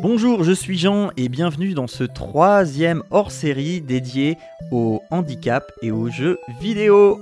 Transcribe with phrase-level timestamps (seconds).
[0.00, 4.36] Bonjour, je suis Jean et bienvenue dans ce troisième hors-série dédié
[4.70, 7.20] au handicap et aux jeux vidéo.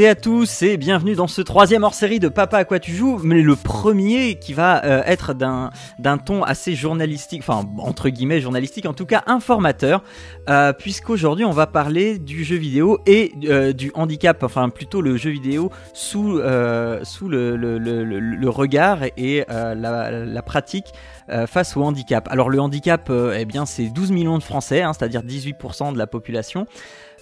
[0.00, 3.20] Et à tous et bienvenue dans ce troisième hors-série de Papa à quoi tu joues,
[3.22, 5.70] mais le premier qui va euh, être d'un
[6.24, 10.02] ton assez journalistique, enfin entre guillemets journalistique, en tout cas informateur,
[10.48, 15.18] euh, puisqu'aujourd'hui on va parler du jeu vidéo et euh, du handicap, enfin plutôt le
[15.18, 17.00] jeu vidéo sous le,
[18.48, 20.94] regard et la, pratique
[21.46, 22.26] face au handicap.
[22.30, 26.06] Alors le handicap, eh bien c'est 12 millions de Français, hein, c'est-à-dire 18% de la
[26.06, 26.66] population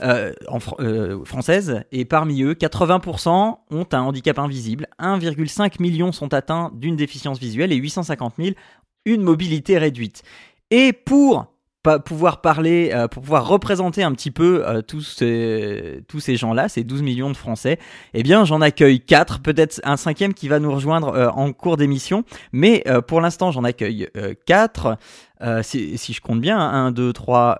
[0.01, 6.33] euh, en euh, française, et parmi eux, 80% ont un handicap invisible, 1,5 million sont
[6.35, 8.51] atteints d'une déficience visuelle et 850 000
[9.05, 10.23] une mobilité réduite.
[10.71, 11.47] Et pour
[11.83, 16.37] pa- pouvoir parler, euh, pour pouvoir représenter un petit peu euh, tous ces, tous ces
[16.37, 17.79] gens-là, ces 12 millions de Français,
[18.15, 21.77] eh bien j'en accueille 4, peut-être un cinquième qui va nous rejoindre euh, en cours
[21.77, 24.09] d'émission, mais euh, pour l'instant j'en accueille
[24.47, 24.97] 4.
[25.62, 27.59] si, si je compte bien, 1, 2, 3,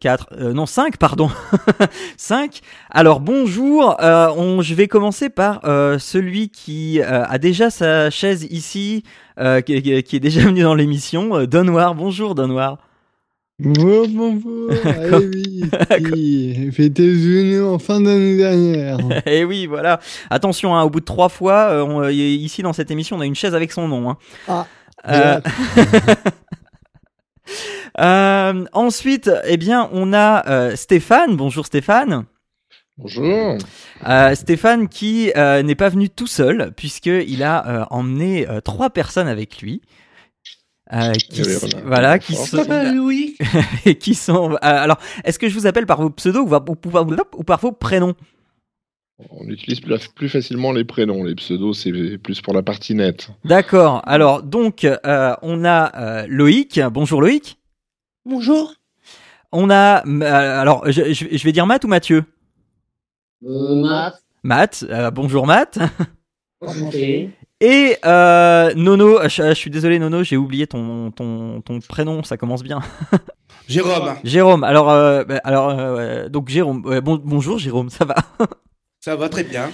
[0.00, 1.30] 4, non 5, pardon.
[2.16, 2.60] 5.
[2.90, 8.10] Alors bonjour, euh, on, je vais commencer par euh, celui qui euh, a déjà sa
[8.10, 9.04] chaise ici,
[9.38, 11.94] euh, qui, qui- est déjà venu dans l'émission, euh, Don Noir.
[11.94, 12.78] Bonjour Don Noir.
[13.62, 14.70] Bonjour, bonjour.
[14.72, 15.64] Eh oui,
[16.12, 18.98] qui fêtait venu en fin d'année dernière.
[19.26, 20.00] Et oui, voilà.
[20.30, 23.20] Attention, hein, au bout de trois fois, euh, on- euh, ici dans cette émission, on
[23.20, 24.10] a une chaise avec son nom.
[24.10, 24.16] hein.
[24.48, 24.66] Ah,
[25.08, 25.40] Euh,
[28.00, 31.36] euh, ensuite, eh bien, on a euh, Stéphane.
[31.36, 32.24] Bonjour Stéphane.
[32.98, 33.56] Bonjour.
[34.08, 38.90] Euh, Stéphane qui euh, n'est pas venu tout seul puisqu'il a euh, emmené euh, trois
[38.90, 39.80] personnes avec lui.
[40.92, 41.80] Euh, qui, oui, voilà.
[41.86, 42.64] voilà, qui sont,
[42.94, 43.36] Louis.
[43.84, 44.52] et qui sont.
[44.54, 47.06] euh, alors, est-ce que je vous appelle par vos pseudos ou, par- ou par-
[47.38, 48.14] ou par vos prénoms?
[49.30, 51.22] On utilise plus, facilement les prénoms.
[51.24, 53.28] Les pseudos, c'est plus pour la partie nette.
[53.44, 54.00] D'accord.
[54.04, 56.80] Alors, donc, euh, on a euh, Loïc.
[56.90, 57.58] Bonjour Loïc.
[58.24, 58.74] Bonjour.
[59.52, 60.04] On a.
[60.06, 62.24] euh, alors, je, vais dire Matt ou Mathieu?
[64.42, 64.84] Matt.
[64.88, 65.78] euh, bonjour Matt.
[67.60, 72.38] Et euh, Nono, je, je suis désolé Nono, j'ai oublié ton, ton, ton prénom, ça
[72.38, 72.80] commence bien.
[73.68, 78.16] Jérôme, Jérôme, alors, euh, bah, alors euh, donc Jérôme, bon, bonjour Jérôme, ça va?
[78.98, 79.70] Ça va très bien.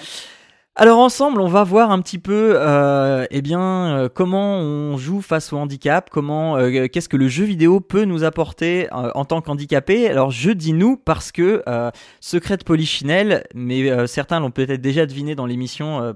[0.79, 5.23] Alors ensemble, on va voir un petit peu, euh, eh bien, euh, comment on joue
[5.23, 9.25] face au handicap, comment, euh, qu'est-ce que le jeu vidéo peut nous apporter euh, en
[9.25, 10.07] tant qu'handicapé.
[10.07, 15.07] Alors je dis nous parce que euh, Secret de Polichinelle, mais certains l'ont peut-être déjà
[15.07, 16.15] deviné dans l'émission.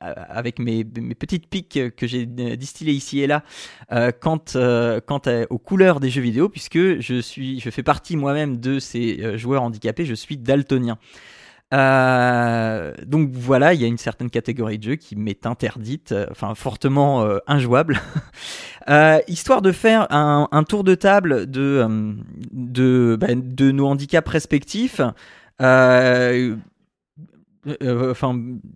[0.00, 3.44] avec mes, petites piques que j'ai distillées ici et là
[3.92, 4.42] euh, quant,
[5.50, 9.62] aux couleurs des jeux vidéo puisque je suis je fais partie moi-même de ces joueurs
[9.62, 10.96] handicapés je suis daltonien
[11.72, 16.26] euh, donc voilà, il y a une certaine catégorie de jeux qui m'est interdite, euh,
[16.30, 18.00] enfin fortement euh, injouable.
[19.28, 23.28] Histoire de faire un, tour de table de bah,
[23.72, 25.00] nos handicaps respectifs.
[25.60, 26.34] enfin,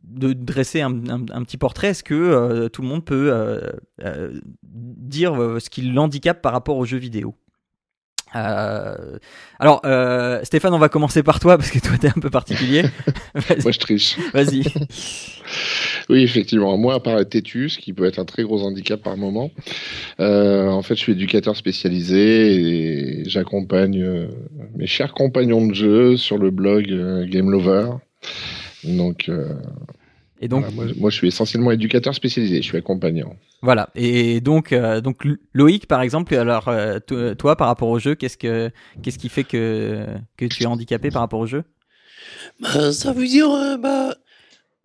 [0.05, 3.61] de dresser un, petit portrait, est-ce que tout le monde peut
[4.63, 7.35] dire ce qui l'handicape par rapport aux jeux vidéo?
[8.35, 9.19] Euh,
[9.59, 12.83] alors, euh, Stéphane, on va commencer par toi parce que toi, t'es un peu particulier.
[13.63, 14.17] Moi, je triche.
[14.33, 14.65] Vas-y.
[16.09, 16.77] Oui, effectivement.
[16.77, 19.51] Moi, à part être têtu, ce qui peut être un très gros handicap par moment,
[20.21, 22.55] euh, en fait, je suis éducateur spécialisé
[23.21, 24.27] et j'accompagne euh,
[24.77, 27.91] mes chers compagnons de jeu sur le blog euh, Game Lover.
[28.85, 29.55] Donc, euh,
[30.41, 32.57] Et donc, voilà, moi, moi, je suis essentiellement éducateur spécialisé.
[32.57, 33.37] Je suis accompagnant.
[33.63, 33.89] voilà.
[33.95, 38.15] Et donc, euh, donc Loïc, par exemple, alors euh, to- toi, par rapport au jeu,
[38.15, 38.71] qu'est-ce que
[39.03, 41.65] qu'est-ce qui fait que que tu es handicapé par rapport au jeu?
[42.61, 44.15] Bah, ça veut dire, euh, bah,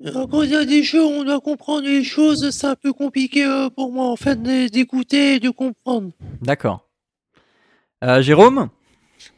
[0.05, 2.93] euh, quand il y a des jeux, on doit comprendre les choses, c'est un peu
[2.93, 6.11] compliqué euh, pour moi, en fait, d'é- d'écouter et de comprendre.
[6.41, 6.87] D'accord.
[8.03, 8.69] Euh, Jérôme,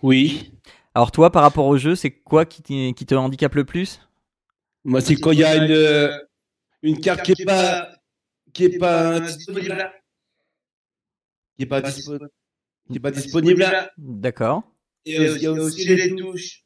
[0.03, 0.51] Oui.
[0.93, 4.01] alors toi, par rapport au jeu, c'est quoi qui, qui te handicape le plus?
[4.83, 6.17] Moi, c'est quand il y a une, euh,
[6.81, 7.89] une carte qui est pas,
[8.53, 9.91] qui est pas disponible.
[11.55, 12.29] Qui est pas disponible.
[12.89, 13.91] Qui est pas disponible.
[13.97, 14.63] D'accord.
[15.05, 16.63] Et euh, il y a aussi les touches.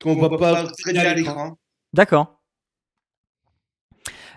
[0.00, 1.58] Qu'on voit pas très bien à l'écran.
[1.92, 2.38] D'accord.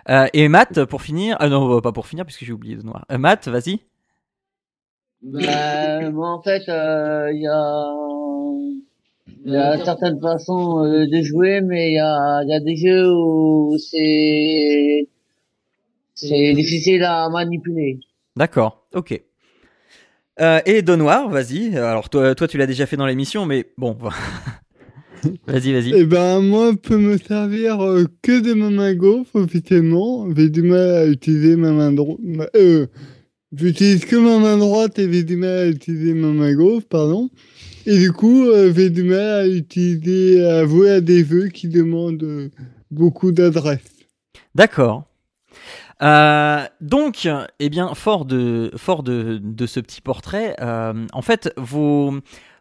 [0.08, 3.04] Euh, et Matt, pour finir, ah non, pas pour finir puisque j'ai oublié de noir.
[3.12, 3.80] Euh, Matt, vas-y.
[5.22, 7.94] Bah, moi, en fait, euh, il y a,
[9.44, 12.60] il y a certaines façons euh, de jouer, mais il y a, il y a
[12.60, 15.08] des jeux où c'est,
[16.14, 18.00] c'est difficile à manipuler.
[18.36, 19.20] D'accord, ok.
[20.40, 21.76] Euh, et Donoir, vas-y.
[21.76, 23.96] Alors toi, toi, tu l'as déjà fait dans l'émission, mais bon.
[25.46, 25.92] vas-y, vas-y.
[25.94, 30.26] Eh ben, moi, je peux me servir euh, que de ma main gauche, officiellement.
[30.34, 32.18] J'ai du mal à utiliser ma main droite.
[32.56, 32.86] Euh,
[33.54, 37.28] j'utilise que ma main droite et j'ai du mal à utiliser ma main gauche, pardon.
[37.86, 41.68] Et du coup, euh, j'ai du mal à utiliser, à jouer à des jeux qui
[41.68, 42.48] demandent euh,
[42.90, 43.80] beaucoup d'adresse.
[44.54, 45.04] D'accord.
[46.02, 52.14] Euh, donc, eh bien, fort de, fort de, ce petit portrait, euh, en fait, vos,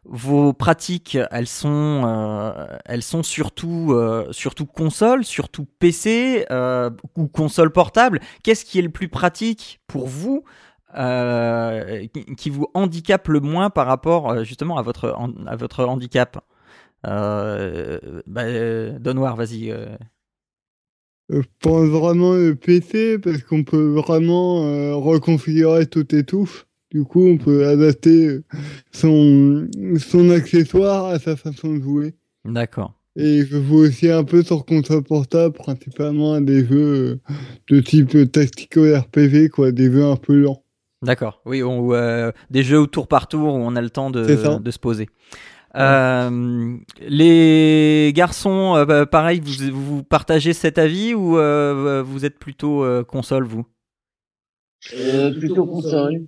[0.06, 7.28] vos pratiques, elles sont, euh, elles sont surtout, euh, surtout console, surtout PC euh, ou
[7.28, 8.20] console portable.
[8.44, 10.44] Qu'est-ce qui est le plus pratique pour vous
[10.96, 12.06] euh,
[12.38, 15.16] qui, vous handicape le moins par rapport euh, justement à votre,
[15.48, 16.44] à votre handicap
[17.08, 19.74] euh, bah, euh, Donoir, vas-y.
[21.32, 26.66] Je pense vraiment le PC parce qu'on peut vraiment euh, reconfigurer toutes les touches.
[26.92, 28.42] Du coup, on peut adapter
[28.92, 32.16] son, son accessoire à sa façon de jouer.
[32.44, 32.94] D'accord.
[33.16, 37.22] Et je joue aussi un peu sur console portable, principalement à des jeux
[37.70, 40.64] de type tactico RPG, quoi, des jeux un peu lents.
[41.02, 41.42] D'accord.
[41.46, 44.12] Oui, on, ou, euh, des jeux au tour par tour où on a le temps
[44.12, 45.10] de, de se poser.
[45.76, 52.38] Euh, les garçons, euh, bah, pareil, vous, vous partagez cet avis ou euh, vous êtes
[52.40, 53.66] plutôt euh, console, vous?
[54.94, 56.26] Euh, plutôt console.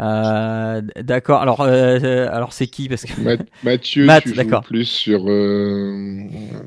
[0.00, 1.42] Euh, D'accord.
[1.42, 2.88] Alors, euh, alors c'est qui?
[2.88, 4.62] Parce que Ma- Mathieu, Matt, tu joues d'accord.
[4.62, 5.28] plus sur.
[5.28, 6.20] Euh...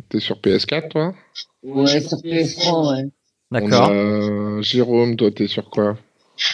[0.09, 1.13] T'es sur PS4, toi?
[1.63, 3.09] Ouais, sur PS3, ouais.
[3.51, 4.61] d'accord.
[4.61, 5.97] Jérôme, toi, t'es sur quoi?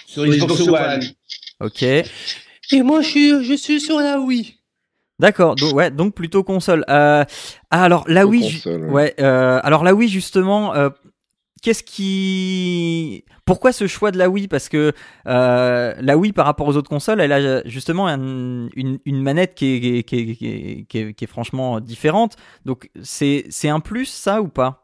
[0.06, 1.02] Sur Xbox One.
[1.60, 1.84] Ok.
[1.84, 4.56] Et moi, je suis, je suis sur la Wii.
[5.20, 5.56] D'accord.
[5.56, 6.84] Donc ouais, donc plutôt console.
[6.90, 7.24] Euh,
[7.72, 8.04] ah, alors
[8.50, 9.14] ju- console, ouais.
[9.20, 10.74] Euh, alors là oui, justement.
[10.76, 10.90] euh,
[11.62, 14.50] Qu'est-ce qui, pourquoi ce choix de la Wii?
[14.50, 14.92] Parce que
[15.28, 19.56] euh, la Wii par rapport aux autres consoles, elle a justement un- une, une manette
[19.56, 22.36] qui est, qui est, qui est- qui est- qui est- qui est franchement différente.
[22.66, 24.83] Donc c'est c'est un plus ça ou pas?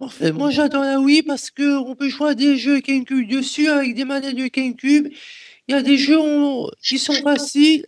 [0.00, 3.28] En fait, moi, j'adore la Wii parce que on peut jouer à des jeux GameCube
[3.28, 5.08] dessus avec des manettes de GameCube.
[5.68, 6.18] Il y a des jeux
[6.82, 7.84] qui sont faciles,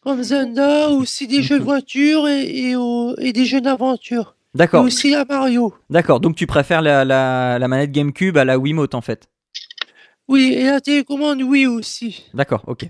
[0.00, 2.74] comme Zelda, aussi des jeux de voiture et, et,
[3.18, 4.36] et des jeux d'aventure.
[4.54, 4.84] Et D'accord.
[4.84, 5.74] aussi la Mario.
[5.90, 6.20] D'accord.
[6.20, 9.28] Donc tu préfères la, la, la manette GameCube à la Wiimote en fait?
[10.28, 12.24] Oui, et la télécommande Wii aussi.
[12.32, 12.62] D'accord.
[12.68, 12.86] Ok.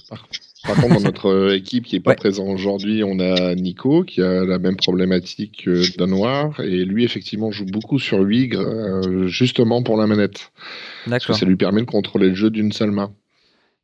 [0.66, 2.16] Par contre, dans notre euh, équipe qui est pas Ouais.
[2.16, 7.50] présent aujourd'hui, on a Nico qui a la même problématique que Danoir et lui effectivement
[7.50, 11.36] joue beaucoup sur Wii euh, justement pour la manette parce que D'accord.
[11.36, 13.12] ça lui permet de contrôler le jeu d'une seule main,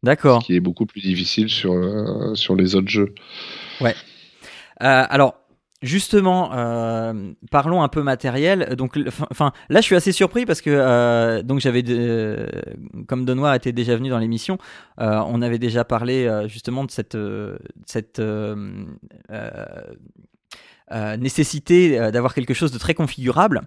[0.02, 0.43] D'accord.
[0.43, 3.14] ce qui est beaucoup plus difficile sur euh, sur les autres jeux.
[3.82, 3.93] Euh,
[4.81, 5.34] alors,
[5.82, 8.75] justement, euh, parlons un peu matériel.
[8.76, 8.99] Donc,
[9.31, 12.49] enfin, là, je suis assez surpris parce que euh, donc j'avais, de-
[13.08, 14.58] comme Donoir était déjà venu dans l'émission,
[15.00, 17.58] euh, on avait déjà parlé euh, justement de cette euh,
[18.20, 18.84] euh,
[19.31, 19.64] euh,
[20.93, 23.62] euh, nécessité euh, d'avoir quelque chose de très configurable.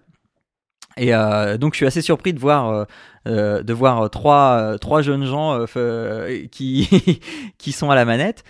[0.98, 2.86] Et euh, donc je suis assez surpris de voir euh,
[3.28, 7.20] euh, de voir trois euh, trois jeunes gens euh, qui
[7.58, 8.44] qui sont à la manette.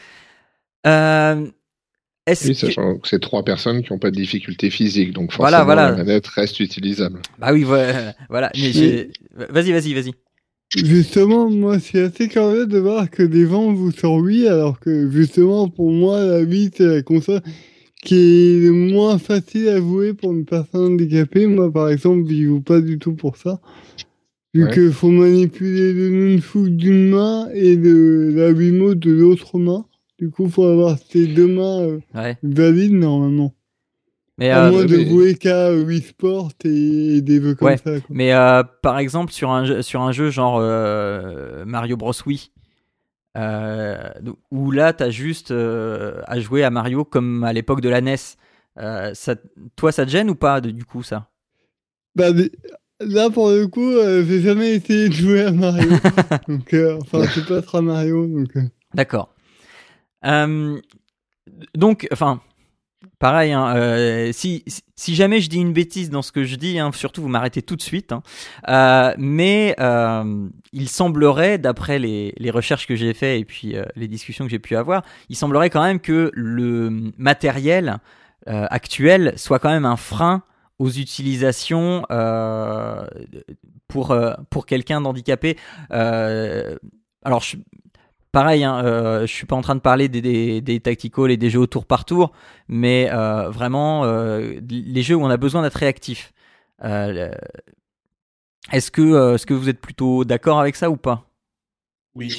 [2.28, 5.64] Est-ce Oui, sachant que c'est trois personnes qui n'ont pas de difficultés physiques, donc forcément
[5.66, 5.92] voilà.
[5.92, 7.20] la manette reste utilisable.
[7.40, 8.16] Bah oui, voilà.
[8.30, 8.52] voilà.
[8.56, 9.10] Mais j'ai-
[9.50, 10.12] Vas-y, vas-y, vas-y.
[10.76, 15.10] Justement, moi, suis assez curieux de voir que des gens jouent sur Wii, alors que
[15.12, 17.42] justement, pour moi, la Wii, c'est la console
[18.04, 21.46] qui est le moins facile à jouer pour une personne handicapée.
[21.48, 23.62] Moi, par exemple, je joue pas du tout pour ça.
[24.54, 24.74] Vu Ouais.
[24.74, 29.86] qu'il faut manipuler le nunchuk d'une main et le, la Wiimote de l'autre main.
[30.20, 32.38] Du coup, faut avoir ces deux mains euh, Ouais.
[32.42, 33.54] valides, normalement.
[34.38, 37.78] Mais, à euh, moins de jouer qu'à Wii Sport et, et des jeux comme Ouais.
[37.78, 38.00] ça.
[38.00, 38.10] quoi.
[38.10, 42.14] mais euh, par exemple, sur un jeu, sur un jeu genre euh, Mario Bros.
[42.26, 42.52] Wii,
[44.52, 48.16] où là, t'as juste à jouer à Mario comme à l'époque de la NES.
[48.78, 49.36] Ça,
[49.76, 51.30] toi, ça te gêne ou pas, du coup, ça?
[52.16, 52.50] Bah, mais
[53.02, 55.90] là, pour le coup, j'ai jamais essayé de jouer à Mario.
[56.48, 58.26] donc, enfin, c'est pas très Mario.
[58.28, 58.52] Donc.
[58.94, 59.35] D'accord.
[60.26, 60.80] Euh,
[61.76, 62.42] donc, enfin,
[63.20, 64.64] pareil, hein, euh, si,
[65.08, 67.76] jamais je dis une bêtise dans ce que je dis, hein, surtout vous m'arrêtez tout
[67.76, 68.24] de suite, hein,
[68.68, 69.76] euh, mais
[70.72, 74.76] il semblerait, d'après les, recherches que j'ai faites et puis les discussions que j'ai pu
[74.76, 77.98] avoir, il semblerait quand même que le matériel
[78.48, 80.44] actuel soit quand même un frein
[80.78, 82.06] aux utilisations
[83.88, 84.18] pour,
[84.50, 85.58] pour quelqu'un d'handicapé.
[85.90, 87.58] Alors, je,
[88.36, 91.38] pareil, hein, euh, je suis pas en train de parler des, des, des tacticals et
[91.38, 92.34] des jeux au tour par tour,
[92.68, 96.34] mais euh, vraiment euh, les jeux où on a besoin d'être réactif.
[96.84, 97.32] Euh,
[98.74, 101.30] est-ce que, euh, est-ce que vous êtes plutôt d'accord avec ça ou pas?
[102.14, 102.36] Oui.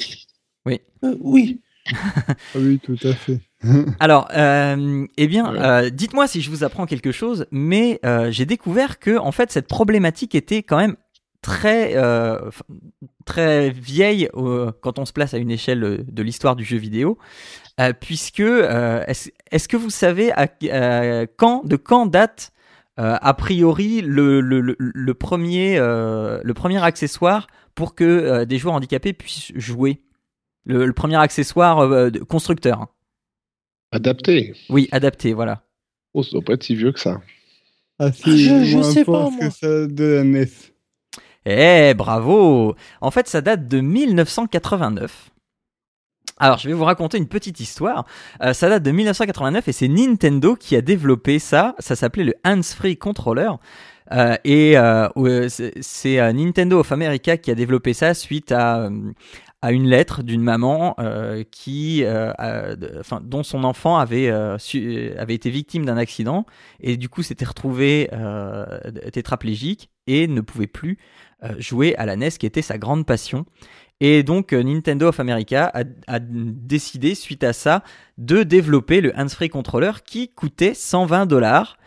[0.67, 1.61] Euh, oui.
[1.91, 3.39] Ah oui, tout à fait.
[3.99, 8.45] Alors, euh, eh bien, euh, dites-moi si je vous apprends quelque chose, mais euh, j'ai
[8.45, 10.95] découvert que en fait cette problématique était quand même
[11.41, 12.49] très euh,
[13.25, 16.77] très vieille euh, quand on se place à une échelle euh, de l'histoire du jeu
[16.77, 17.17] vidéo,
[17.79, 20.47] euh, puisque euh, est-ce que vous savez à,
[21.37, 22.51] quand de quand date
[22.99, 28.45] euh, a priori le, le, le, le premier euh, le premier accessoire pour que euh,
[28.45, 30.01] des joueurs handicapés puissent jouer?
[30.65, 32.87] Le, le premier accessoire euh, de- constructeur.
[33.91, 34.53] Adapté.
[34.69, 35.63] Oui, adapté, voilà.
[36.13, 37.21] Oh, ça doit pas être si vieux que ça.
[37.99, 38.31] Ah, je-
[38.65, 39.49] je moins sais pas, que moi.
[39.49, 40.47] ça de la NES.
[41.49, 45.29] Eh, bravo En fait, ça date de 1989.
[46.39, 48.05] Alors, je vais vous raconter une petite histoire.
[48.43, 51.73] Euh, ça date de 1989 et c'est Nintendo qui a développé ça.
[51.79, 53.51] Ça s'appelait le Hands-Free Controller.
[54.11, 58.89] Euh, et euh, c'est, euh, Nintendo of America qui a développé ça suite à, euh,
[59.61, 62.75] à une lettre d'une maman euh, qui, euh,
[63.21, 64.57] dont son enfant avait, euh,
[65.17, 66.45] avait été victime d'un accident
[66.79, 68.09] et du coup s'était retrouvé
[69.11, 70.97] tétraplégique et ne pouvait plus
[71.57, 73.45] jouer à la NES qui était sa grande passion.
[73.99, 77.83] Et donc Nintendo of America a, a décidé suite à ça
[78.19, 81.77] de développer le hands-free controller qui coûtait 120 dollars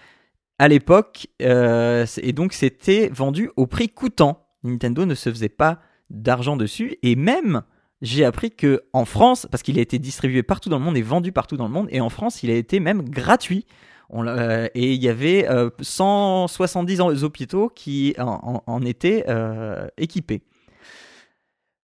[0.59, 4.49] à l'époque et donc c'était vendu au prix coûtant.
[4.65, 7.63] Nintendo ne se faisait pas d'argent dessus et même
[8.03, 11.03] j'ai appris que en France parce qu'il a été distribué partout dans le monde et
[11.03, 13.67] vendu partout dans le monde et en France il a été même gratuit.
[14.09, 20.43] On euh, et il y avait euh, 170 en- hôpitaux qui en étaient euh, équipés.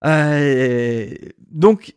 [0.05, 1.09] Euh,
[1.51, 1.95] donc,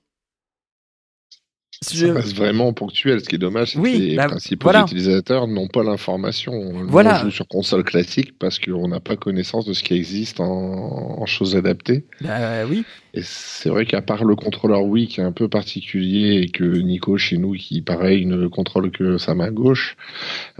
[1.91, 3.21] je- Ça reste vraiment ponctuel.
[3.21, 4.81] Ce qui est dommage, c'est Oui, que les bah, principaux voilà.
[4.81, 6.53] utilisateurs n'ont pas l'information.
[6.87, 7.19] Voilà.
[7.21, 10.45] On joue sur console classique parce qu'on n'a pas connaissance de ce qui existe en,
[11.21, 12.03] en choses adaptées.
[12.21, 12.83] bah, oui,
[13.13, 16.63] Et c'est vrai qu'à part le contrôleur Wii qui est un peu particulier et que
[16.63, 19.95] Nico chez nous qui pareil ne contrôle que sa main gauche,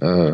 [0.02, 0.34] euh,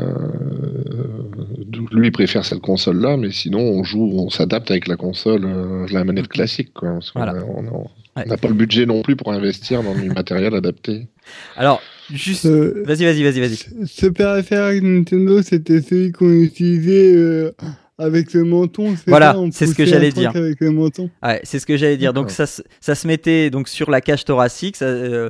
[1.92, 5.88] lui préfère cette console là, mais sinon on joue, on s'adapte avec la console, euh,
[5.92, 6.94] la manette classique quoi.
[6.94, 7.40] Parce qu'on Voilà.
[7.42, 8.24] a- on a- Ouais.
[8.26, 11.08] on n'a pas le budget non plus pour investir dans du matériel adapté.
[11.58, 11.82] alors,
[12.12, 12.44] juste.
[12.44, 13.58] Ce, Vas-y, vas-y, vas-y, vas-y.
[13.88, 17.52] ce périphérique Nintendo, c'était celui qu'on utilisait euh,
[17.98, 18.96] avec le menton.
[19.08, 20.32] Voilà, c'est ce que j'allais dire.
[20.36, 21.10] Avec le menton.
[21.24, 22.14] Ouais, c'est ce que j'allais dire.
[22.14, 24.76] Donc ça, se- ça se mettait donc sur la cage thoracique.
[24.78, 25.30] ça, euh,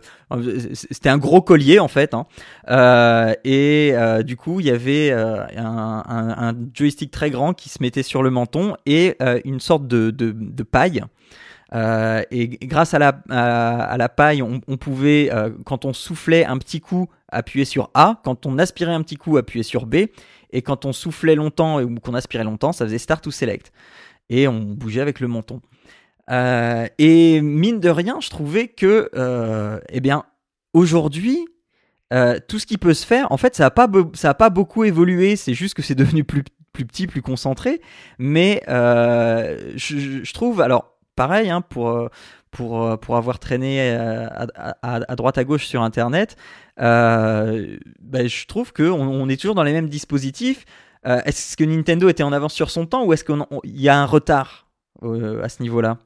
[0.73, 2.13] C'était un gros collier en fait.
[2.13, 2.25] Hein.
[2.69, 7.53] Euh, et euh, du coup, il y avait euh, un, un- un joystick très grand
[7.53, 11.01] qui se mettait sur le menton et euh, une sorte de, de, de paille.
[11.75, 16.57] Euh, et grâce à la, à, la paille, on, pouvait, euh, quand on soufflait un
[16.57, 18.21] petit coup, appuyer sur A.
[18.23, 19.95] Quand on aspirait un petit coup, appuyer sur B.
[20.51, 23.71] Et quand on soufflait longtemps ou qu'on aspirait longtemps, ça faisait Start ou Select.
[24.29, 25.61] Et on bougeait avec le menton.
[26.31, 29.09] Euh, et mine de rien, je trouvais que,
[29.89, 30.23] eh bien,
[30.73, 31.45] aujourd'hui,
[32.47, 35.35] tout ce qui peut se faire, en fait, ça n'a pas, ça pas beaucoup évolué.
[35.35, 37.81] C'est juste que c'est devenu plus, plus petit, plus concentré.
[38.17, 42.07] Mais je- je trouve, alors, pareil, hein, pour, euh,
[42.51, 44.47] pour, euh, pour avoir traîné euh, à,
[44.81, 46.35] à- à droite à gauche sur Internet,
[46.79, 50.65] euh, ben, je trouve qu'on on est toujours dans les mêmes dispositifs.
[51.05, 53.99] Euh, est-ce que Nintendo était en avance sur son temps ou est-ce qu'il y a
[53.99, 54.67] un retard
[55.03, 55.99] euh, à ce niveau-là?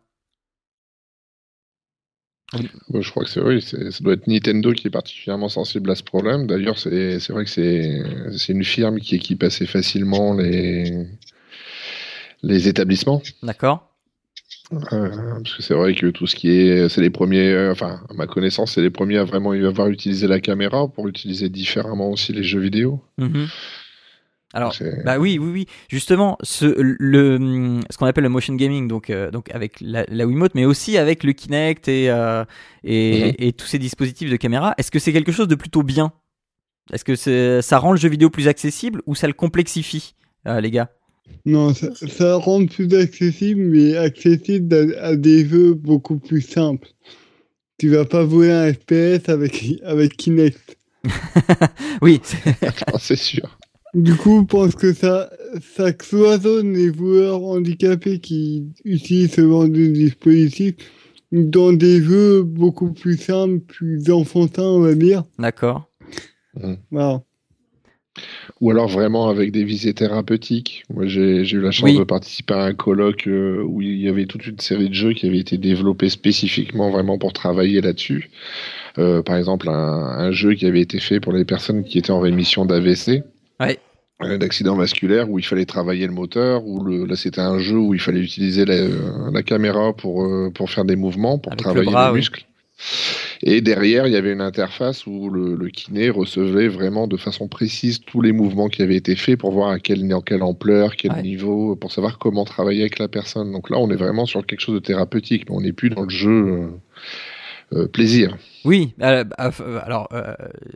[2.93, 5.95] Je crois que c'est oui, c'est- ça doit être Nintendo qui est particulièrement sensible à
[5.95, 6.47] ce problème.
[6.47, 8.01] D'ailleurs, c'est c'est vrai que c'est
[8.37, 11.05] c'est une firme qui équipe assez facilement les
[12.43, 13.21] les établissements.
[13.43, 13.88] D'accord
[14.71, 15.09] Euh,
[15.43, 18.13] parce que c'est vrai que tout ce qui est, c'est les premiers, euh, enfin, à
[18.13, 22.33] ma connaissance, c'est les premiers à vraiment avoir utilisé la caméra pour utiliser différemment aussi
[22.33, 23.01] les jeux vidéo.
[23.17, 23.47] Mhm.
[24.51, 25.65] Alors, bah oui, oui, oui.
[25.89, 30.25] Justement, ce, le, ce qu'on appelle le motion gaming, donc, euh, donc avec la, la
[30.25, 32.43] Wiimote, mais aussi avec le Kinect et, euh,
[32.83, 33.33] et, Mhm.
[33.37, 36.11] et tous ces dispositifs de caméra, est-ce que c'est quelque chose de plutôt bien?
[36.91, 40.15] Est-ce que ça rend le jeu vidéo plus accessible ou ça le complexifie,
[40.47, 40.89] euh, les gars?
[41.45, 46.89] Non, ça, ça rend plus accessible, mais accessible à, à des jeux beaucoup plus simples.
[47.77, 50.77] Tu vas pas voler un FPS avec, avec Kinect.
[52.01, 52.19] Oui,
[52.99, 53.57] c'est- sûr.
[53.93, 55.31] Du coup, je pense que ça,
[55.75, 60.75] ça cloisonne les joueurs handicapés qui utilisent ce genre de dispositif
[61.31, 65.23] dans des jeux beaucoup plus simples, plus enfantins, on va dire.
[65.39, 65.89] d'accord.
[66.91, 67.23] Voilà.
[68.61, 70.83] Ou alors vraiment avec des visées thérapeutiques.
[70.93, 71.97] Moi, j'ai eu la chance Oui.
[71.97, 75.13] de participer à un colloque euh, où il y avait toute une série de jeux
[75.13, 78.29] qui avaient été développés spécifiquement vraiment pour travailler là-dessus.
[78.97, 82.11] Euh, par exemple, un, un jeu qui avait été fait pour les personnes qui étaient
[82.11, 83.23] en rémission d'AVC.
[83.61, 83.79] Ouais.
[84.21, 87.77] euh, d'accident vasculaire où il fallait travailler le moteur, où le, là c'était un jeu
[87.77, 88.75] où il fallait utiliser la,
[89.31, 92.27] la caméra pour, pour faire des mouvements, pour Avec le travailler bras, les oui.
[93.41, 97.47] Et derrière, il y avait une interface où le, le kiné recevait vraiment de façon
[97.47, 100.95] précise tous les mouvements qui avaient été faits pour voir à quelle, en quelle ampleur,
[100.97, 101.21] quel Ouais.
[101.21, 103.51] niveau, pour savoir comment travailler avec la personne.
[103.53, 106.01] Donc là, on est vraiment sur quelque chose de thérapeutique, mais on n'est plus dans
[106.03, 106.67] le jeu euh,
[107.73, 108.37] euh, plaisir.
[108.65, 110.33] Oui, euh, bah, euh, alors euh,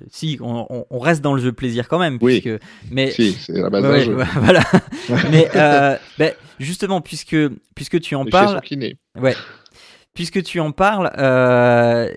[0.09, 2.39] si on, on- reste dans le jeu plaisir quand même, Oui.
[2.39, 4.15] puisque mais Si, c'est la base Ouais, jeu.
[4.39, 4.61] voilà.
[5.31, 7.35] mais euh, ben, justement, puisque
[7.75, 8.61] puisque tu en Et parles.
[9.19, 9.35] Ouais.
[10.13, 12.07] Puisque tu en parles, euh,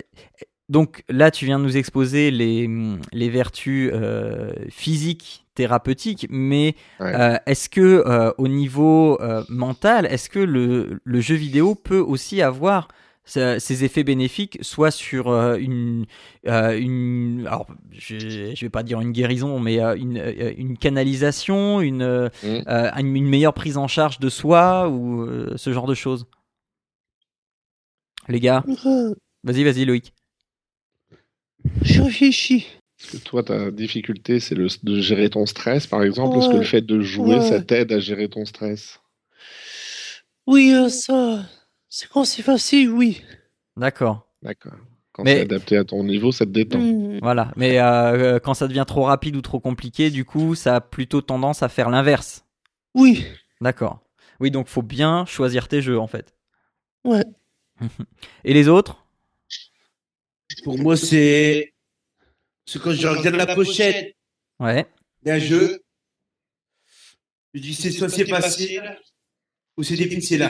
[0.68, 2.68] donc là, tu viens de nous exposer les,
[3.12, 7.14] les vertus euh, physiques, thérapeutiques, mais Ouais.
[7.14, 12.00] euh, est-ce que euh, au niveau euh, mental, est-ce que le, le jeu vidéo peut
[12.00, 12.88] aussi avoir
[13.28, 16.06] ces effets bénéfiques, soit sur euh, une,
[16.46, 20.76] euh, une, alors je, je vais pas dire une guérison, mais euh, une, euh, une
[20.78, 22.58] canalisation, une, euh, Mm.
[22.68, 26.26] euh, une une meilleure prise en charge de soi ou euh, ce genre de choses?
[28.28, 28.62] Les gars,
[29.44, 30.12] vas-y, vas-y, Loïc.
[31.82, 32.66] Je réfléchis.
[33.00, 36.62] Est-ce que toi, ta difficulté, c'est de gérer ton stress, par exemple Est-ce que le
[36.62, 37.48] fait de jouer, Ouais.
[37.48, 39.00] ça t'aide à gérer ton stress?
[40.46, 41.44] Oui, euh, ça.
[41.88, 43.22] C'est quand c'est facile, oui.
[43.76, 44.26] D'accord.
[44.42, 44.72] D'accord.
[45.12, 46.78] Quand Mais- c'est adapté à ton niveau, ça te détend.
[46.78, 47.18] Hmm.
[47.22, 47.52] Voilà.
[47.56, 50.80] Mais euh, euh, quand ça devient trop rapide ou trop compliqué, du coup, ça a
[50.80, 52.44] plutôt tendance à faire l'inverse.
[52.94, 53.24] Oui.
[53.60, 54.00] D'accord.
[54.40, 56.34] Oui, donc faut bien choisir tes jeux en fait.
[57.04, 57.24] Ouais.
[58.44, 59.05] Et les autres?
[60.66, 61.72] Pour moi, c'est.
[62.66, 64.16] C'est quand je regarde la pochette
[64.58, 64.84] Ouais.
[65.22, 65.80] d'un jeu,
[67.54, 68.82] je dis c'est soit c'est facile
[69.76, 70.48] ou c'est difficile.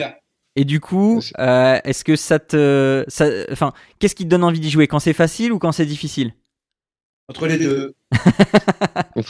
[0.59, 4.59] Et du coup, euh, est-ce que ça te, ça, enfin, qu'est-ce qui te donne envie
[4.59, 4.87] d'y jouer?
[4.87, 6.33] Quand c'est facile ou quand c'est difficile?
[7.29, 7.95] Entre les deux.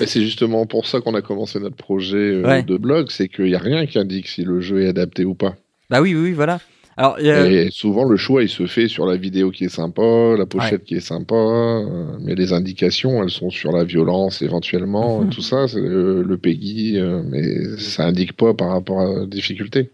[0.00, 2.62] Et c'est justement pour ça qu'on a commencé notre projet euh, Ouais.
[2.62, 5.34] de blog, c'est qu'il n'y a rien qui indique si le jeu est adapté ou
[5.34, 5.56] pas.
[5.88, 6.60] Bah oui, oui, oui, voilà.
[6.96, 10.02] Alors, euh, Et souvent, le choix, il se fait sur la vidéo qui est sympa,
[10.38, 15.22] la pochette qui est sympa, euh, mais les indications, elles sont sur la violence éventuellement,
[15.22, 15.30] Mhm.
[15.30, 19.26] tout ça, c'est le, le PEGI, euh, mais ça indique pas par rapport à la
[19.26, 19.90] difficulté.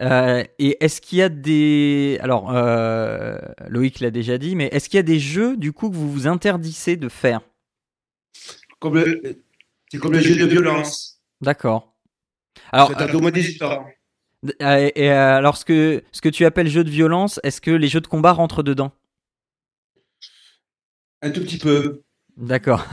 [0.00, 2.18] Euh, et est-ce qu'il y a des...
[2.20, 5.88] Alors, euh, Loïc l'a déjà dit, mais est-ce qu'il y a des jeux, du coup,
[5.88, 7.40] que vous vous interdissez de faire?
[8.80, 9.22] Comme le...
[9.88, 11.20] C'est comme le jeu de violence.
[11.40, 11.94] D'accord.
[12.72, 13.86] Alors, Ça t'a au moins 18 ans.
[13.86, 13.90] euh,
[14.60, 17.88] et, euh, alors ce, que, ce que tu appelles jeu de violence, est-ce que les
[17.88, 18.92] jeux de combat rentrent dedans?
[21.22, 22.02] Un tout petit peu.
[22.36, 22.84] D'accord.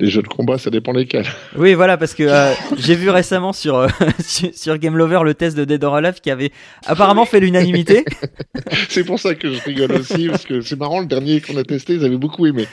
[0.00, 1.26] Les jeux de combat, ça dépend lesquels.
[1.56, 3.88] Oui, voilà, parce que euh, j'ai vu récemment sur, euh,
[4.54, 6.52] sur, Game Lover le test de Dead or Alive qui avait
[6.86, 8.04] apparemment fait l'unanimité.
[8.88, 11.64] c'est pour ça que je rigole aussi, parce que c'est marrant, le dernier qu'on a
[11.64, 12.66] testé, ils avaient beaucoup aimé.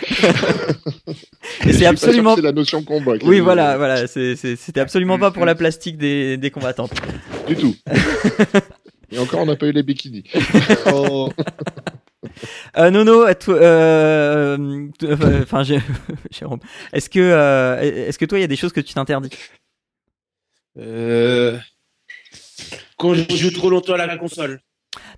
[1.66, 3.14] Et c'est absolument- C'est la notion combat.
[3.24, 6.94] Oui, voilà, voilà, c'était absolument pas pour la plastique des, des combattantes.
[7.48, 7.76] Du tout.
[9.12, 10.24] Et encore, on n'a pas eu les bikinis.
[10.94, 11.30] Oh,
[12.78, 15.64] Euh, Nono, toi- euh, euh, enfin,
[16.32, 16.60] Jérôme,
[16.92, 19.30] est-ce que, euh, est-ce que toi, il y a des choses que tu t'interdis?
[20.78, 21.58] Euh...
[22.98, 24.62] Quand je joue trop longtemps à la console.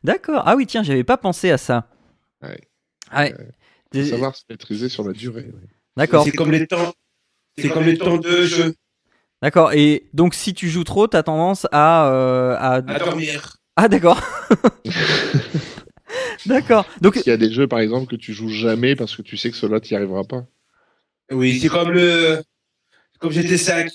[0.03, 0.43] D'accord.
[0.45, 1.87] Ah oui, tiens, j'avais pas pensé à ça.
[2.41, 2.59] Ouais.
[3.15, 3.31] Ouais.
[3.33, 3.43] Faut
[3.91, 5.47] Des- savoir se maîtriser sur la durée.
[5.95, 6.23] D'accord.
[6.25, 6.93] C'est comme les temps.
[7.57, 8.75] C'est comme les temps de jeu.
[9.41, 9.73] D'accord.
[9.73, 12.73] Et donc, si tu joues trop, t'as tendance à, euh, à...
[12.75, 13.56] À dormir.
[13.79, 14.19] Ah, d'accord.
[16.45, 16.85] d'accord.
[17.01, 19.37] Donc, Il y a des jeux, par exemple, que tu joues jamais parce que tu
[19.37, 20.45] sais que cela t'y arrivera pas.
[21.31, 22.41] Oui, c'est comme le.
[23.19, 23.89] Comme GT5.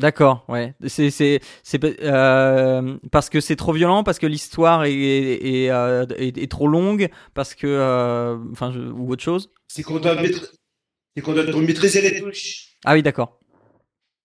[0.00, 0.74] D'accord, ouais.
[0.88, 6.04] C'est c'est c'est euh, parce que c'est trop violent, parce que l'histoire est est, euh,
[6.16, 9.50] est est trop longue, parce que euh, enfin je- ou autre chose.
[9.68, 10.50] C'est qu'on doit, maîtr-
[11.16, 12.76] c'est qu'on doit maîtriser les touches.
[12.84, 13.38] Ah oui, d'accord.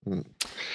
[0.08, 0.22] Hmm.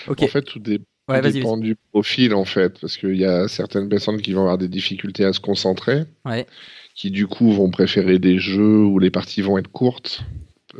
[0.06, 0.22] Ok.
[0.22, 1.32] En fait, tout, dé- ouais, vas-y.
[1.34, 4.68] dépend du profil, en fait, parce qu'il y a certaines personnes qui vont avoir des
[4.68, 6.46] difficultés à se concentrer, Ouais.
[6.94, 10.22] qui du coup vont préférer des jeux où les parties vont être courtes,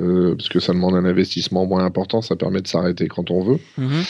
[0.01, 3.43] euh, parce que ça demande un investissement moins important, ça permet de s'arrêter quand on
[3.43, 3.59] veut.
[3.79, 4.03] Mhm.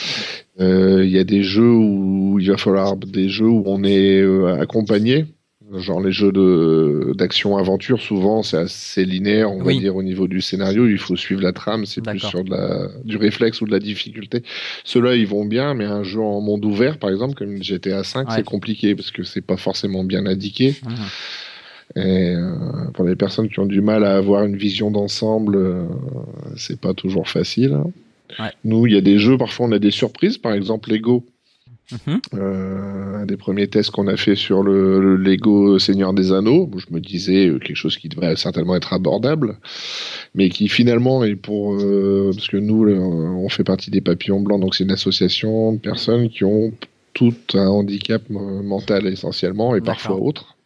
[0.61, 4.21] Euh, Il y a des jeux où il va falloir des jeux où on est
[4.21, 5.27] euh, accompagné.
[5.77, 9.75] Genre les jeux de d'action aventure, souvent c'est assez linéaire, on Oui.
[9.75, 12.51] va dire au niveau du scénario, il faut suivre la trame, c'est plus sur de
[12.51, 14.43] la, du réflexe ou de la difficulté.
[14.85, 18.29] Ceux-là ils vont bien, mais un jeu en monde ouvert par exemple comme GTA 5
[18.29, 18.35] Ouais.
[18.37, 20.77] c'est compliqué parce que c'est pas forcément bien indiqué.
[20.85, 22.03] Mhm.
[22.03, 22.51] Et euh,
[22.95, 25.85] pour les personnes qui ont du mal à avoir une vision d'ensemble, euh,
[26.57, 27.75] c'est pas toujours facile.
[27.75, 27.91] hein.
[28.39, 28.51] Ouais.
[28.65, 31.25] Nous, il y a des jeux, parfois on a des surprises, par exemple Lego.
[31.93, 32.21] Mhm.
[32.35, 36.69] Euh, un des premiers tests qu'on a fait sur le, le Lego Seigneur des Anneaux,
[36.73, 39.59] où je me disais euh, quelque chose qui devrait certainement être abordable,
[40.35, 44.61] mais qui finalement est pour euh, parce que nous on fait partie des Papillons Blancs,
[44.61, 46.73] donc c'est une association de personnes qui ont
[47.13, 50.57] tout un handicap mental essentiellement et parfois autre,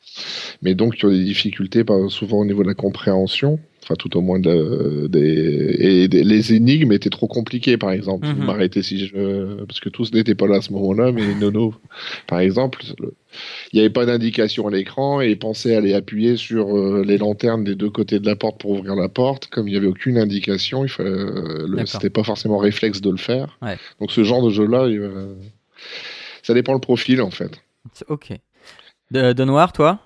[0.63, 3.59] mais donc qui ont des difficultés souvent au niveau de la compréhension.
[3.89, 8.27] Enfin, tout au moins de, des, et des- les énigmes étaient trop compliquées, par exemple.
[8.27, 8.35] Mhm.
[8.35, 11.75] Vous m'arrêtez si je, parce que tous n'étaient pas là à ce moment-là, mais Nono,
[12.27, 13.15] par exemple, le-
[13.73, 17.17] il n'y avait pas d'indication à l'écran et il pensait aller appuyer sur euh, les
[17.17, 19.47] lanternes des deux côtés de la porte pour ouvrir la porte.
[19.47, 23.17] Comme il n'y avait aucune indication, il fallait, euh, c'était pas forcément réflexe de le
[23.17, 23.59] faire.
[23.63, 23.79] Ouais.
[24.01, 25.33] Donc ce genre de jeu-là, il, euh,
[26.43, 27.53] ça dépend le profil en fait.
[28.09, 28.33] Ok.
[29.11, 30.01] De, de noir, toi?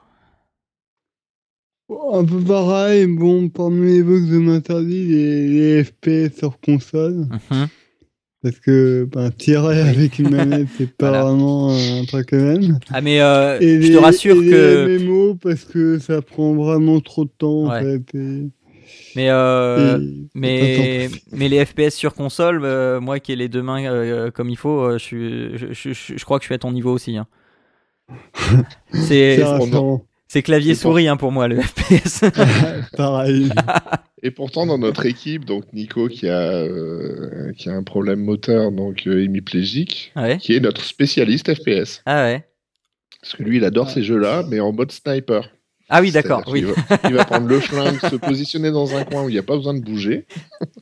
[2.13, 7.27] Un peu pareil, bon, parmi les bugs de m'interdit, les, les FPS sur console.
[7.51, 7.67] Mhm.
[8.43, 11.25] Parce que ben, tirer avec une manette, c'est pas Voilà.
[11.25, 12.79] vraiment un truc même.
[12.91, 14.87] Ah, mais euh, Et je les, te rassure et que.
[14.87, 17.79] Les MMO, parce que ça prend vraiment trop de temps, Ouais.
[17.79, 18.15] en fait.
[18.19, 18.49] Et,
[19.15, 23.63] Mais, euh, et- mais, mais les FPS sur console, euh, moi qui ai les deux
[23.63, 26.59] mains euh, comme il faut, je, je, je, je- je crois que je suis à
[26.59, 27.17] ton niveau aussi.
[27.17, 27.27] hein.
[28.93, 29.39] C'est
[30.33, 32.25] C'est clavier pour- souris hein, pour moi le FPS.
[32.97, 33.51] Pareil.
[34.23, 38.73] Et pourtant, dans notre équipe, donc Nico qui a, euh, qui a un problème moteur,
[38.73, 40.39] donc euh, hémiplégique, ouais.
[40.39, 42.01] qui est notre spécialiste FPS.
[42.07, 42.47] Ah ouais.
[43.21, 45.51] Parce que lui, il adore ces jeux-là, mais en mode sniper.
[45.95, 46.43] Ah oui, d'accord.
[46.49, 46.63] Oui.
[46.63, 49.43] Va- Il va prendre le flingue, se positionner dans un coin où il n'y a
[49.43, 50.25] pas besoin de bouger,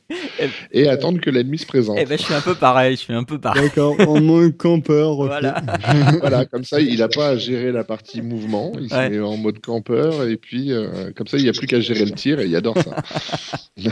[0.71, 1.97] et attendre que l'ennemi se présente.
[1.99, 2.95] Eh ben, je suis un peu pareil.
[2.95, 3.63] Je suis un peu pareil.
[3.63, 5.15] D'accord, en mode campeur.
[5.15, 5.61] Voilà.
[6.21, 9.07] Voilà, comme ça, il n'a pas à gérer la partie mouvement, il Ouais.
[9.07, 11.79] se met en mode campeur, et puis euh, comme ça, il n'y a plus qu'à
[11.81, 12.95] gérer le tir, et il adore ça.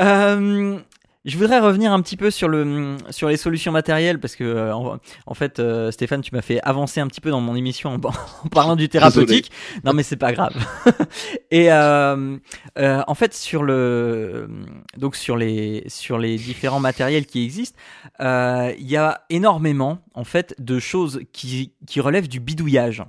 [0.00, 0.78] Euh,
[1.26, 4.74] je voudrais revenir un petit peu sur le sur les solutions matérielles parce que euh,
[4.74, 7.90] en, en fait euh, Stéphane tu m'as fait avancer un petit peu dans mon émission
[7.90, 8.00] en,
[8.44, 9.50] en parlant du thérapeutique.
[9.84, 10.54] Non mais c'est pas grave.
[11.50, 12.38] Et euh,
[12.78, 14.48] euh, en fait sur le
[14.96, 17.78] donc sur les sur les différents matériels qui existent,
[18.20, 23.02] il y a énormément en fait de choses qui qui relèvent du bidouillage.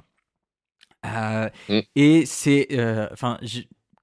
[1.05, 1.79] Mm.
[1.95, 2.67] Et c'est
[3.13, 3.39] enfin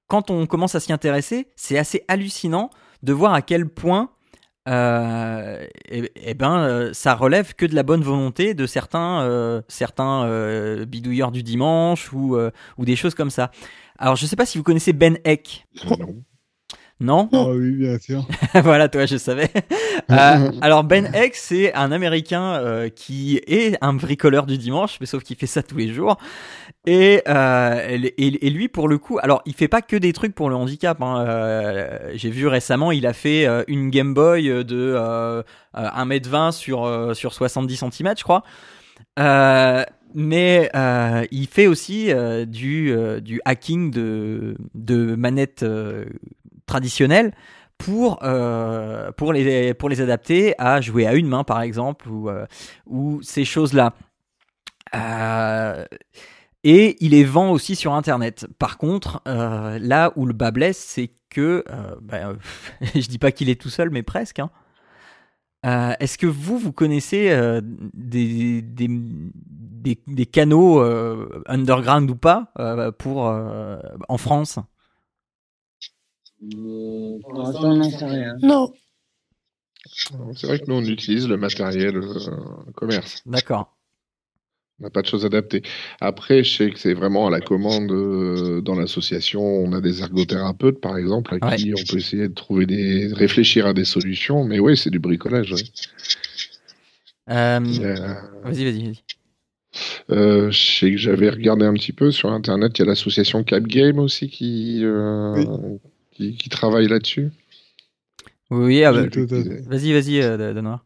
[0.06, 2.70] quand on commence à s'y intéresser, c'est assez hallucinant
[3.02, 4.10] de voir à quel point
[4.68, 9.62] euh, eh, eh ben, euh, ça relève que de la bonne volonté de certains, euh,
[9.68, 12.36] certains euh, bidouilleurs du dimanche ou,
[12.76, 13.50] ou des choses comme ça.
[13.98, 15.66] Alors, je sais pas si vous connaissez Ben Eck.
[15.98, 16.22] Non.
[17.00, 17.28] Non?
[17.32, 18.26] Ah oui, bien sûr.
[18.54, 19.50] Voilà, toi, je savais.
[20.10, 25.06] Euh, alors, Ben Eck, c'est un Américain euh, qui est un bricoleur du dimanche, mais
[25.06, 26.16] sauf qu'il fait ça tous les jours.
[26.90, 30.48] Et, euh, et, lui, pour le coup, alors il fait pas que des trucs pour
[30.48, 31.02] le handicap.
[31.02, 31.22] Hein.
[31.28, 35.42] Euh, J'ai vu récemment, il a fait euh, une Game Boy de euh, euh,
[35.74, 38.42] 1m20 sur, sur 70 cm, je crois.
[40.14, 40.70] Mais
[41.30, 42.10] il fait aussi
[42.46, 45.66] du, du hacking de, de manettes
[46.64, 47.34] traditionnelles
[47.76, 48.20] pour,
[49.18, 52.30] pour, les, pour les adapter à jouer à une main, par exemple, ou,
[52.86, 53.92] ou ces choses-là.
[54.94, 55.84] Euh,
[56.70, 58.46] et il les vend aussi sur Internet.
[58.58, 62.30] Par contre, euh, là où le bas blesse, c'est que, euh, ben,
[62.82, 64.38] euh, je dis pas qu'il est tout seul, mais presque.
[64.38, 64.50] hein.
[65.66, 72.16] Euh, Est-ce que vous, vous connaissez euh, des, des, des, des canaux euh, underground ou
[72.16, 73.78] pas euh, pour euh,
[74.08, 74.58] en France?
[78.42, 78.72] Non.
[80.36, 83.22] C'est vrai que nous, on utilise le matériel euh, commerce.
[83.26, 83.77] D'accord.
[84.80, 85.62] On n'a pas de choses adaptées.
[86.00, 89.42] Après, je sais que c'est vraiment à la commande euh, dans l'association.
[89.42, 93.66] On a des ergothérapeutes, par exemple, à qui on peut essayer de trouver des, réfléchir
[93.66, 94.44] à des solutions.
[94.44, 95.52] Mais oui, c'est du bricolage.
[95.52, 95.62] ouais.
[97.30, 97.58] Euh,
[98.44, 99.02] vas-y, vas-y, vas-y.
[100.10, 103.44] Euh, je sais que j'avais regardé un petit peu sur internet, il y a l'association
[103.44, 105.44] Cap Game aussi qui, euh,
[106.12, 107.30] qui, qui travaille là-dessus.
[108.50, 109.60] Oui, oui, ah bah, Oui, tout à fait.
[109.68, 110.82] vas-y, vas-y, euh, Danois.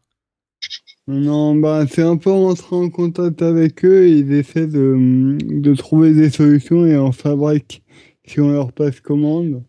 [1.07, 5.75] Non, bah, c'est un peu rentrer en contact avec eux et ils essaient de, de
[5.75, 7.83] trouver des solutions et en fabriquent
[8.25, 9.63] si on leur passe commande.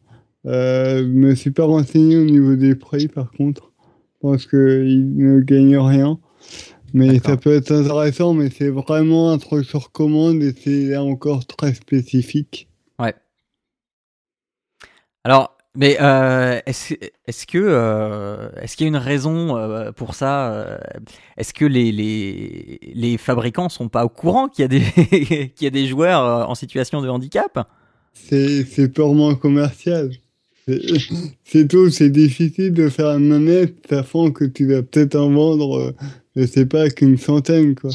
[0.47, 3.73] Euh, je me suis pas renseigné au niveau des prix par contre.
[4.14, 6.18] Je pense qu'ils ne gagnent rien.
[6.92, 11.03] Mais ça peut être intéressant, mais c'est vraiment un truc sur commande et c'est là
[11.03, 12.68] encore très spécifique.
[15.25, 20.52] Alors, Mais euh, est-ce que euh, est-ce qu'il y a une raison euh, pour ça
[20.52, 20.78] euh,
[21.37, 24.80] Est-ce que les, les les fabricants sont pas au courant qu'il y a des
[25.56, 27.68] qu'il y a des joueurs euh, en situation de handicap?
[28.12, 30.10] C'est c'est purement commercial.
[31.44, 35.94] C'est tout, c'est difficile de faire une manette, sachant que tu vas peut-être en vendre,
[36.37, 37.90] je sais pas, qu'une centaine, quoi.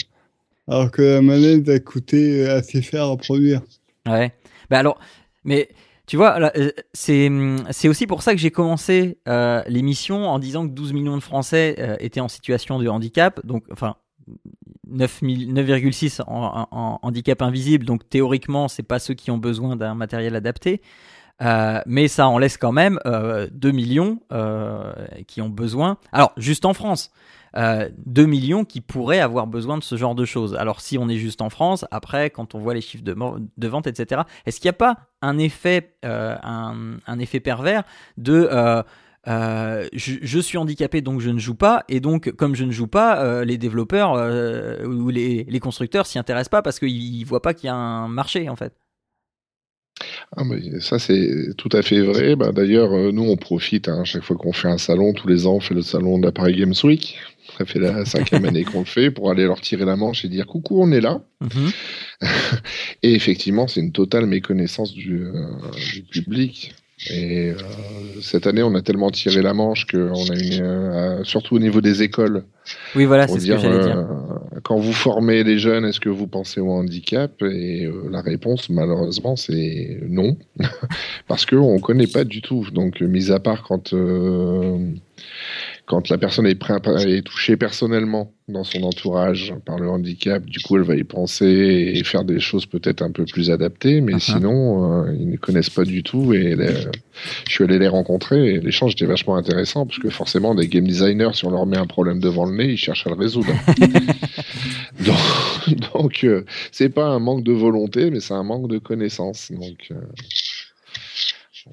[0.68, 3.64] Alors que la manette va coûter assez cher à produire.
[4.08, 4.32] Ouais.
[4.70, 5.00] Bah alors,
[5.44, 5.70] mais
[6.10, 10.40] tu vois, euh, c'est hum, c'est aussi pour ça que j'ai commencé euh, l'émission en
[10.40, 13.96] disant que 12 millions de Français euh, étaient en situation de handicap, donc enfin
[14.88, 19.38] 9 000 9,6 en, en- en handicap invisible, donc théoriquement c'est pas ceux qui ont
[19.38, 20.82] besoin d'un matériel adapté.
[21.86, 24.20] Mais ça en laisse quand même euh, 2 millions
[25.28, 25.98] qui ont besoin.
[26.12, 27.12] Alors, juste en France,
[27.58, 30.56] euh, 2 millions qui pourraient avoir besoin de ce genre de choses.
[30.56, 33.88] Alors, si on est juste en France, après, quand on voit les chiffres de, vente,
[33.88, 37.84] etc., est-ce qu'il n'y a pas un effet, euh, un, effet pervers
[38.18, 38.48] de.
[38.52, 38.84] euh,
[39.28, 42.88] euh, je, suis handicapé donc je ne joue pas et donc comme je ne joue
[42.88, 44.14] pas les développeurs
[44.86, 48.08] ou les, les constructeurs s'y intéressent pas parce qu'ils voient pas qu'il y a un
[48.08, 48.74] marché en fait
[50.36, 52.36] Ah, mais ça, c'est tout à fait vrai.
[52.36, 55.48] Bah, D'ailleurs, euh, nous, on profite, hein, chaque fois qu'on fait un salon, tous les
[55.48, 57.18] ans, on fait le salon de la Paris Games Week.
[57.58, 60.28] Ça fait la cinquième année qu'on le fait pour aller leur tirer la manche et
[60.28, 61.22] dire coucou, on est là.
[61.42, 61.72] Mhm.
[63.04, 65.48] Et effectivement, c'est une totale méconnaissance du, euh,
[65.92, 66.76] du public.
[67.10, 67.56] Et euh,
[68.22, 71.80] cette année, on a tellement tiré la manche qu'on a une, euh, surtout au niveau
[71.80, 72.44] des écoles,
[72.96, 73.98] oui voilà c'est ce que dire, j'allais dire.
[73.98, 77.42] euh, quand vous formez les jeunes, est-ce que vous pensez au handicap?
[77.42, 80.38] Et euh, la réponse, malheureusement, c'est non,
[81.28, 82.66] parce que on connaît pas du tout.
[82.74, 84.78] Donc, mis à part quand euh,
[85.90, 90.84] quand la personne est, touchée personnellement dans son entourage par le handicap, du coup, elle
[90.84, 91.48] va y penser
[91.96, 94.36] et faire des choses peut-être un peu plus adaptées, mais Uh-huh.
[94.36, 96.32] sinon, euh, ils ne connaissent pas du tout.
[96.36, 96.56] Et
[97.48, 100.86] je suis allé les rencontrer et l'échange était vachement intéressant parce que forcément, des game
[100.86, 103.54] designers, si on leur met un problème devant le nez, ils cherchent à le résoudre.
[105.94, 109.52] donc, euh, c'est pas un manque de volonté, mais c'est un manque de connaissances.
[109.52, 109.96] Donc, euh,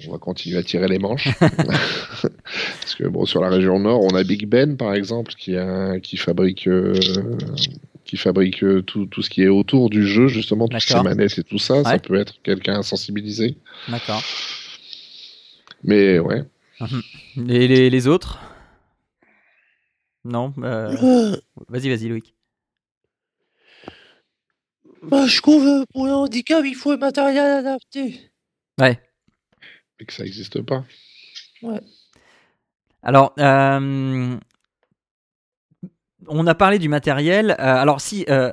[0.07, 1.29] on va continuer à tirer les manches.
[1.41, 5.99] Parce que bon, sur la région nord, on a Big Ben, par exemple, qui, a,
[6.01, 6.95] qui fabrique, euh,
[8.05, 11.39] qui fabrique euh, tout, tout ce qui est autour du jeu, justement, toutes ces manettes
[11.39, 11.83] et tout ça.
[11.83, 13.57] Ça peut être quelqu'un sensibilisé.
[13.89, 14.23] d'accord
[15.83, 16.43] Mais ouais.
[17.37, 18.39] les, les, les autres?
[20.25, 21.37] Non euh,
[21.69, 22.35] vas-y vas-y Loïc
[25.03, 28.21] bah, je trouve pour le handicap, il faut un matériel adapté.
[28.81, 29.01] ouais
[30.01, 30.85] Et que ça n'existe pas.
[33.03, 34.37] Alors, euh,
[36.29, 37.53] on a parlé du matériel.
[37.53, 38.53] Euh, alors, si euh,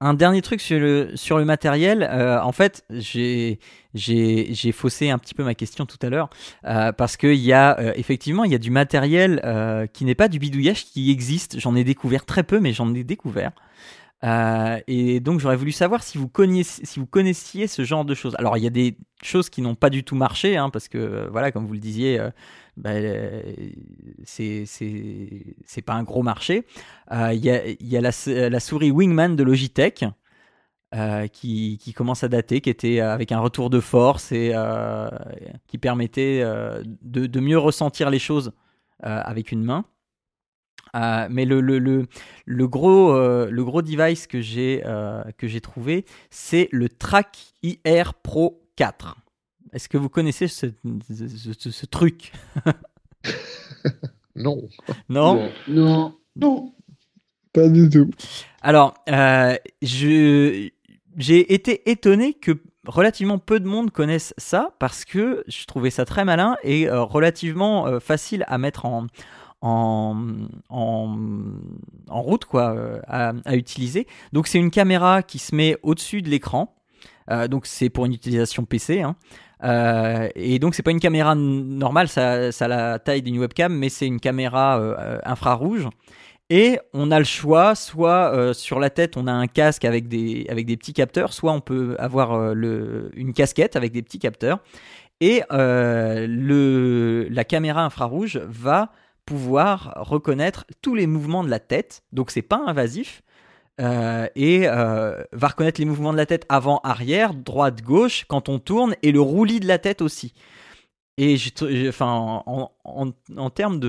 [0.00, 3.58] un dernier truc sur le sur le matériel, euh, en fait, j'ai
[3.94, 6.28] j'ai j'ai faussé un petit peu ma question tout à l'heure
[6.66, 10.14] euh, parce qu'il y a euh, effectivement il y a du matériel euh, qui n'est
[10.14, 11.58] pas du bidouillage qui existe.
[11.58, 13.52] J'en ai découvert très peu, mais j'en ai découvert.
[14.24, 18.14] Euh, et donc j'aurais voulu savoir si vous connaissiez, si vous connaissiez ce genre de
[18.14, 18.34] choses.
[18.38, 20.98] Alors il y a des choses qui n'ont pas du tout marché, hein, parce que
[20.98, 22.30] euh, voilà, comme vous le disiez, euh,
[22.76, 23.42] bah, euh,
[24.24, 26.66] c'est pas un gros marché.
[27.12, 30.04] Euh, Il y a, la, souris Wingman de Logitech.
[31.32, 34.54] qui, commence à dater, qui était avec un retour de force et
[35.66, 36.42] qui permettait
[37.02, 38.52] de, mieux ressentir les choses
[39.00, 39.84] avec une main.
[40.96, 42.06] Euh, mais le, le, le,
[42.46, 47.36] le gros, euh, le gros device que j'ai euh, que j'ai trouvé, c'est le Track
[47.62, 49.16] IR Pro 4.
[49.72, 50.66] Est-ce que vous connaissez ce,
[51.08, 52.32] ce, ce- ce truc?
[54.34, 54.68] Non?
[55.08, 56.14] Non Non.
[56.36, 56.72] Non.
[57.52, 58.10] Pas du tout.
[58.60, 60.68] Alors, euh, je
[61.16, 62.52] j'ai été étonné que
[62.86, 67.02] relativement peu de monde connaisse ça parce que je trouvais ça très malin et euh,
[67.02, 69.06] relativement euh, facile à mettre en
[69.66, 70.16] en,
[72.08, 74.06] route quoi euh, à, utiliser.
[74.32, 76.74] Donc c'est une caméra qui se met au-dessus de l'écran.
[77.30, 79.02] Euh, donc c'est pour une utilisation PC.
[79.02, 79.16] Hein.
[79.64, 83.88] Euh, et donc c'est pas une caméra normale, ça, a la taille d'une webcam, mais
[83.88, 85.88] c'est une caméra infrarouge.
[86.48, 90.44] Et on a le choix, soit sur la tête on a un casque avec des,
[90.76, 94.60] petits capteurs, soit on peut avoir une casquette avec des petits capteurs.
[95.20, 96.24] Et la
[97.44, 98.92] caméra infrarouge va
[99.26, 103.22] pouvoir reconnaître tous les mouvements de la tête, donc c'est pas invasif.
[103.78, 108.48] euh, et euh, va reconnaître les mouvements de la tête avant, arrière, droite, gauche, quand
[108.48, 110.32] on tourne, et le roulis de la tête aussi.
[111.18, 111.36] Et
[112.00, 113.80] en, termes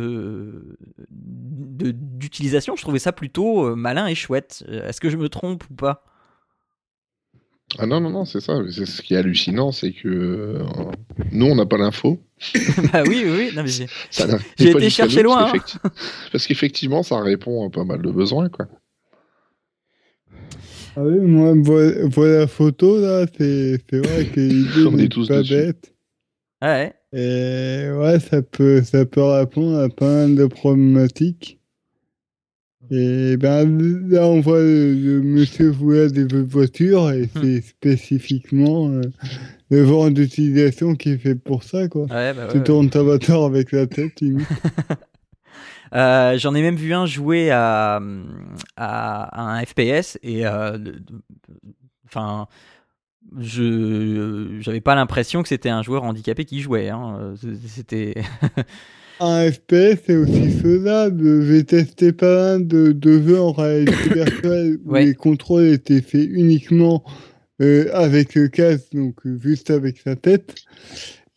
[1.10, 4.66] d'utilisation, je trouvais ça plutôt euh, malin et chouette.
[4.68, 6.04] Est-ce que je me trompe ou pas?
[7.78, 8.60] Ah non, non, non, c'est ça.
[8.72, 10.64] C'est ce qui est hallucinant, c'est que euh,
[11.34, 12.20] nous, on n'a pas l'info.
[12.94, 13.52] bah oui, oui, oui.
[13.56, 15.52] Non, mais j'ai- été chercher loin, hein.
[15.52, 15.80] Parce qu'effecti-
[16.32, 18.68] parce qu'effectivement, ça répond à pas mal de besoins, quoi.
[20.96, 24.40] Ah oui, moi, voir, voir la photo, là, c'est c'est vrai que
[24.90, 25.54] l'idée n'est tous pas dessus.
[25.54, 25.94] bête.
[26.62, 26.94] Ouais.
[27.14, 31.57] Et ouais, ça peut, ça peut répondre à pas mal de problématiques.
[32.92, 33.66] Et ben
[34.10, 39.02] là, on voit le, le monsieur vouloir des voitures et c'est spécifiquement euh,
[39.70, 42.04] le genre d'utilisation qui est fait pour ça, quoi.
[42.04, 42.64] Ouais, bah Tu ouais.
[42.64, 44.48] tournes ta voiture avec la tête, limite.
[45.96, 48.02] Euh, J'en ai même vu un jouer à,
[48.76, 50.78] à, à un FPS et euh,
[52.06, 52.48] enfin
[53.40, 57.18] je j'avais pas l'impression que c'était un joueur handicapé qui jouait hein.
[57.22, 57.36] Euh,
[57.68, 58.16] c'était
[59.20, 61.44] Un FPS, c'est aussi faisable.
[61.46, 65.06] J'ai testé pas mal de, de jeux en réalité virtuelle où Ouais.
[65.06, 67.04] les contrôles étaient faits uniquement
[67.62, 70.54] euh, avec le casque, donc euh, juste avec sa tête.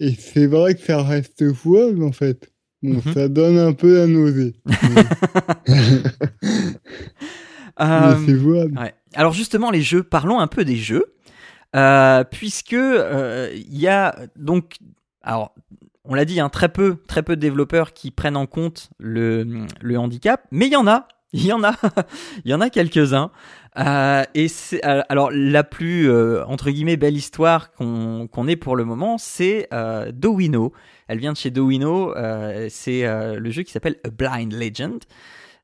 [0.01, 2.51] Et c'est vrai que ça reste jouable en fait.
[2.83, 3.13] Bon, Mhm.
[3.15, 4.55] ça donne un peu la nausée.
[7.81, 8.79] Euh, c'est jouable.
[8.79, 8.93] Ouais.
[9.15, 11.15] Alors justement, les jeux, parlons un peu des jeux,
[11.75, 14.75] euh, puisque euh, il y a donc,
[15.23, 15.55] alors
[16.05, 19.67] on l'a dit, hein, très peu, très peu de développeurs qui prennent en compte le,
[19.97, 21.75] handicap, mais il y en a, il y en a,
[22.45, 23.31] il y en a quelques-uns.
[23.79, 28.57] Euh, et c'est euh, alors la plus euh, entre guillemets belle histoire qu'on qu'on ait
[28.57, 30.73] pour le moment, c'est euh, Dowino.
[31.07, 32.17] Elle vient de chez Dowino.
[32.17, 35.01] euh, c'est le jeu qui s'appelle A Blind Legend.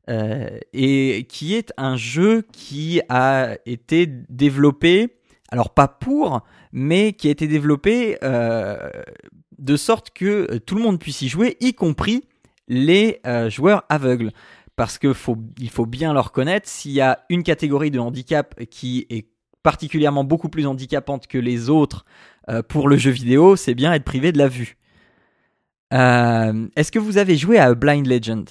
[0.09, 5.17] Et qui est un jeu qui a été développé,
[5.51, 8.17] alors pas pour, mais qui a été développé
[9.59, 12.25] de sorte que euh, tout le monde puisse y jouer, y compris
[12.69, 14.33] les euh, joueurs aveugles.
[14.77, 18.63] Parce que faut, il faut bien leur reconnaître, s'il y a une catégorie de handicap
[18.67, 19.27] qui est
[19.63, 22.05] particulièrement beaucoup plus handicapante que les autres
[22.49, 24.77] euh, pour le jeu vidéo, c'est bien être privé de la vue.
[25.93, 28.49] Euh, Est-ce que vous avez joué à Blind Legend?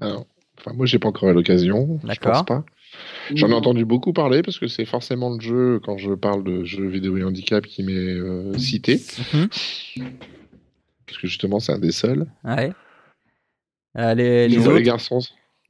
[0.00, 0.26] Alors,
[0.58, 1.98] enfin, moi, j'ai pas encore eu l'occasion.
[2.02, 2.32] Je D'accord.
[2.32, 2.64] pense pas.
[3.34, 6.64] J'en ai entendu beaucoup parler parce que c'est forcément le jeu, quand je parle de
[6.64, 9.00] jeux vidéo et handicap, qui m'est euh, cité.
[9.34, 9.48] Mhm.
[11.06, 12.26] Parce que justement, c'est un des seuls.
[12.44, 12.72] Ouais.
[13.98, 15.20] Euh, les, les Sinon, autres les garçons,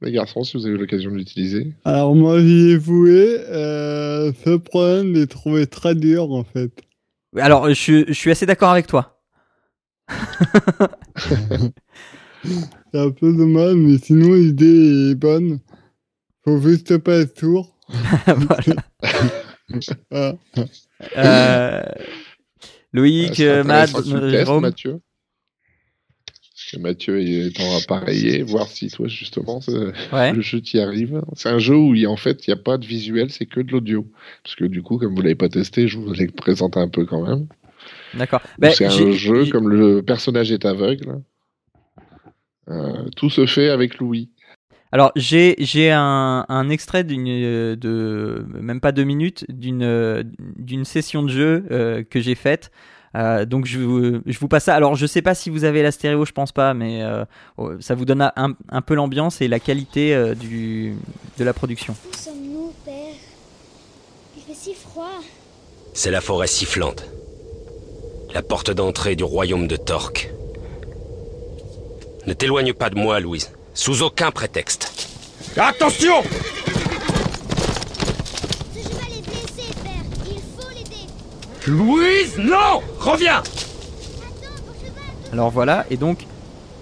[0.01, 1.73] les garçons, si vous avez eu l'occasion de l'utiliser.
[1.83, 3.37] Alors moi j'y ai joué.
[3.49, 6.71] Euh, ce problème, j'ai trouvé très dur en fait.
[7.37, 9.19] Alors, je, je suis assez d'accord avec toi.
[12.43, 15.59] C'est un peu dommage, mais sinon l'idée est bonne.
[16.43, 17.75] Faut juste pas être sourd.
[18.27, 18.75] Voilà.
[20.11, 20.33] Ah.
[21.17, 21.81] Euh,
[22.91, 24.61] Loïc, le Jérôme.
[24.61, 24.99] Mathieu.
[26.27, 29.61] Parce que Mathieu est en appareillé, voir si toi, justement,
[30.11, 30.33] Ouais.
[30.33, 31.21] le jeu t'y arrive.
[31.35, 33.61] C'est un jeu où, il en fait, il n'y a pas de visuel, c'est que
[33.61, 34.05] de l'audio.
[34.43, 37.05] Parce que du coup, comme vous l'avez pas testé, je vous l'ai présenté un peu
[37.05, 37.47] quand même.
[38.13, 38.41] D'accord.
[38.59, 41.21] Ben, c'est un jeu, comme le personnage est aveugle,
[42.69, 44.29] euh, tout se fait avec Louis.
[44.93, 50.23] Alors, j'ai j'ai un, un extrait d'une euh, de même pas deux minutes d'une
[50.59, 52.69] d'une session de jeu euh, que j'ai faite.
[53.15, 54.75] Euh, donc je, vous- je vous passe ça.
[54.75, 57.25] Alors je sais pas si vous avez la stéréo, je pense pas, mais euh,
[57.57, 60.93] oh, ça vous donne un, un peu l'ambiance et la qualité euh, du
[61.39, 61.95] de la production.
[62.07, 62.93] Où sommes-nous, père?
[64.37, 65.09] Il fait si froid.
[65.93, 67.03] C'est la forêt sifflante.
[68.35, 70.29] La porte d'entrée du royaume de Torque.
[72.27, 73.51] Ne t'éloigne pas de moi, Louise.
[73.73, 74.91] Sous aucun prétexte.
[75.57, 76.21] Attention
[78.73, 79.93] Ce cheval est blessé, père.
[80.27, 81.07] Il faut l'aider.
[81.67, 85.03] Louise, non Reviens Attends, mon cheval.
[85.31, 86.27] Alors voilà, et donc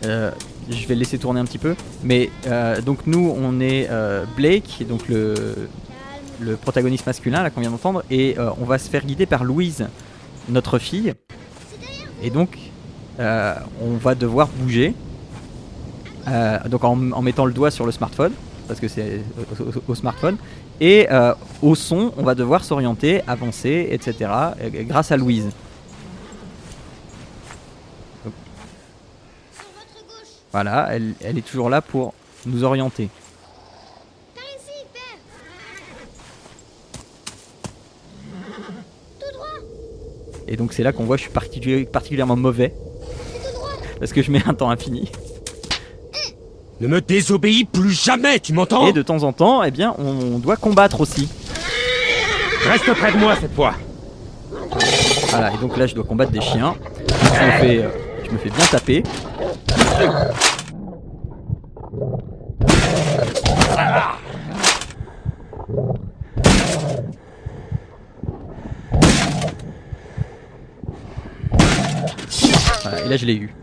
[0.06, 0.32] euh,
[0.70, 1.76] je vais le laisser tourner un petit peu.
[2.04, 5.70] Mais euh, donc nous, on est euh, Blake, donc le,
[6.62, 9.88] protagoniste masculin là qu'on vient d'entendre, et euh, on va se faire guider par Louise,
[10.50, 11.14] notre fille.
[12.22, 12.58] Et donc,
[13.20, 14.94] euh, on va devoir bouger.
[16.28, 18.34] Euh, donc en, mettant le doigt sur le smartphone,
[18.68, 19.22] parce que c'est
[19.60, 20.38] au, au- smartphone.
[20.80, 24.16] Et euh, au son, on va devoir s'orienter, avancer, etc.
[24.62, 25.50] euh, grâce à Louise.
[30.52, 32.14] Voilà, elle, elle est toujours là pour
[32.46, 33.10] nous orienter.
[40.48, 42.74] Et donc c'est là qu'on voit que je suis particu- particulièrement mauvais.
[44.00, 45.12] Parce que je mets un temps infini.
[46.82, 50.40] Ne me désobéis plus jamais, tu m'entends Et de temps en temps, eh bien, on
[50.40, 51.30] doit combattre aussi.
[52.68, 53.76] Reste près de moi cette fois.
[55.30, 56.74] Voilà, et donc là, je dois combattre des chiens.
[57.08, 59.04] Je me fais, euh, bien taper.
[72.82, 73.54] Voilà, et là, je l'ai eu.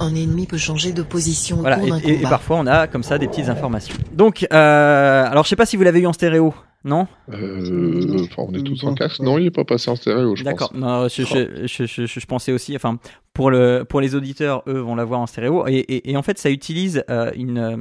[0.00, 3.26] Un ennemi peut changer de position Voilà, et, et- parfois on a comme ça des
[3.28, 3.94] petites informations.
[4.12, 7.08] Donc, euh, alors je sais pas si vous l'avez eu en stéréo, non?
[7.32, 9.20] Euh, enfin, on est tous en casque.
[9.20, 10.70] Non, il est pas passé en stéréo, je D'accord.
[10.70, 10.78] pense.
[10.80, 12.76] Non, je, je, je, je, je- je pensais aussi.
[12.76, 12.98] Enfin,
[13.34, 15.66] pour le pour les auditeurs, eux vont l'avoir en stéréo.
[15.66, 17.76] Et, et, et en fait, ça utilise euh, une euh,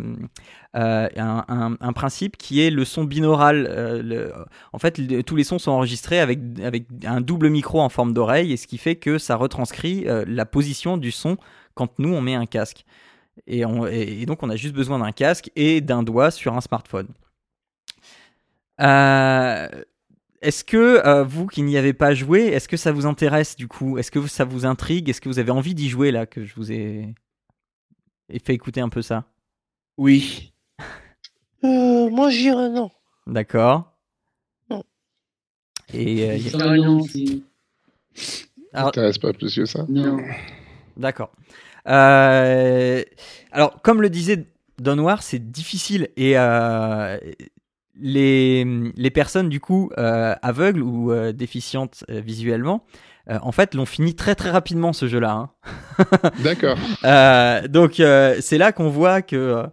[0.76, 3.68] euh, un, un, un principe qui est le son binaural.
[3.70, 4.34] Euh, le-
[4.74, 8.14] en fait, le- tous les sons sont enregistrés avec avec un double micro en forme
[8.14, 11.38] d'oreille, et ce qui fait que ça retranscrit euh, la position du son
[11.78, 12.84] quand nous on met un casque.
[13.46, 16.56] Et, on, et, et donc on a juste besoin d'un casque et d'un doigt sur
[16.56, 17.08] un smartphone.
[18.82, 19.68] Euh,
[20.42, 23.68] est-ce que euh, vous qui n'y avez pas joué, est-ce que ça vous intéresse du
[23.68, 23.98] coup?
[23.98, 25.10] Est-ce que ça vous intrigue?
[25.10, 27.14] Est-ce que vous avez envie d'y jouer là que je vous ai
[28.30, 29.26] ai fait écouter un peu ça?
[29.98, 30.54] Oui.
[31.64, 32.92] Euh, moi, je dirais non.
[33.26, 33.92] D'accord.
[34.70, 34.84] Non.
[35.92, 37.02] Et euh, y- Ça va, non,
[38.74, 39.86] alors, pas plus que ça?
[39.90, 40.20] Non.
[40.98, 41.32] D'accord.
[41.88, 43.04] Euh,
[43.52, 44.48] alors, comme le disait
[44.80, 47.18] Don c'est difficile et euh,
[48.00, 48.66] les,
[48.96, 52.84] les personnes du coup euh, aveugles ou euh, déficientes euh, visuellement,
[53.30, 55.32] euh, en fait, l'ont fini très très rapidement ce jeu-là.
[55.32, 55.50] hein.
[56.44, 56.78] D'accord.
[57.04, 59.64] Euh, donc euh, c'est là qu'on voit que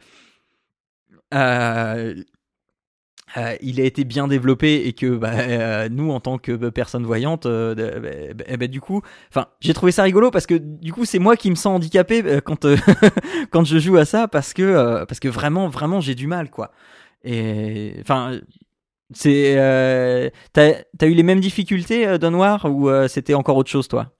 [3.36, 6.52] euh, euh, il a été bien développé et que bah, euh, nous en tant que
[6.70, 8.00] personnes voyantes, euh, de-
[8.34, 11.18] bah, bah, bah, du coup, enfin j'ai trouvé ça rigolo parce que du coup c'est
[11.18, 12.76] moi qui me sens handicapé euh, quand euh,
[13.50, 16.50] quand je joue à ça parce que euh, parce que vraiment vraiment j'ai du mal
[16.50, 16.70] quoi.
[17.24, 18.40] Et enfin
[19.14, 23.56] c'est euh, t'as t'as eu les mêmes difficultés euh, Don Noir ou euh, c'était encore
[23.56, 24.12] autre chose toi?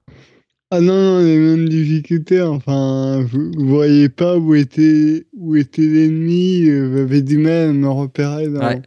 [0.71, 2.43] Ah non, non, les mêmes difficultés.
[2.43, 6.65] Enfin, vous, vous voyez pas où était, où était l'ennemi.
[6.69, 8.83] euh, Vous avez du mal à me repérer dans, Ouais.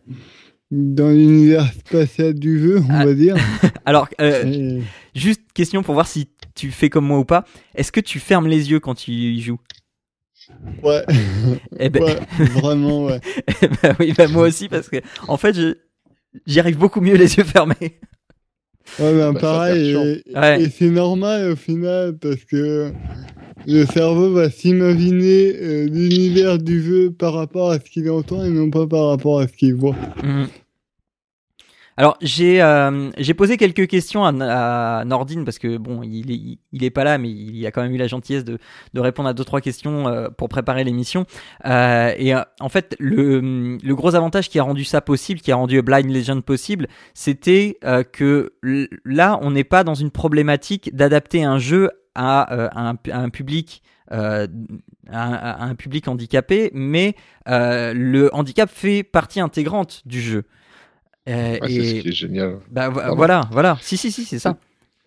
[0.72, 3.06] dans l'univers spatial du jeu, on Ah.
[3.06, 3.36] va dire.
[3.86, 4.82] Alors euh, Et-
[5.16, 7.46] Juste question pour voir si tu fais comme moi ou pas.
[7.76, 9.60] Est-ce que tu fermes les yeux quand tu y joues
[10.84, 11.04] ouais,
[11.80, 12.20] Eh ben, ouais,
[12.54, 13.20] vraiment, ouais.
[13.62, 14.98] eh ben oui, ben moi aussi parce que
[15.28, 15.76] en fait, je-
[16.46, 18.00] j'y arrive beaucoup mieux les yeux fermés.
[19.00, 20.06] Ouais, ben Bah, pareil, perturbe.
[20.28, 20.62] et, Ouais.
[20.64, 22.92] et c'est normal au final parce que
[23.68, 28.50] le cerveau va s'imaginer euh, l'univers du jeu par rapport à ce qu'il entend et
[28.50, 29.96] non pas par rapport à ce qu'il voit.
[30.24, 30.48] Mhm.
[32.00, 37.04] Alors j'ai euh, j'ai posé quelques questions à, Nordine parce que bon il est, pas
[37.04, 38.60] là mais il a quand même eu la gentillesse de,
[38.96, 41.26] répondre à deux trois questions euh, pour préparer l'émission.
[41.66, 45.56] Euh, et euh, en fait le, gros avantage qui a rendu ça possible qui a
[45.56, 47.80] rendu Blind Legend possible c'était
[48.14, 48.54] que
[49.04, 53.82] là on n'est pas dans une problématique d'adapter un jeu à, un, public
[54.12, 57.16] un public handicapé mais
[57.48, 60.44] le handicap fait partie intégrante du jeu
[61.28, 62.58] Euh, Ouais, et- C'est ce qui est génial.
[62.72, 63.16] bah Pardon.
[63.16, 63.78] voilà, voilà.
[63.82, 64.58] Si, si, si, c'est ça.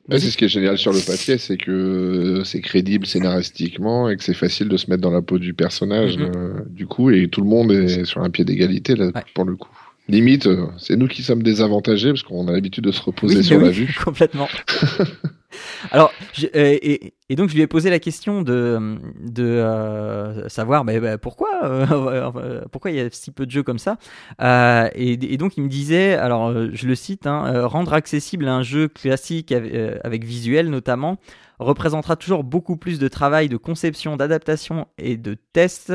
[0.09, 4.17] Ouais, c'est ce qui est génial sur le papier, c'est que c'est crédible scénaristiquement et
[4.17, 6.33] que c'est facile de se mettre dans la peau du personnage, Mhm.
[6.35, 9.23] euh, du coup, et tout le monde est sur un pied d'égalité là Ouais.
[9.35, 9.69] pour le coup.
[10.11, 13.45] Limite, euh, c'est nous qui sommes désavantagés parce qu'on a l'habitude de se reposer Oui,
[13.45, 13.95] sur oui, la vue.
[14.05, 14.49] complètement.
[15.91, 20.49] Alors, je- euh, et, et donc je lui ai posé la question de, de euh,
[20.49, 23.99] savoir bah, bah, pourquoi, euh, pourquoi il y a si peu de jeux comme ça?
[24.41, 28.63] Euh, et, et donc il me disait, alors je le cite, hein, rendre accessible un
[28.63, 29.73] jeu classique avec,
[30.05, 31.19] avec visuel notamment
[31.59, 35.93] représentera toujours beaucoup plus de travail de conception, d'adaptation et de test,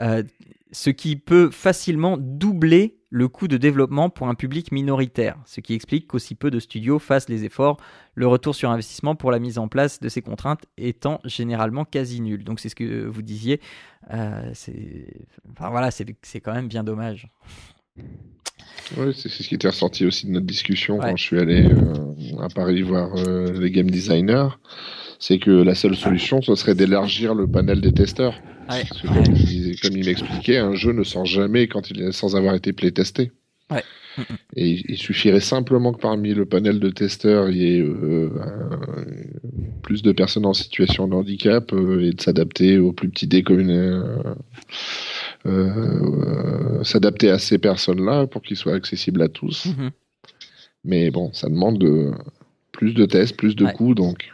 [0.00, 0.22] euh,
[0.72, 5.74] ce qui peut facilement doubler le coût de développement pour un public minoritaire, ce qui
[5.74, 7.78] explique qu'aussi peu de studios fassent les efforts,
[8.14, 12.20] le retour sur investissement pour la mise en place de ces contraintes étant généralement quasi
[12.20, 12.44] nul.
[12.44, 13.60] Donc c'est ce que vous disiez,
[14.12, 17.28] euh, c'est enfin, voilà, c'est quand même bien dommage.
[18.96, 21.10] Ouais, c'est c'est ce qui était ressorti aussi de notre discussion Ouais.
[21.10, 24.48] quand je suis allé euh, à Paris voir euh, les game designers.
[25.18, 28.34] C'est que la seule solution, ce serait d'élargir le panel des testeurs.
[28.70, 28.82] Ouais.
[28.88, 32.02] Parce que comme il, disait- comme il m'expliquait, un jeu ne sort jamais quand il
[32.02, 33.32] est sans avoir été playtesté.
[33.70, 33.82] Ouais.
[34.54, 39.80] Et il, suffirait simplement que parmi le panel de testeurs, il y ait euh, un-
[39.82, 43.44] plus de personnes en situation de handicap euh, et de s'adapter aux plus petits dés
[45.46, 49.66] euh, s'adapter à ces personnes-là pour qu'ils soient accessibles à tous.
[49.66, 49.90] Mhm.
[50.84, 52.12] Mais bon, ça demande de,
[52.72, 53.72] plus de tests, plus de Ouais.
[53.72, 54.30] coûts, donc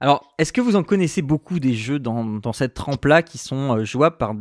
[0.00, 3.76] Alors, est-ce que vous en connaissez beaucoup des jeux dans, dans cette trempe-là qui sont
[3.76, 4.34] euh, jouables par,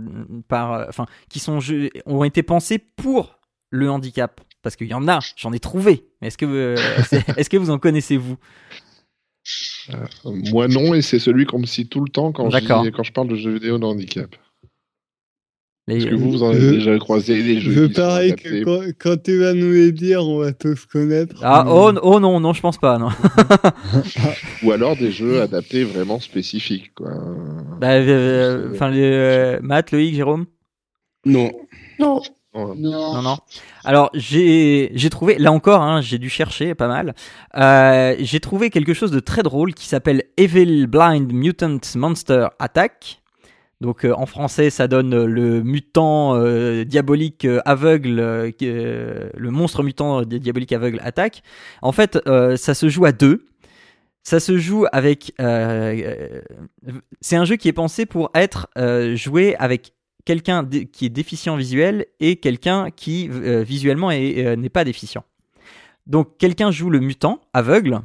[0.48, 3.40] par, euh, enfin, qui sont jeux, ont été pensés pour
[3.70, 4.42] le handicap?
[4.62, 6.08] Parce qu'il y en a, j'en ai trouvé.
[6.22, 6.76] Mais est-ce que, euh,
[7.38, 8.38] est-ce que vous en connaissez vous?
[10.26, 13.14] Moi non, et c'est celui qu'on me cite tout le temps quand, je quand je
[13.14, 14.36] parle de jeux vidéo de handicap.
[15.88, 18.82] Les- Est-ce que vous, vous en avez déjà croisé des jeux Je parie que quand,
[18.98, 21.36] quand tu vas nous les dire, on va tous connaître.
[21.44, 23.10] Ah, Mais- oh, oh non, non, je pense pas, non.
[24.64, 27.12] Ou alors des jeux adaptés vraiment spécifiques, quoi.
[27.80, 30.46] Bah, euh, Enfin, les, euh, Matt, Loïc, Jérôme?
[31.26, 31.52] Non.
[32.00, 32.22] Non.
[32.56, 33.38] Non, non.
[33.84, 37.14] Alors, j'ai j'ai trouvé, là encore, hein, j'ai dû chercher pas mal.
[37.58, 43.22] Euh, j'ai trouvé quelque chose de très drôle qui s'appelle Evil Blind Mutant Monster Attack.
[43.86, 48.16] Donc, euh, en français, ça donne euh, le mutant euh, diabolique aveugle,
[48.60, 51.44] le monstre mutant diabolique aveugle attaque.
[51.84, 52.18] En fait,
[52.58, 53.46] ça se joue à deux.
[54.24, 55.34] Ça se joue avec.
[57.22, 58.68] c'est un jeu qui est pensé pour être
[59.14, 59.94] joué avec
[60.26, 65.24] quelqu'un qui est déficient visuel et quelqu'un qui visuellement est- n'est pas déficient.
[66.08, 68.00] Donc quelqu'un joue le mutant aveugle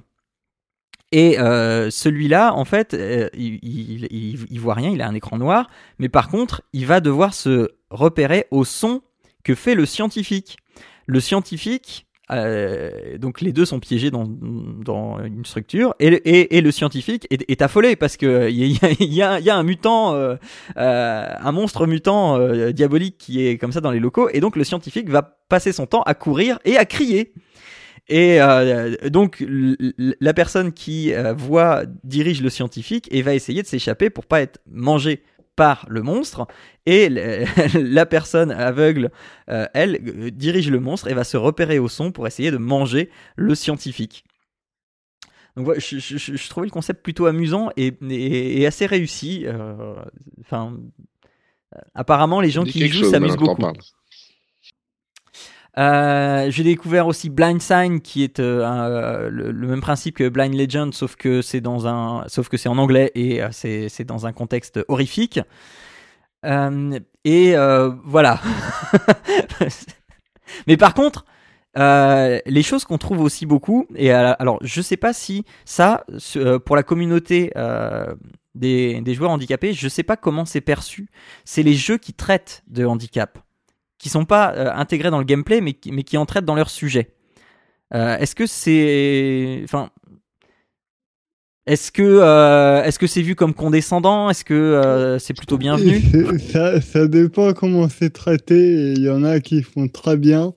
[1.13, 5.39] et euh, celui-là en fait euh, il, il, il- voit rien, il a un écran
[5.39, 9.03] noir, mais par contre il va devoir se repérer au son
[9.45, 10.59] que fait le scientifique.
[11.07, 16.61] Le scientifique euh, donc les deux sont piégés dans, dans une structure et, le- et,
[16.61, 19.63] le scientifique est, affolé parce que il y a, il y il y a un
[19.65, 20.37] mutant, euh,
[20.77, 24.55] euh, un monstre mutant euh, diabolique qui est comme ça dans les locaux et donc
[24.55, 27.33] le scientifique va passer son temps à courir et à crier.
[28.13, 33.35] Et euh, donc l- l- la personne qui euh, voit dirige le scientifique et va
[33.35, 35.23] essayer de s'échapper pour pas être mangé
[35.55, 36.47] par le monstre
[36.87, 37.45] et le-
[37.95, 39.11] la personne aveugle
[39.49, 42.57] euh, elle euh, dirige le monstre et va se repérer au son pour essayer de
[42.57, 44.25] manger le scientifique.
[45.57, 48.87] Donc voilà, je, je- je- je trouvais le concept plutôt amusant et, et- et assez
[48.87, 49.43] réussi.
[49.47, 49.95] euh,
[50.41, 50.77] Enfin,
[51.77, 53.63] euh, apparemment les gens qui y jouent s'amusent beaucoup.
[55.81, 60.55] Euh, J'ai découvert aussi Blind Sign qui est euh, euh, le, même principe que Blind
[60.55, 64.33] Legend sauf que c'est dans un sauf que c'est en anglais et c'est dans un
[64.33, 65.41] contexte horrifique.
[66.45, 67.55] Et
[68.05, 68.41] voilà.
[70.67, 71.25] Mais par contre,
[71.77, 76.05] les choses qu'on trouve aussi beaucoup, et alors je sais pas si ça,
[76.67, 77.53] pour la communauté
[78.55, 81.09] des, des joueurs handicapés, je sais pas comment c'est perçu.
[81.45, 83.39] C'est les jeux qui traitent de handicap,
[84.01, 86.55] qui sont pas euh, intégrés dans le gameplay, mais qui, mais qui en traitent dans
[86.55, 87.11] leur sujet.
[87.95, 89.91] Euh, est-ce que c'est, enfin,
[91.67, 94.31] est-ce que euh, est-ce que c'est vu comme condescendant?
[94.31, 96.01] Est-ce que c'est plutôt bienvenu
[96.53, 98.93] ça, ça dépend comment c'est traité.
[98.93, 100.55] Il y en a qui font très bien.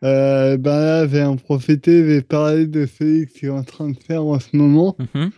[0.00, 3.64] Ben là, je vais en profiter, je vais parler de celui que je suis en
[3.64, 4.96] train de faire en ce moment.
[5.14, 5.30] Mhm.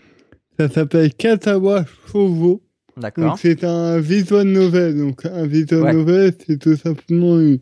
[0.58, 2.62] Ça s'appelle Katawa Shovo.
[2.96, 3.38] D'accord.
[3.38, 4.96] C'est un visual novel.
[4.98, 5.92] Donc un visual Ouais.
[5.92, 7.58] novel, c'est tout simplement une,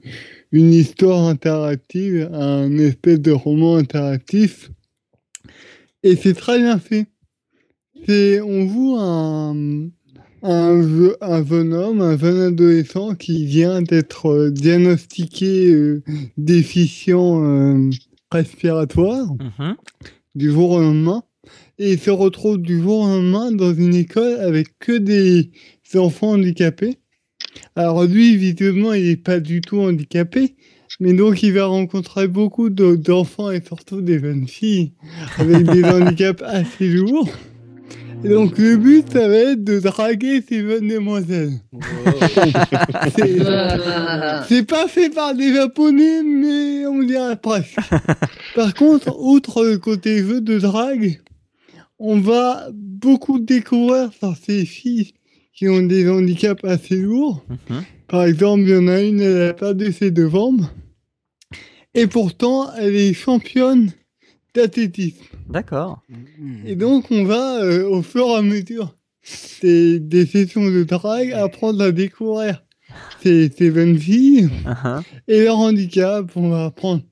[0.53, 4.71] une histoire interactive, un espèce de roman interactif.
[6.03, 7.07] Et c'est très bien fait.
[8.07, 9.89] C'est, on joue un,
[10.43, 16.03] un, je- un jeune homme, un jeune adolescent qui vient d'être euh, diagnostiqué euh,
[16.37, 17.91] déficient euh,
[18.31, 19.75] respiratoire Mhm.
[20.37, 21.23] du jour au lendemain.
[21.79, 25.51] Et il se retrouve du jour au lendemain dans une école avec que des
[25.95, 26.99] enfants handicapés.
[27.77, 30.55] Alors lui, visiblement, il n'est pas du tout handicapé.
[31.01, 34.93] Mais donc, il va rencontrer beaucoup de- d'enfants et surtout des jeunes filles
[35.39, 37.29] avec des handicaps assez lourds.
[38.25, 41.53] Et donc, le but, ça va être de draguer ces jeunes demoiselles.
[43.17, 43.39] C'est-
[44.49, 47.77] c'est pas fait par des japonais, mais on dirait presque.
[48.57, 51.21] Par contre, outre le côté jeu de drague,
[51.99, 55.13] on va beaucoup découvrir sur ces filles
[55.55, 57.45] qui ont des handicaps assez lourds.
[57.71, 57.83] Mhm.
[58.07, 60.65] Par exemple, il y en a une, elle a perdu ses deux jambes.
[61.95, 63.91] Et pourtant, elle est championne
[64.55, 65.25] d'athlétisme.
[65.51, 66.03] D'accord.
[66.65, 68.95] Et donc, on va, euh, au fur et à mesure
[69.63, 72.65] des, des sessions de drague, apprendre à découvrir
[73.23, 75.03] ces, ces jeunes filles Mhm.
[75.27, 76.31] et leur handicap.
[76.37, 77.03] On va apprendre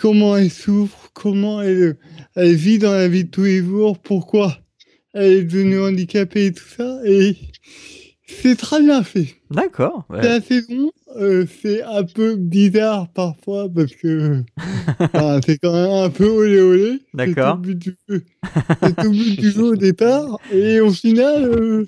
[0.00, 1.96] comment elles souffrent, comment elles
[2.36, 4.56] vivent dans la vie de tous les jours, pourquoi
[5.12, 7.00] elle est devenue handicapée et tout ça?
[7.04, 7.36] Et
[8.26, 9.36] c'est très bien fait.
[9.50, 10.06] D'accord.
[10.08, 10.20] ouais.
[10.22, 14.42] C'est assez long, euh, c'est un peu bizarre parfois parce que
[15.00, 17.00] enfin, c'est quand même un peu olé olé.
[17.12, 17.60] D'accord.
[17.62, 18.22] C'est tout le but du jeu.
[18.82, 20.38] C'est tout le but du jeu au départ.
[20.50, 21.84] Et au final, euh,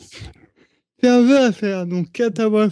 [1.01, 1.87] c'est un jeu à faire.
[1.87, 2.69] Donc Katawa.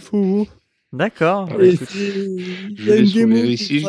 [0.93, 1.49] D'accord.
[1.51, 3.83] Ah ouais, il y a une démo ici.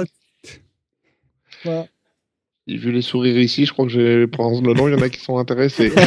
[2.69, 5.03] Et vu les sourires ici, je crois que j'ai pendant ce moment, il y en
[5.03, 5.93] a qui sont intéressés.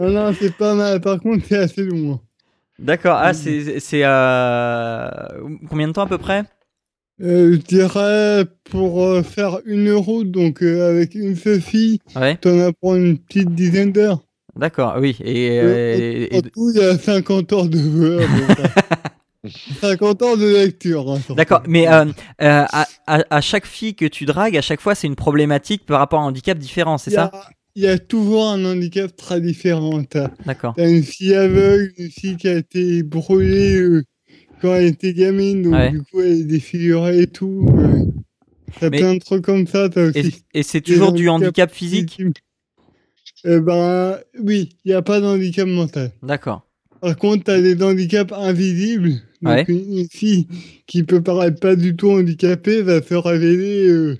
[0.00, 1.00] Non, non, c'est pas mal.
[1.00, 2.12] Par contre, c'est assez long.
[2.14, 2.20] hein.
[2.78, 3.16] D'accord.
[3.20, 5.10] Ah, c'est c'est euh...
[5.68, 6.44] combien de temps à peu près?
[7.20, 12.36] Euh, je dirais pour euh, faire une euro, donc euh, avec une seule fille, Ouais.
[12.36, 14.22] t'en as pour une petite dizaine d'heures.
[14.56, 15.16] D'accord, oui.
[15.22, 15.56] Et,
[16.34, 18.28] et- tout, il y a 50 heures de Word.
[19.80, 21.10] 50 heures de lecture.
[21.10, 21.20] hein.
[21.34, 22.10] D'accord, mais euh, euh,
[22.40, 25.98] à, à, à chaque fille que tu dragues, à chaque fois, c'est une problématique par
[25.98, 27.30] rapport à un handicap différent, c'est ça
[27.74, 30.02] Il y a toujours un handicap très différent.
[30.44, 30.74] D'accord.
[30.76, 34.04] t'as une fille aveugle, une fille qui a été brûlée euh,
[34.60, 35.90] quand elle était gamine, donc Ouais.
[35.90, 37.66] du coup elle est défigurée et tout.
[38.78, 39.88] T'as plein de trucs comme ça.
[39.88, 42.20] T'as Et, aussi et c'est toujours du handicap physique
[43.44, 46.12] Eh ben oui, il n'y a pas d'handicap mental.
[46.22, 46.66] D'accord.
[47.00, 49.12] Par contre, t'as des handicaps invisibles.
[49.42, 49.64] Donc Ouais.
[49.68, 50.46] une, fille
[50.86, 54.18] qui peut paraître pas du tout handicapée va se révéler euh,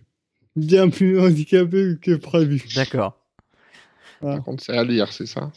[0.56, 2.64] bien plus handicapée que prévu.
[2.74, 3.18] D'accord.
[4.20, 5.52] Par contre, c'est à lire, c'est ça?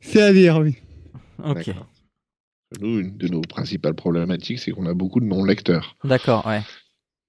[0.00, 0.76] C'est à dire, oui.
[1.44, 1.66] Ok.
[1.66, 1.86] D'accord.
[2.80, 5.96] Nous, une de nos principales problématiques, c'est qu'on a beaucoup de non-lecteurs.
[6.04, 6.62] D'accord, ouais.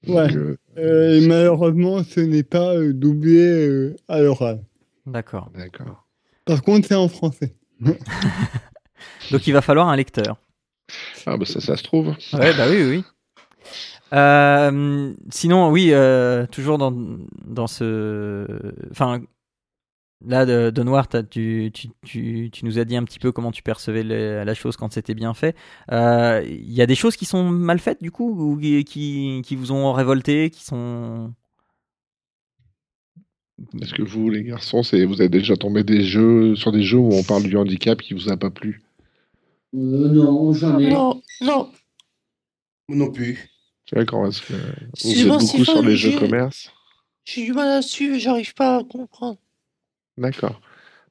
[0.07, 0.27] Ouais.
[0.27, 4.63] Donc, euh, Euh, et malheureusement, ce n'est pas euh, doublé euh, à l'oral.
[5.05, 5.51] D'accord.
[5.53, 6.07] D'accord.
[6.45, 7.55] Par contre, c'est en français.
[9.31, 10.37] Donc il va falloir un lecteur.
[11.25, 12.09] Ah, bah ça, ça se trouve.
[12.33, 12.97] Ouais, bah oui, oui.
[12.97, 13.03] oui.
[14.13, 16.93] Euh, sinon, oui, euh, toujours dans,
[17.45, 18.45] dans ce.
[18.91, 19.21] Enfin,
[20.25, 23.51] là, de, de Noir, tu, tu, tu, tu nous as dit un petit peu comment
[23.51, 25.55] tu percevais la chose quand c'était bien fait.
[25.91, 29.55] Euh, Il y a des choses qui sont mal faites, du coup, ou qui, qui,
[29.55, 31.33] vous ont révolté, qui sont.
[33.79, 36.97] Est-ce que vous, les garçons, c'est vous avez déjà tombé des jeux sur des jeux
[36.97, 38.81] où on parle du handicap qui vous a pas plu
[39.73, 39.77] Euh,
[40.09, 40.89] non, jamais.
[40.91, 41.71] Non, non.
[42.87, 43.49] Moi non plus.
[43.93, 46.71] D'accord, parce que vous êtes Excuse-moi, beaucoup sur les jeux j'ai- commerce.
[47.25, 49.37] J'ai du mal à suivre, j'arrive pas à comprendre.
[50.17, 50.59] D'accord.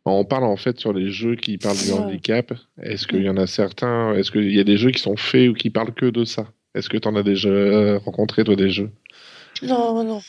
[0.05, 2.53] On parle en fait sur les jeux qui parlent du handicap.
[2.83, 5.49] Est-ce qu'il y en a certains Est-ce qu'il y a des jeux qui sont faits
[5.51, 6.47] ou qui parlent que de ça?
[6.75, 8.91] Est-ce que tu en as déjà rencontré, toi, des jeux?
[9.63, 10.21] Non, non.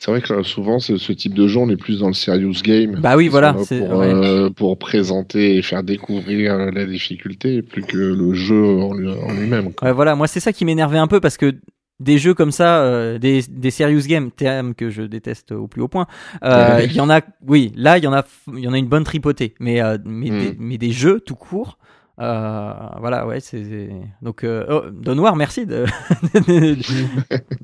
[0.00, 2.12] C'est vrai que euh, souvent, ce, ce type de jeu, on est plus dans le
[2.14, 3.00] serious game.
[3.00, 3.68] Bah oui, voilà, Pour,
[3.98, 4.12] ouais.
[4.14, 9.10] euh, pour présenter et faire découvrir euh, la difficulté, plus que le jeu en lui-
[9.10, 9.70] en lui-même.
[9.82, 11.52] Ouais, voilà, moi c'est ça qui m'énervait un peu parce que
[11.98, 15.82] des jeux comme ça, euh, des, des serious games, terme que je déteste au plus
[15.82, 16.06] haut point,
[16.44, 18.24] euh, il y en a, oui, là il y en a,
[18.54, 20.38] il y en a une bonne tripotée, mais euh, mais, Mm.
[20.38, 21.76] des, mais des jeux tout court.
[22.20, 23.90] Euh, voilà, ouais, c'est
[24.22, 25.86] donc euh, oh, Don Noir, merci de,
[26.46, 26.76] de,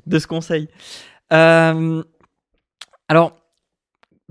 [0.05, 0.67] de ce conseil.
[1.33, 2.03] Euh,
[3.07, 3.33] alors,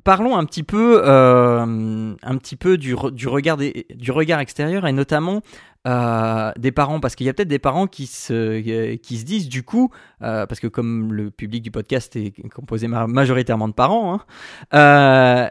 [0.05, 4.87] parlons un petit peu, euh, un petit peu du, du regard des- du regard extérieur
[4.87, 5.41] et notamment
[5.87, 9.49] euh, des parents, parce qu'il y a peut-être des parents qui se, qui se disent
[9.51, 9.91] du coup,
[10.22, 14.14] euh, parce que comme le public du podcast est composé ma- majoritairement de parents,
[14.72, 15.49] hein,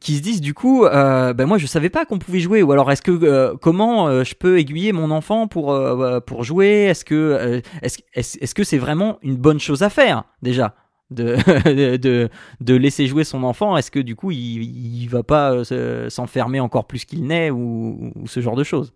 [0.00, 2.90] qui se disent du coup, ben moi je savais pas qu'on pouvait jouer, ou alors
[2.90, 5.78] est-ce que comment je peux aiguiller mon enfant pour
[6.26, 6.84] pour jouer?
[6.90, 10.74] Est-ce que est-ce que c'est vraiment une bonne chose à faire déjà?
[11.10, 12.28] De, de,
[12.60, 14.62] de laisser jouer son enfant, est-ce que du coup il,
[15.02, 18.64] il va pas euh, se- s'enfermer encore plus qu'il n'est ou, ou ce genre de
[18.64, 18.92] choses?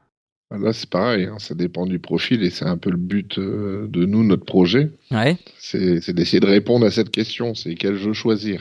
[0.53, 3.87] Là, c'est pareil, hein, ça dépend du profil et c'est un peu le but euh,
[3.89, 4.91] de nous, notre projet.
[5.13, 5.37] Ouais.
[5.61, 8.61] C'est d'essayer de répondre à cette question, c'est quel jeu choisir?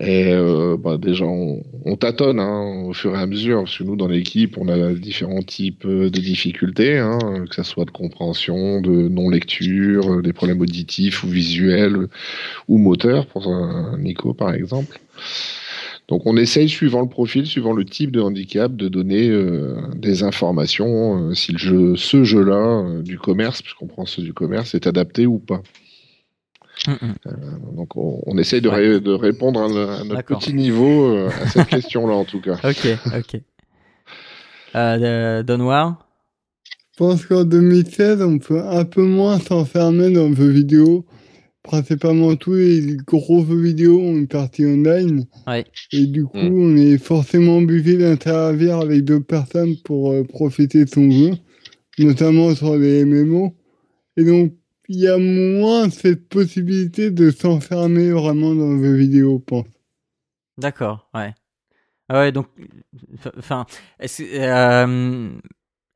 [0.00, 3.82] Et euh, bah, déjà, on, on tâtonne hein, au fur et à mesure, parce que
[3.82, 7.18] nous, dans l'équipe, on a différents types euh, de difficultés, hein,
[7.48, 12.06] que ça soit de compréhension, de non-lecture, euh, des problèmes auditifs ou visuels
[12.68, 15.00] ou moteurs, pour un Nico par exemple.
[16.06, 20.22] Donc on essaye, suivant le profil, suivant le type de handicap, de donner euh, des
[20.22, 25.26] informations si le jeu, ce jeu-là du commerce, puisqu'on prend ceux du commerce, est adapté
[25.26, 25.62] ou pas.
[26.86, 27.74] Mm, mm.
[27.76, 29.64] Donc on, on essaye de, ré- de répondre à,
[30.00, 32.54] à notre petit niveau euh, à cette question-là en tout cas.
[32.64, 33.40] Ok, ok.
[34.76, 36.06] Euh, Don Noir
[36.92, 41.04] Je pense qu'en 2016, on peut un peu moins s'enfermer dans le jeu vidéo.
[41.62, 45.24] Principalement, tous les gros jeux vidéo ont une partie online.
[45.46, 45.64] Ouais.
[45.92, 46.52] Et du coup, Mm.
[46.62, 51.30] on est forcément obligé d'interagir avec d'autres personnes pour euh, profiter de son jeu,
[51.98, 53.54] notamment sur les MMO.
[54.16, 54.52] Et donc,
[54.88, 59.66] il y a moins cette possibilité de s'enfermer vraiment dans le vidéo, pense.
[60.56, 61.34] D'accord, ouais.
[62.08, 62.48] Ah Ouais, donc,
[63.38, 63.66] enfin,
[64.00, 65.30] est-ce euh,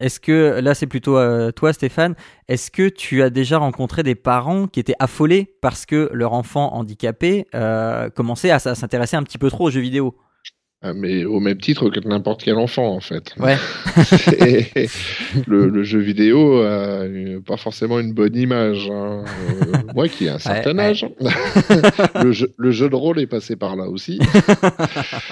[0.00, 2.16] est-ce que, là c'est plutôt euh, toi Stéphane,
[2.48, 6.74] est-ce que tu as déjà rencontré des parents qui étaient affolés parce que leur enfant
[6.74, 10.16] handicapé euh, commençait à s- s'intéresser un petit peu trop aux jeux vidéo?
[10.96, 13.34] Mais au même titre que n'importe quel enfant en fait.
[13.38, 13.56] Ouais.
[15.46, 18.90] Le, le jeu vidéo a une- pas forcément une bonne image.
[18.90, 19.24] hein.
[19.50, 20.84] Euh, Moi qui ai un certain ouais.
[20.84, 21.06] âge,
[22.22, 24.18] le, jeu, le jeu de rôle est passé par là aussi.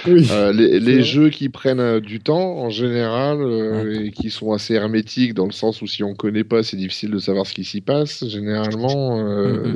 [0.07, 0.27] Oui.
[0.31, 4.73] Euh, les jeux qui prennent euh, du temps en général euh, et qui sont assez
[4.73, 7.63] hermétiques dans le sens où si on connaît pas, c'est difficile de savoir ce qui
[7.63, 8.27] s'y passe.
[8.27, 9.23] Généralement,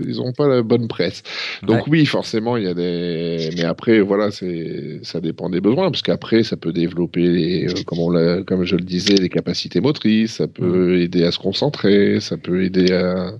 [0.07, 1.21] ils ont pas la bonne presse.
[1.63, 3.49] Donc oui, forcément, il y a des.
[3.55, 7.99] Mais après, voilà, c'est ça dépend des parce qu'après, ça peut développer, les, euh, comme
[7.99, 10.34] on l'a, comme je le disais, les capacités motrices.
[10.36, 12.20] Ça peut aider à se concentrer.
[12.20, 13.34] Ça peut aider à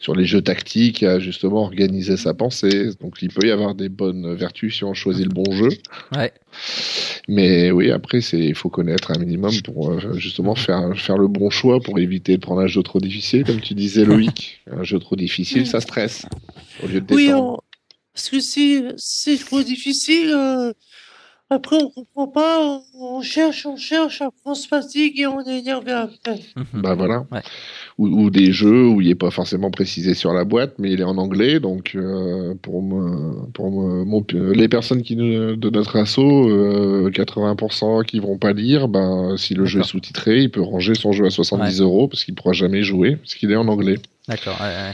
[0.00, 2.90] sur les jeux tactiques à justement organiser sa pensée.
[3.00, 5.68] Donc il peut y avoir des bonnes vertus si on choisit le bon jeu.
[6.14, 6.32] Ouais.
[7.28, 11.50] Mais oui, après, il faut connaître un minimum pour euh, justement faire faire le bon
[11.50, 14.60] choix pour éviter de prendre un jeu trop difficile, comme tu disais Loïc.
[14.70, 16.26] un jeu trop difficile, ça stresse
[16.82, 17.58] au lieu de Oui, on-
[18.12, 20.72] parce que si c'est trop difficile, euh,
[21.54, 25.40] après on comprend pas, on, on cherche, on cherche, après on se fatigue et on
[25.40, 26.40] est énervé après.
[26.56, 26.82] Mhm.
[26.82, 27.26] Bah voilà.
[27.32, 27.40] Ouais.
[27.98, 31.00] Ou, ou des jeux où il n'est pas forcément précisé sur la boîte, mais il
[31.00, 31.60] est en anglais.
[31.60, 37.10] Donc euh, pour me, pour me- mon- les personnes qui nous- de notre assaut, euh,
[37.10, 41.12] 80% qui vont pas lire, ben si le jeu est sous-titré, il peut ranger son
[41.12, 43.98] jeu à 70 euros parce qu'il pourra jamais jouer parce qu'il est en anglais.
[44.28, 44.56] D'accord.
[44.60, 44.92] ouais, ouais.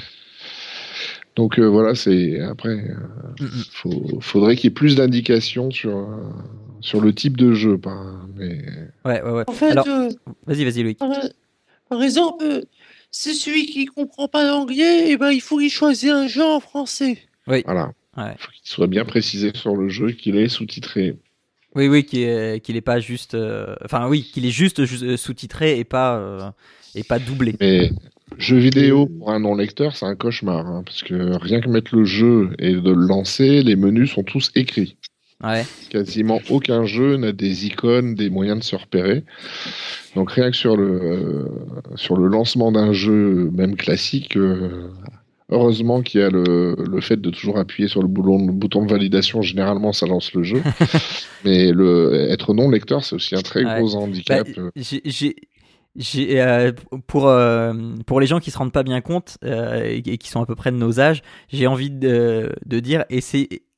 [1.41, 6.29] Donc euh, voilà, c'est après, euh, faut, faudrait qu'il y ait plus d'indications sur euh,
[6.83, 7.81] sur le type de jeu.
[8.37, 8.59] Mais
[9.07, 9.45] Ouais, ouais, ouais.
[9.47, 10.11] En fait, Alors, euh,
[10.47, 10.99] vas-y, vas-y, Loïc.
[11.89, 12.61] par, exemple, euh,
[13.11, 16.61] c'est celui qui comprend pas l'anglais, et ben il faut qu'il choisisse un jeu en
[16.61, 17.17] français.
[17.47, 18.35] voilà, Ouais.
[18.39, 21.17] faut qu'il soit bien précisé sur le jeu qu'il est sous-titré.
[21.75, 23.35] Oui, oui, qu'il est, qu'il est pas juste.
[23.35, 26.51] euh, Enfin, oui, qu'il est juste ju- sous-titré et pas euh,
[26.95, 27.55] et pas doublé.
[27.61, 27.93] Mais
[28.39, 32.05] jeu vidéo pour un non-lecteur, c'est un cauchemar, hein, parce que rien que mettre le
[32.05, 34.97] jeu et de le lancer, les menus sont tous écrits.
[35.43, 35.65] Ouais.
[35.89, 39.25] Quasiment aucun jeu n'a des icônes, des moyens de se repérer.
[40.15, 41.45] Donc rien que sur le euh,
[41.95, 44.91] sur le lancement d'un jeu, même classique, euh,
[45.51, 48.85] heureusement qu'il y a le, le fait de toujours appuyer sur le bouton, le bouton
[48.85, 49.41] de validation.
[49.41, 50.63] Généralement, ça lance le jeu.
[51.47, 53.79] Mais le être non lecteur, c'est aussi un très Ouais.
[53.81, 54.47] gros handicap.
[54.55, 54.63] Bah,
[55.97, 56.73] j'ai- euh,
[57.07, 57.73] pour euh,
[58.07, 60.47] pour les gens qui se rendent pas bien compte euh, et, et qui sont à
[60.47, 63.05] peu près de nos âges, j'ai envie de, de dire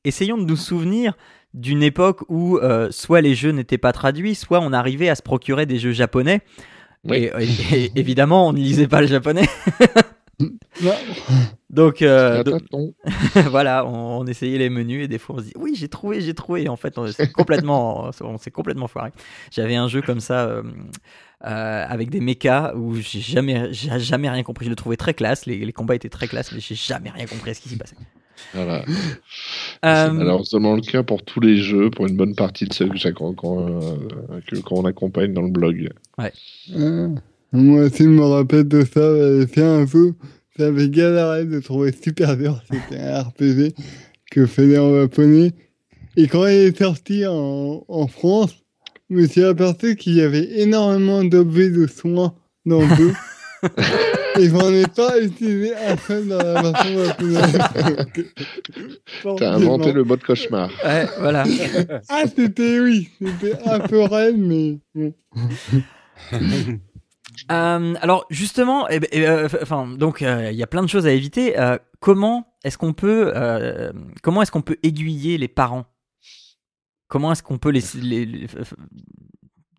[0.05, 1.13] essayons de nous souvenir
[1.53, 5.21] d'une époque où euh, soit les jeux n'étaient pas traduits, soit on arrivait à se
[5.21, 6.41] procurer des jeux japonais.
[7.05, 7.17] Oui.
[7.39, 9.47] Et, et- et évidemment, on ne lisait pas le japonais.
[11.69, 12.61] Donc, euh, donc-
[13.49, 16.21] voilà, on, on essayait les menus et des fois on se dit oui j'ai trouvé,
[16.21, 16.63] j'ai trouvé.
[16.63, 19.09] Et en fait on s'est complètement, on s'est complètement foiré.
[19.51, 20.61] J'avais un jeu comme ça euh,
[21.45, 24.65] euh, avec des mechas où j'ai jamais, j'ai jamais rien compris.
[24.65, 27.25] Je le trouvais très classe, les, les combats étaient très classe, mais j'ai jamais rien
[27.25, 27.95] compris à ce qui s'y passait.
[28.53, 28.83] Voilà.
[29.85, 32.87] Euh, C'est malheureusement le cas pour tous les jeux, pour une bonne partie de ceux
[32.87, 35.89] que euh, qu'on accompagne dans le blog.
[36.17, 36.29] Ah,
[37.53, 39.15] moi aussi, je me rappelle de ça.
[39.15, 40.15] J'avais fait un jeu,
[40.57, 42.61] j'avais galéré de trouver super dur.
[42.71, 43.73] C'était un RPG
[44.31, 45.51] que faisait en japonais.
[46.17, 48.55] Et quand il est sorti en, en France,
[49.09, 52.33] je me suis aperçu qu'il y avait énormément d'objets de soins
[52.65, 53.13] dans le jeu.
[54.39, 57.59] Et j'en ai pas utilisé un seul dans la version japonaise.
[59.37, 60.69] T'as inventé le mode cauchemar.
[60.83, 61.43] ouais, voilà.
[62.09, 64.79] Ah, c'était oui, c'était un peu raide, mais.
[67.51, 70.87] Euh, alors justement, eh ben, eh, euh, enfin donc euh, il y a plein de
[70.87, 71.55] choses à éviter.
[71.99, 73.33] Comment est-ce qu'on peut,
[74.21, 75.85] comment est-ce qu'on peut aiguiller les parents?
[77.07, 78.47] Comment est-ce qu'on peut les, les-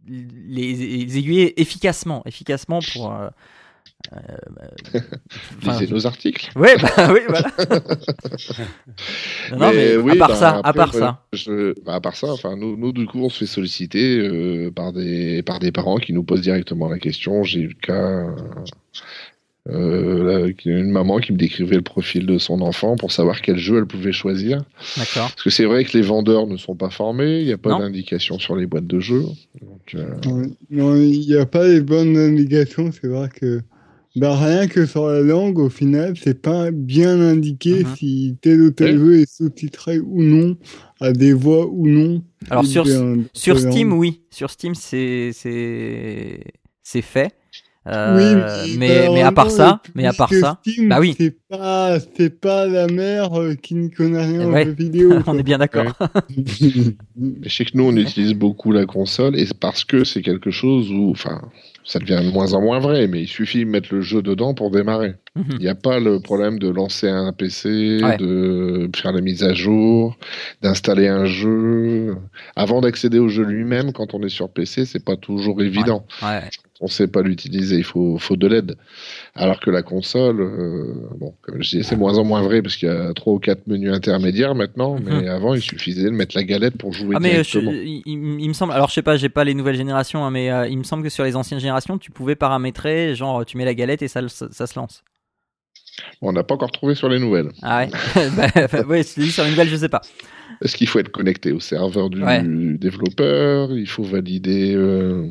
[0.07, 3.13] les aiguiller efficacement, efficacement pour.
[4.13, 4.19] Euh,
[4.97, 5.01] euh,
[5.63, 6.51] enfin, Lisez nos articles.
[6.57, 7.51] Ouais, bah oui, voilà.
[9.53, 11.23] non, non, mais, oui, à part bah, ça, à après, part moi, ça.
[11.33, 14.71] je- bah, à part ça, enfin, nous, nous, du coup, on se fait solliciter euh,
[14.71, 17.43] par, des, par des parents qui nous posent directement la question.
[17.45, 18.27] J'ai eu le cas.
[19.71, 23.57] euh, là, une maman qui me décrivait le profil de son enfant pour savoir quel
[23.57, 24.59] jeu elle pouvait choisir.
[24.99, 25.31] D'accord.
[25.31, 27.79] Parce que c'est vrai que les vendeurs ne sont pas formés, il n'y a pas
[27.79, 29.25] d'indication sur les boîtes de jeux.
[29.63, 32.91] Donc, euh, Non, Non, il n'y a pas les bonnes indications.
[32.93, 33.63] C'est vrai que
[34.17, 37.97] bah, rien que sur la langue, au final, c'est pas bien indiqué Mhm.
[37.97, 39.05] si tel ou tel Oui.
[39.17, 40.57] jeu est sous-titré ou non,
[41.01, 42.23] à des voix ou non.
[42.51, 43.99] Alors sur, bien, sur Steam, langue.
[43.99, 44.21] oui.
[44.31, 46.41] Sur Steam, c'est c'est
[46.83, 47.33] c'est fait.
[47.87, 48.17] Euh,
[48.65, 51.15] Oui, mais mais à part ça, mais à part ça, Steam, bah oui.
[51.19, 54.63] C'est pas, c'est pas la mère euh, qui ne connaît rien Ouais.
[54.63, 55.13] aux jeux vidéo.
[55.27, 55.93] on est bien d'accord.
[56.35, 60.51] Je sais que nous, on utilise beaucoup la console et c'est parce que c'est quelque
[60.51, 61.43] chose où, enfin,
[61.85, 64.55] ça devient de moins en moins vrai, mais il suffit de mettre le jeu dedans
[64.55, 65.15] pour démarrer.
[65.37, 65.45] Mhm.
[65.53, 68.17] Il n'y a pas le problème de lancer un PC, Ouais.
[68.17, 70.17] de faire la mise à jour,
[70.63, 72.17] d'installer un jeu.
[72.57, 76.07] Avant d'accéder au jeu lui-même, quand on est sur PC, c'est pas toujours évident.
[76.23, 76.41] Ouais.
[76.81, 78.77] On sait pas l'utiliser, il faut, faut de l'aide.
[79.35, 82.77] Alors que la console, euh, bon, comme je dis, c'est moins en moins vrai parce
[82.77, 85.05] qu'il y a trois ou quatre menus intermédiaires maintenant, Mhm.
[85.21, 88.03] mais avant il suffisait de mettre la galette pour jouer Ah mais euh, je- directement.
[88.07, 90.67] il, me semble, alors je sais pas, j'ai pas les nouvelles générations, hein, mais euh,
[90.67, 93.75] il me semble que sur les anciennes générations, tu pouvais paramétrer, genre tu mets la
[93.75, 95.05] galette et ça, le- ça, ça se lance.
[96.23, 97.51] On n'a pas encore trouvé sur les nouvelles.
[97.63, 97.91] Ah ouais,
[98.37, 100.03] bah, bah, ouais, sur les nouvelles, je sais pas.
[100.61, 102.43] Est-ce qu'il faut être connecté au serveur du Ouais.
[102.45, 103.71] développeur?
[103.77, 105.29] Il faut valider euh,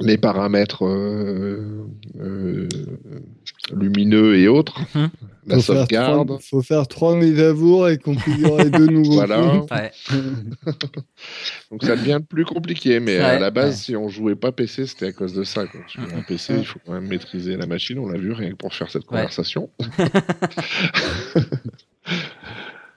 [0.00, 1.86] les paramètres euh,
[2.18, 2.66] euh,
[3.74, 5.10] lumineux et autres, Mhm.
[5.46, 6.26] la faut faire sauvegarde.
[6.28, 9.62] trois- faut faire trois mises à jour et configurer deux nouveaux Voilà.
[9.70, 9.92] Ouais.
[11.70, 13.76] Donc ça devient plus compliqué, mais Ouais, à la base, ouais.
[13.76, 15.66] si on jouait pas PC, c'était à cause de ça.
[15.66, 15.80] Quoi.
[15.88, 18.56] Sur un PC, il faut quand même maîtriser la machine, on l'a vu rien que
[18.56, 19.08] pour faire cette Ouais.
[19.08, 19.68] conversation.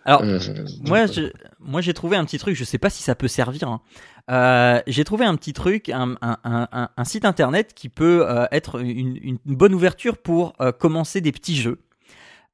[0.07, 0.39] Alors, Euh,
[0.85, 2.55] moi, je- moi, j'ai trouvé un petit truc.
[2.55, 3.67] Je sais pas si ça peut servir.
[3.67, 3.81] hein.
[4.31, 6.17] Euh, j'ai trouvé un petit truc, un,
[7.03, 11.79] site internet qui peut euh, être une, bonne ouverture pour euh, commencer des petits jeux.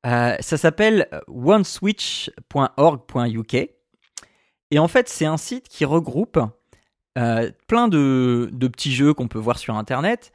[0.04, 3.54] Ça s'appelle oneswitch.org.uk
[4.74, 6.40] et en fait, c'est un site qui regroupe
[7.14, 10.32] plein de, de petits jeux qu'on peut voir sur internet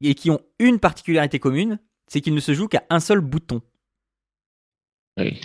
[0.00, 3.60] et qui ont une particularité commune, c'est qu'ils ne se jouent qu'à un seul bouton.
[5.18, 5.40] oui.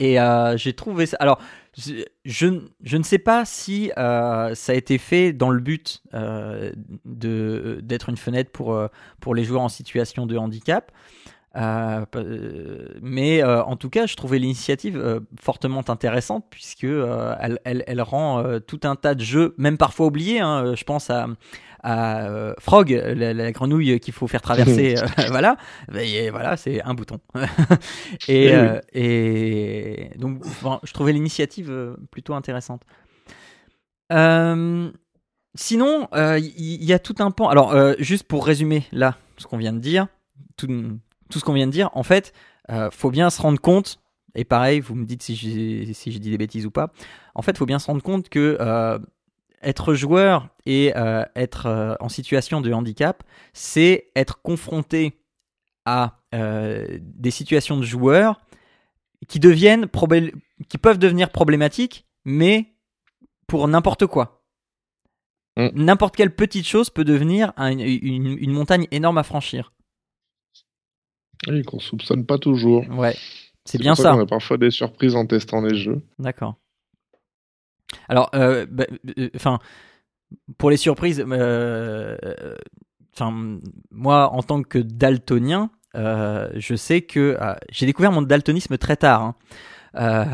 [0.00, 1.18] Et euh, j'ai trouvé ça.
[1.20, 1.38] Alors,
[1.76, 6.72] je, je, ne sais pas si euh, ça a été fait dans le but euh,
[7.04, 8.76] d'être une fenêtre pour
[9.20, 10.90] pour les joueurs en situation de handicap.
[11.54, 18.96] Mais en tout cas, je trouvais l'initiative fortement intéressante puisque elle, elle, rend tout un
[18.96, 20.40] tas de jeux, même parfois oubliés.
[20.40, 21.26] hein, je pense à,
[21.82, 24.96] à euh, Frog, la, la grenouille qu'il faut faire traverser.
[24.98, 25.56] euh, voilà,
[25.94, 27.18] et voilà, c'est un bouton.
[28.28, 32.82] et, Eh euh, et donc, bon, je trouvais l'initiative euh, plutôt intéressante.
[34.12, 34.90] Euh,
[35.54, 37.48] sinon, euh, il y, y a tout un pan.
[37.48, 40.08] Alors, euh, juste pour résumer là ce qu'on vient de dire,
[40.56, 40.66] tout,
[41.30, 42.32] tout ce qu'on vient de dire, en fait,
[42.70, 44.00] euh, faut bien se rendre compte.
[44.34, 46.92] Et pareil, vous me dites si j'ai si dit des bêtises ou pas.
[47.34, 48.98] En fait, faut bien se rendre compte que euh,
[49.62, 55.20] être joueur et euh, être euh, en situation de handicap, c'est être confronté
[55.84, 58.40] à euh, des situations de joueurs
[59.28, 59.88] qui deviennent
[60.68, 62.72] qui peuvent devenir problématiques, mais
[63.46, 64.44] pour n'importe quoi.
[65.56, 65.68] Mm.
[65.74, 69.72] N'importe quelle petite chose peut devenir un- une, une montagne énorme à franchir.
[71.48, 72.86] Oui, qu'on soupçonne pas toujours.
[72.90, 73.16] Ouais,
[73.64, 74.12] c'est bien ça.
[74.12, 76.02] qu'on a parfois des surprises en testant les jeux.
[76.18, 76.56] D'accord.
[78.10, 78.86] Alors, euh, bah,
[79.18, 79.60] euh, enfin,
[80.58, 82.16] pour les surprises, euh,
[83.20, 83.58] euh,
[83.92, 88.96] moi, en tant que daltonien, euh, je sais que euh, j'ai découvert mon daltonisme très
[88.96, 89.22] tard.
[89.22, 89.34] hein.
[89.96, 90.24] Euh,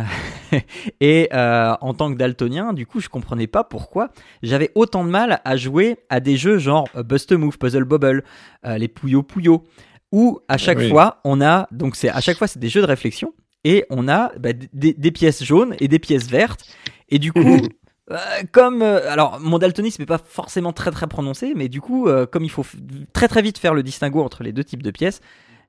[1.00, 4.10] et euh, en tant que daltonien, du coup, je comprenais pas pourquoi
[4.42, 7.84] j'avais autant de mal à jouer à des jeux genre euh, Bust a Move, Puzzle
[7.84, 8.24] Bobble,
[8.64, 9.64] euh, les Puyo Puyo,
[10.12, 10.88] où à chaque oui.
[10.88, 13.32] fois on a donc c'est à chaque fois c'est des jeux de réflexion
[13.68, 16.64] et on a bah, des, des pièces jaunes et des pièces vertes.
[17.08, 17.40] Et du coup
[18.12, 18.16] euh,
[18.52, 22.26] comme euh, alors mon daltonisme n'est pas forcément très très prononcé mais du coup euh,
[22.26, 22.64] comme il faut
[23.12, 25.20] très très vite faire le distinguo entre les deux types de pièces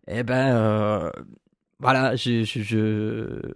[0.08, 1.12] eh ben
[1.80, 3.54] voilà je, je- je-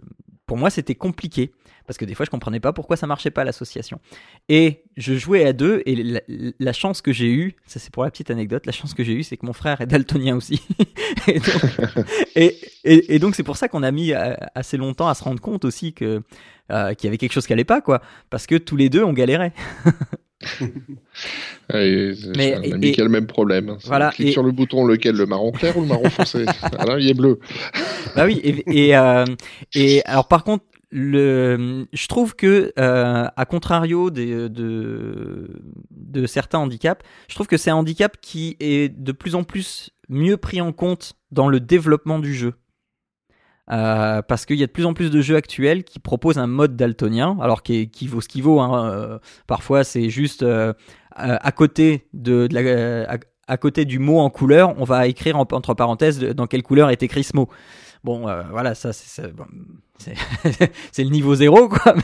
[0.52, 1.50] pour moi c'était compliqué
[1.86, 4.00] parce que des fois je comprenais pas pourquoi ça marchait pas l'association.
[4.50, 6.20] Et je jouais à deux et la,
[6.58, 9.14] la chance que j'ai eue ça c'est pour la petite anecdote la chance que j'ai
[9.14, 10.60] eue c'est que mon frère est daltonien aussi.
[11.26, 11.62] Et donc
[12.36, 15.24] et, et- et donc c'est pour ça qu'on a mis euh, assez longtemps à se
[15.24, 16.20] rendre compte aussi que
[16.70, 19.02] euh, qu'il y avait quelque chose qui allait pas quoi parce que tous les deux
[19.02, 19.54] on galérait
[21.70, 23.76] C'est- Mais- a le même problème.
[23.80, 26.08] C'est Voilà, on clique et- sur le bouton lequel, le marron clair ou le marron
[26.10, 26.44] foncé
[26.78, 27.38] Alors il est bleu.
[28.16, 29.24] bah oui et et, euh,
[29.74, 35.48] et alors par contre le je trouve que euh, à contrario des, de
[35.90, 39.90] de certains handicaps je trouve que c'est un handicap qui est de plus en plus
[40.10, 42.52] mieux pris en compte dans le développement du jeu
[43.72, 46.46] Euh, parce qu'il y a de plus en plus de jeux actuels qui proposent un
[46.46, 48.60] mode daltonien, alors qui, vaut ce qu'il vaut.
[48.60, 48.90] hein.
[48.92, 50.74] Euh, parfois, c'est juste euh,
[51.16, 52.48] à côté de,
[53.46, 56.90] à, côté du mot en couleur, on va écrire en- entre parenthèses dans quelle couleur
[56.90, 57.48] est écrit ce mot.
[58.04, 59.22] Bon, voilà, ça, c'est
[61.04, 61.94] le niveau zéro, quoi.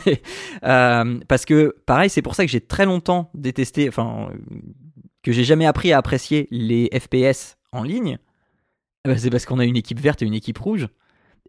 [0.61, 4.29] Parce que, pareil, c'est pour ça que j'ai très longtemps détesté, enfin,
[5.21, 8.17] que j'ai jamais appris à apprécier les FPS en ligne.
[9.17, 10.87] C'est parce qu'on a une équipe verte et une équipe rouge.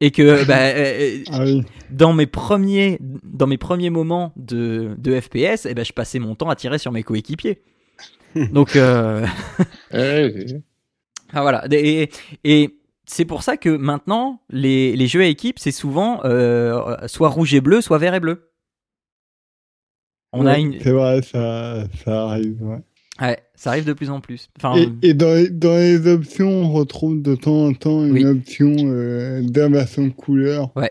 [0.01, 1.65] Et que bah, euh, Ah oui.
[1.91, 6.35] dans mes premiers dans mes premiers moments de, de FPS, eh ben, je passais mon
[6.35, 7.63] temps à tirer sur mes coéquipiers.
[8.53, 9.27] Donc euh,
[11.33, 11.65] ah, voilà.
[11.71, 12.11] Et,
[12.45, 17.29] et c'est pour ça que maintenant les, les jeux à équipe c'est souvent euh, soit
[17.29, 18.51] rouge et bleu, soit vert et bleu.
[20.33, 22.63] On a une C'est vrai, ça, ça arrive.
[22.63, 22.79] Ouais.
[23.21, 24.49] Ouais, ça arrive de plus en plus.
[24.57, 28.13] Enfin, Et, et dans, les, dans les options, on retrouve de temps en temps une
[28.13, 28.25] Oui.
[28.25, 30.91] option euh, d'inversion de couleur Ouais.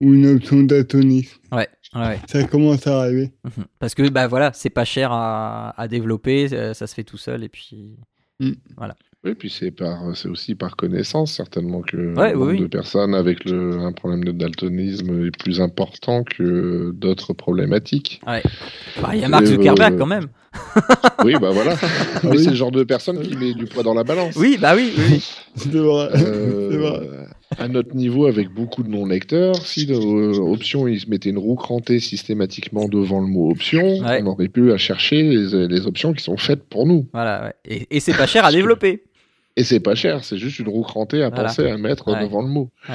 [0.00, 1.38] ou une option d'atonisme.
[1.52, 2.18] ouais, ouais.
[2.28, 3.32] Ça commence à arriver.
[3.44, 3.64] Mhm.
[3.80, 7.18] Parce que bah voilà, c'est pas cher à, à développer, euh, ça se fait tout
[7.18, 7.96] seul et puis
[9.24, 13.44] Oui, puis c'est par, c'est aussi par connaissance certainement que Ouais, oui, de personnes avec
[13.44, 18.20] le, un problème de daltonisme est plus important que d'autres problématiques.
[18.24, 18.40] bah
[19.14, 20.28] il y a Mark Euh, Zuckerberg quand même.
[21.24, 21.74] Oui, bah voilà.
[22.24, 22.44] Mais oui.
[22.44, 24.36] c'est le genre de personne qui met du poids dans la balance.
[24.36, 25.04] Oui, bah oui, oui.
[25.10, 25.24] oui.
[25.56, 26.08] C'est vrai.
[26.14, 27.08] Euh, C'est vrai.
[27.58, 31.54] à notre niveau, avec beaucoup de non-lecteurs, si euh, option, ils se mettaient une roue
[31.56, 34.20] crantée systématiquement devant le mot option, Ouais.
[34.22, 37.06] on aurait pu à chercher les, les options qui sont faites pour nous.
[37.12, 37.54] Voilà, ouais.
[37.64, 39.04] Et, et c'est pas cher à développer.
[39.58, 41.44] Et c'est pas cher, c'est juste une roue crantée à Voilà.
[41.48, 42.20] penser à mettre Ouais.
[42.22, 42.70] devant le mot.
[42.90, 42.94] Ouais.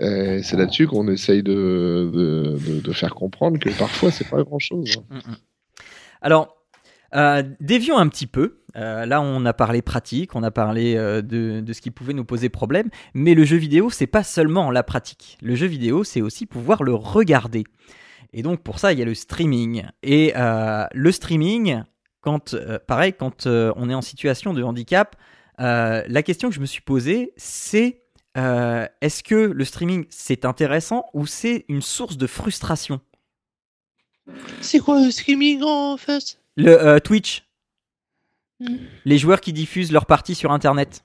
[0.00, 4.42] Euh, c'est là-dessus qu'on essaye de, de, de- de faire comprendre que parfois c'est pas
[4.42, 4.96] grand-chose.
[5.10, 5.36] Mm, mm.
[6.22, 6.56] Alors,
[7.14, 8.58] euh, dévions un petit peu.
[8.76, 12.24] Euh, là, on a parlé pratique, on a parlé euh, de, ce qui pouvait nous
[12.24, 15.36] poser problème, mais le jeu vidéo, c'est pas seulement la pratique.
[15.42, 17.64] Le jeu vidéo, c'est aussi pouvoir le regarder.
[18.32, 19.84] Et donc, pour ça, il y a le streaming.
[20.02, 21.82] Et le streaming,
[22.22, 22.56] quand,
[22.86, 25.16] pareil, quand on est en situation de handicap,
[25.58, 28.00] la question que je me suis posée, c'est
[28.34, 33.02] est-ce que le streaming, c'est intéressant ou c'est une source de frustration?
[34.62, 36.38] C'est quoi le streaming en fait?
[36.56, 37.42] Le euh, Twitch,
[38.62, 38.76] Mm.
[39.04, 41.02] les joueurs qui diffusent leurs parties sur Internet.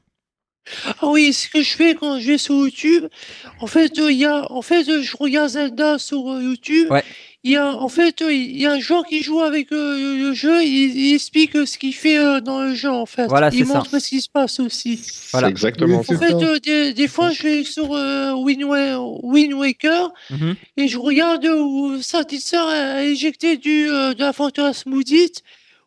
[1.01, 3.05] Ah oui, ce que je fais quand je vais sur YouTube,
[3.61, 6.91] en fait, euh, il y a, en fait, euh, je regarde Zelda sur euh, YouTube.
[6.91, 7.03] Ouais.
[7.47, 10.17] Il y a, en fait, euh, il y a un joueur qui joue avec euh,
[10.17, 10.61] le- jeu.
[10.63, 13.27] Il, il explique euh, ce qu'il fait euh, dans le jeu, en fait.
[13.27, 13.77] Voilà, il c'est ça.
[13.77, 14.99] montre ce qui se passe aussi.
[15.31, 15.47] Voilà.
[15.47, 15.99] Exactement.
[15.99, 18.63] En fait, euh, des, des fois, je vais sur euh, Wind,
[19.23, 20.55] Wind Waker Mhm.
[20.75, 25.41] et je regarde où sa petite sœur a éjecté du, euh, de la forteresse maudite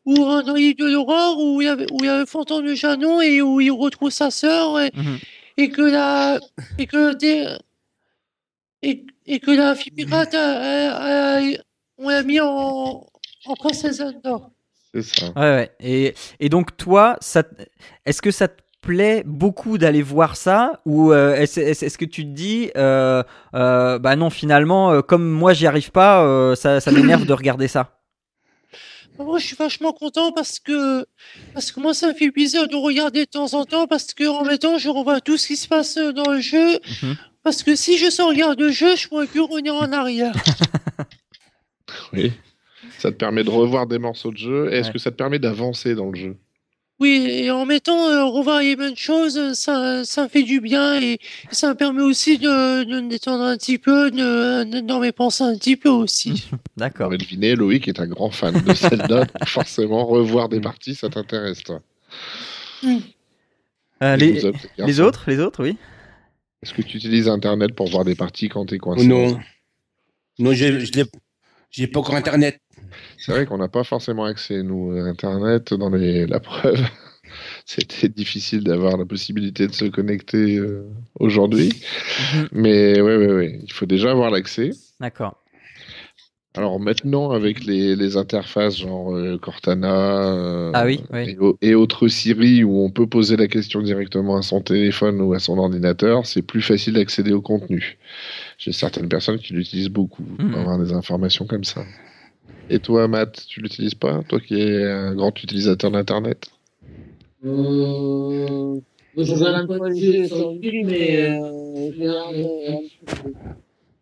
[0.06, 2.26] ou un dans l'île de l'aurore où il y avait, où il y a le
[2.26, 5.18] fantôme de Janon et où il retrouve sa sœur et, Mhm.
[5.58, 6.40] et que la
[6.78, 7.46] et que des
[8.82, 11.58] et, et que la fille pirate a, a- a-
[11.98, 13.06] on l'a mis en
[13.46, 14.38] en princesse Zelda.
[14.94, 15.26] C'est ça.
[15.36, 15.70] Ouais, ouais.
[15.80, 17.42] Et, et donc, toi, ça,
[18.04, 22.24] est-ce que ça te plaît beaucoup d'aller voir ça Ou euh, est-ce, est-ce que tu
[22.24, 23.22] te dis, euh,
[23.54, 27.32] euh, bah non, finalement, euh, comme moi, j'y arrive pas, euh, ça, ça m'énerve de
[27.32, 27.96] regarder ça?
[29.18, 31.04] Moi, je suis vachement content parce que
[31.52, 34.26] parce que moi, ça me fait plaisir de regarder de temps en temps parce que
[34.26, 36.78] en même temps, je revois tout ce qui se passe dans le jeu.
[37.02, 37.16] Mhm.
[37.42, 40.32] Parce que si je sauvegarde le jeu, je pourrais plus revenir en arrière.
[42.12, 42.32] Oui.
[42.98, 44.72] Ça te permet de revoir des morceaux de jeu.
[44.72, 44.92] Est-ce Ouais.
[44.94, 46.36] que ça te permet d'avancer dans le jeu?
[46.98, 51.00] Oui, et en mettant euh, revoir les mêmes choses, ça, ça me fait du bien
[51.00, 51.18] et
[51.50, 55.12] ça me permet aussi de, de me détendre un petit peu, de, de- dans mes
[55.12, 56.48] pensées un petit peu aussi.
[56.76, 57.08] D'accord.
[57.10, 59.24] va deviner, Loïc est un grand fan de Zelda.
[59.24, 61.80] donc forcément, revoir des parties, ça t'intéresse, toi.
[62.84, 62.98] Euh,
[64.02, 65.76] Et les, autres Les autres, oui
[66.62, 69.38] Est-ce que tu utilises Internet pour voir des parties quand t'es coincé Non.
[70.38, 71.04] Non, je je l'ai-
[71.70, 72.58] j'ai pas encore Internet.
[73.18, 76.26] C'est vrai qu'on n'a pas forcément accès, nous, à Internet, dans les...
[76.26, 76.80] la preuve.
[77.64, 80.88] C'était difficile d'avoir la possibilité de se connecter euh,
[81.18, 81.72] aujourd'hui.
[82.34, 82.48] Mhm.
[82.52, 83.60] Mais oui, oui, oui.
[83.62, 84.70] Il faut déjà avoir l'accès.
[84.98, 85.39] D'accord.
[86.56, 91.30] Alors maintenant, avec les, les interfaces genre euh, Cortana euh, Ah oui, oui.
[91.30, 95.20] Et, au- et autres Siri où on peut poser la question directement à son téléphone
[95.20, 97.98] ou à son ordinateur, c'est plus facile d'accéder au contenu.
[98.58, 100.54] J'ai certaines personnes qui l'utilisent beaucoup pour Mhm.
[100.56, 101.84] avoir des informations comme ça.
[102.68, 104.22] Et toi, Matt, tu l'utilises pas?
[104.28, 106.50] Toi qui es un grand utilisateur d'Internet?
[107.44, 108.80] Euh,
[109.16, 110.52] je un peu sur
[110.84, 111.90] mais euh,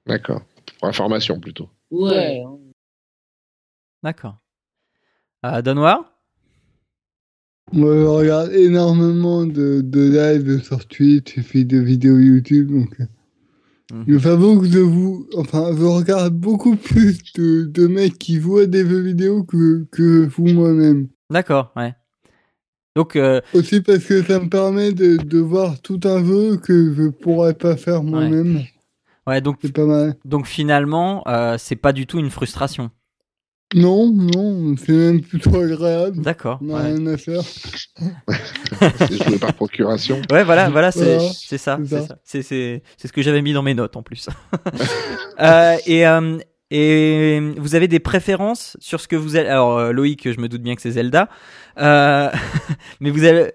[0.07, 0.43] D'accord.
[0.79, 1.69] Pour information plutôt.
[1.91, 2.43] Ouais.
[4.03, 4.39] D'accord.
[5.45, 6.13] Euh, Donoir
[7.73, 12.71] Moi, je regarde énormément de, de live sur Twitch et puis de vidéos YouTube.
[12.73, 13.05] Donc, euh,
[13.91, 14.05] Mhm.
[14.07, 18.67] je t'avoue que je vous, enfin, je regarde beaucoup plus de, de mecs qui voient
[18.67, 21.09] des jeux vidéo que, que vous moi-même.
[21.31, 21.95] D'accord, ouais.
[22.95, 26.93] Donc, euh, Aussi parce que ça me permet de, de voir tout un jeu que
[26.93, 28.57] je pourrais pas faire moi-même.
[28.57, 28.71] ouais,
[29.43, 30.17] donc, C'est pas mal.
[30.25, 32.91] donc finalement, euh, c'est pas du tout une frustration.
[33.75, 36.23] Non, non, c'est même plutôt agréable.
[36.23, 36.59] D'accord.
[36.63, 36.83] On n'a Ouais.
[36.95, 37.43] rien à faire.
[38.99, 40.23] C'est joué par procuration.
[40.31, 42.07] Ouais, voilà, voilà, c'est Voilà, c'est ça, c'est c'est ça.
[42.07, 42.19] ça.
[42.25, 44.29] C'est c'est c'est ce que j'avais mis dans mes notes en plus.
[45.41, 46.39] Euh, et euh,
[46.71, 49.49] et vous avez des préférences sur ce que vous allez.
[49.49, 51.29] Alors euh, Loïc, je me doute bien que c'est Zelda,
[51.79, 52.31] Euh,
[53.01, 53.53] mais vous avez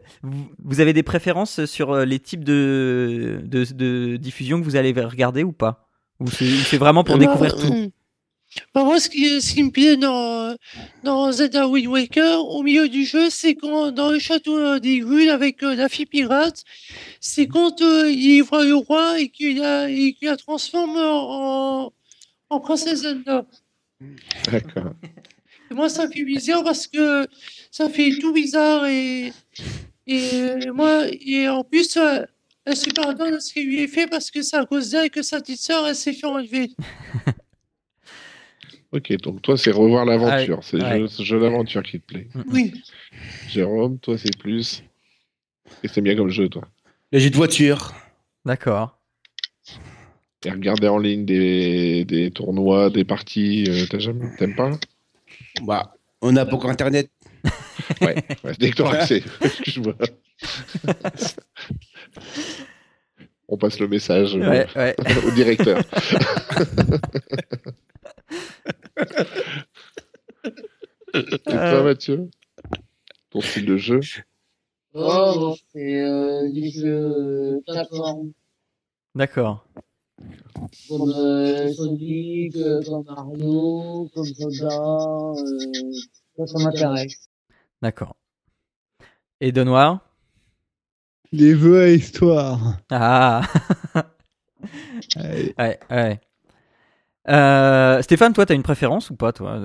[0.63, 4.91] vous avez des préférences sur euh, les types de de, de diffusion que vous allez
[4.93, 5.89] regarder ou pas?
[6.19, 7.73] Ou c'est vraiment pour Euh, découvrir tout?
[7.73, 7.91] Mm.
[8.75, 10.55] Bah, moi, ce qui, ce qui me plaît dans,
[11.03, 14.99] dans Zelda Wind Waker, au milieu du jeu, c'est quand, dans le château euh, des
[14.99, 16.63] Grunes avec euh, la fille pirate,
[17.19, 21.91] c'est quand euh, il voit le roi et qu'il la, et qu'il la transforme en,
[22.53, 23.45] en princesse Zelda.
[24.51, 24.93] D'accord.
[25.71, 27.27] Et moi, ça me fait bizarre parce que
[27.71, 29.31] ça fait tout bizarre et,
[30.07, 32.23] et moi, et en plus, euh,
[32.65, 35.09] elle se pardonne de ce qui lui est fait parce que c'est à cause d'elle
[35.09, 36.71] que sa petite sœur, elle s'est fait enlever.
[38.93, 40.57] Ok, donc toi, c'est revoir l'aventure.
[40.57, 41.07] Ouais, c'est le ouais.
[41.07, 42.27] jeu, jeu d'aventure qui te plaît.
[42.51, 42.71] Oui.
[43.49, 44.83] Jérôme, toi, c'est plus.
[45.81, 46.61] Et c'est bien comme jeu, toi.
[47.11, 47.91] Les jeux de voiture.
[48.45, 48.99] D'accord.
[50.45, 54.25] Et regarder en ligne des, des tournois, des parties, euh, t'as jamais...
[54.37, 54.71] t'aimes pas
[55.61, 57.09] Bah, on n'a pas encore internet.
[58.01, 59.23] ouais, ouais, dès que t'auras accès.
[59.41, 59.95] Excuse-moi.
[63.47, 64.95] On passe le message euh, Ouais,
[65.27, 65.79] au directeur.
[71.15, 71.83] Et toi, Euh.
[71.83, 72.29] Mathieu?
[73.29, 73.99] Ton style de jeu?
[74.93, 78.31] Oh, bon, c'est euh, des jeux plateforme,
[79.15, 79.65] D'accord.
[80.89, 85.91] Comme euh, Sonic, euh, comme Mario, comme Zelda, euh,
[86.37, 87.29] ça, ça m'intéresse.
[87.81, 88.15] D'accord.
[89.41, 89.99] Et de noir
[91.31, 92.77] Des jeux à histoire.
[92.89, 93.41] Ah
[95.15, 95.53] Ouais.
[95.59, 96.19] Ouais, ouais.
[97.29, 99.59] Euh, Stéphane, toi, t'as une préférence ou pas, toi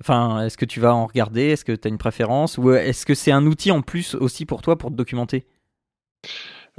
[0.00, 1.42] Enfin, est-ce que tu vas en regarder?
[1.48, 2.58] Est-ce que t'as une préférence?
[2.58, 5.46] Ou est-ce que c'est un outil en plus aussi pour toi pour te documenter?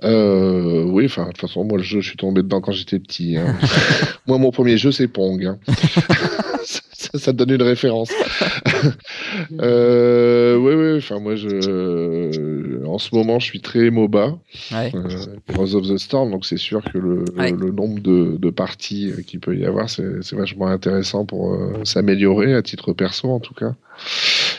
[0.03, 2.99] Euh, oui, enfin, de toute façon, moi, le jeu, je suis tombé dedans quand j'étais
[2.99, 3.37] petit.
[3.37, 3.55] hein.
[4.27, 5.45] moi, mon premier jeu, c'est Pong.
[5.45, 5.59] hein.
[6.63, 8.09] ça, ça te donne une référence.
[9.61, 14.37] euh, oui, oui, enfin, moi, je, en ce moment, je suis très MOBA,
[14.71, 14.91] Ouais.
[14.95, 17.51] euh, of the Storm, donc c'est sûr que le, Ouais.
[17.51, 21.53] le nombre de, de parties euh, qu'il peut y avoir, c'est c'est vachement intéressant pour
[21.53, 23.75] euh, s'améliorer, à titre perso, en tout cas.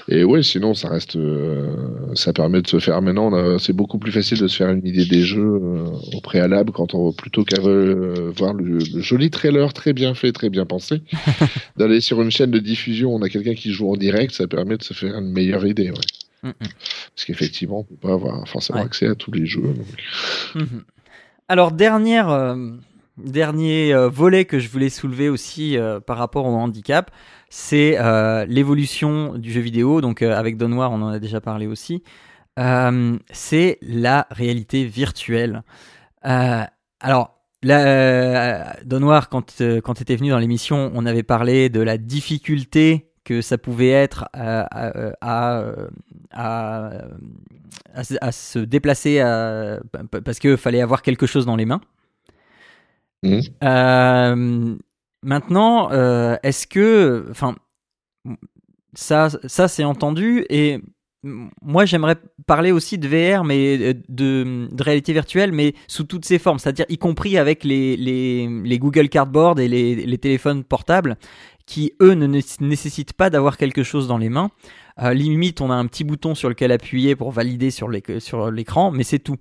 [0.09, 1.75] Et ouais, sinon, ça reste, euh,
[2.15, 3.59] ça permet de se faire maintenant.
[3.59, 5.85] C'est beaucoup plus facile de se faire une idée des jeux euh,
[6.15, 10.33] au préalable quand on plutôt qu'à euh, voir le, le joli trailer très bien fait,
[10.33, 11.03] très bien pensé.
[11.77, 14.77] D'aller sur une chaîne de diffusion, on a quelqu'un qui joue en direct, ça permet
[14.77, 15.91] de se faire une meilleure idée.
[15.91, 15.99] Ouais.
[16.43, 16.53] Mm, mm.
[17.15, 18.87] Parce qu'effectivement, on peut pas avoir forcément Ouais.
[18.87, 19.63] accès à tous les jeux.
[19.63, 19.87] donc.
[20.57, 20.83] Mhm.
[21.49, 22.57] Alors, dernière,
[23.19, 27.11] dernier volet que je voulais soulever aussi euh, par rapport au handicap,
[27.55, 30.01] c'est euh, l'évolution du jeu vidéo.
[30.01, 32.03] Donc, euh, avec Don on en a déjà parlé aussi.
[32.59, 35.63] Euh, c'est la réalité virtuelle.
[36.23, 41.99] Alors, euh, Don quand, quand tu étais venu dans l'émission, on avait parlé de la
[41.99, 44.63] difficulté que ça pouvait être à,
[45.21, 45.63] à,
[46.31, 46.91] à,
[47.93, 49.21] à se- déplacer
[50.25, 51.83] parce qu'il fallait avoir quelque chose dans les mains.
[53.63, 54.75] Euh,
[55.23, 57.55] maintenant, euh, est-ce que, enfin,
[58.95, 60.81] ça, ça c'est entendu et
[61.63, 62.17] moi j'aimerais
[62.47, 66.87] parler aussi de VR, mais euh, de, réalité virtuelle, mais sous toutes ses formes, c'est-à-dire
[66.89, 71.17] y compris avec les, les, Google Cardboard et les, les téléphones portables
[71.65, 74.51] qui eux ne né- nécessitent pas d'avoir quelque chose dans les mains.
[75.01, 78.51] Euh, limite, on a un petit bouton sur lequel appuyer pour valider sur l'éc- sur
[78.51, 79.37] l'écran, mais c'est tout.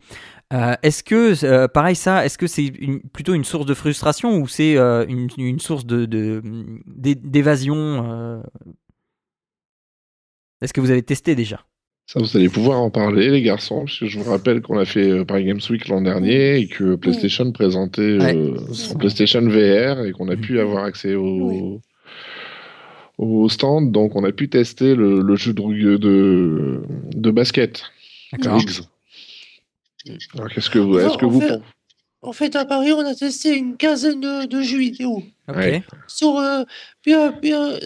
[0.54, 4.38] Euh, est-ce que, euh, pareil ça, est-ce que c'est une- plutôt une source de frustration
[4.38, 6.42] ou c'est euh, une, une source de de-
[6.86, 8.42] d'évasion euh?
[10.62, 11.62] Est-ce que vous avez testé déjà?
[12.08, 14.86] Ça, vous allez pouvoir en parler, les garçons, parce que je vous rappelle qu'on a
[14.86, 20.06] fait euh, Paris Games Week l'an dernier et que PlayStation présentait euh, son PlayStation VR
[20.06, 21.80] et qu'on a pu avoir accès au,
[23.22, 23.92] au stand.
[23.92, 26.82] Donc, on a pu tester le, le jeu de, de,
[27.16, 27.84] de basket.
[28.34, 28.62] D'accord.
[30.54, 31.62] Qu'est-ce que vous, est-ce que En vous fait-
[32.24, 35.24] En fait, à Paris, on a testé une quinzaine de, de jeux vidéo.
[35.48, 35.56] Ok.
[35.56, 35.84] Ouais.
[36.08, 36.64] Sur, euh,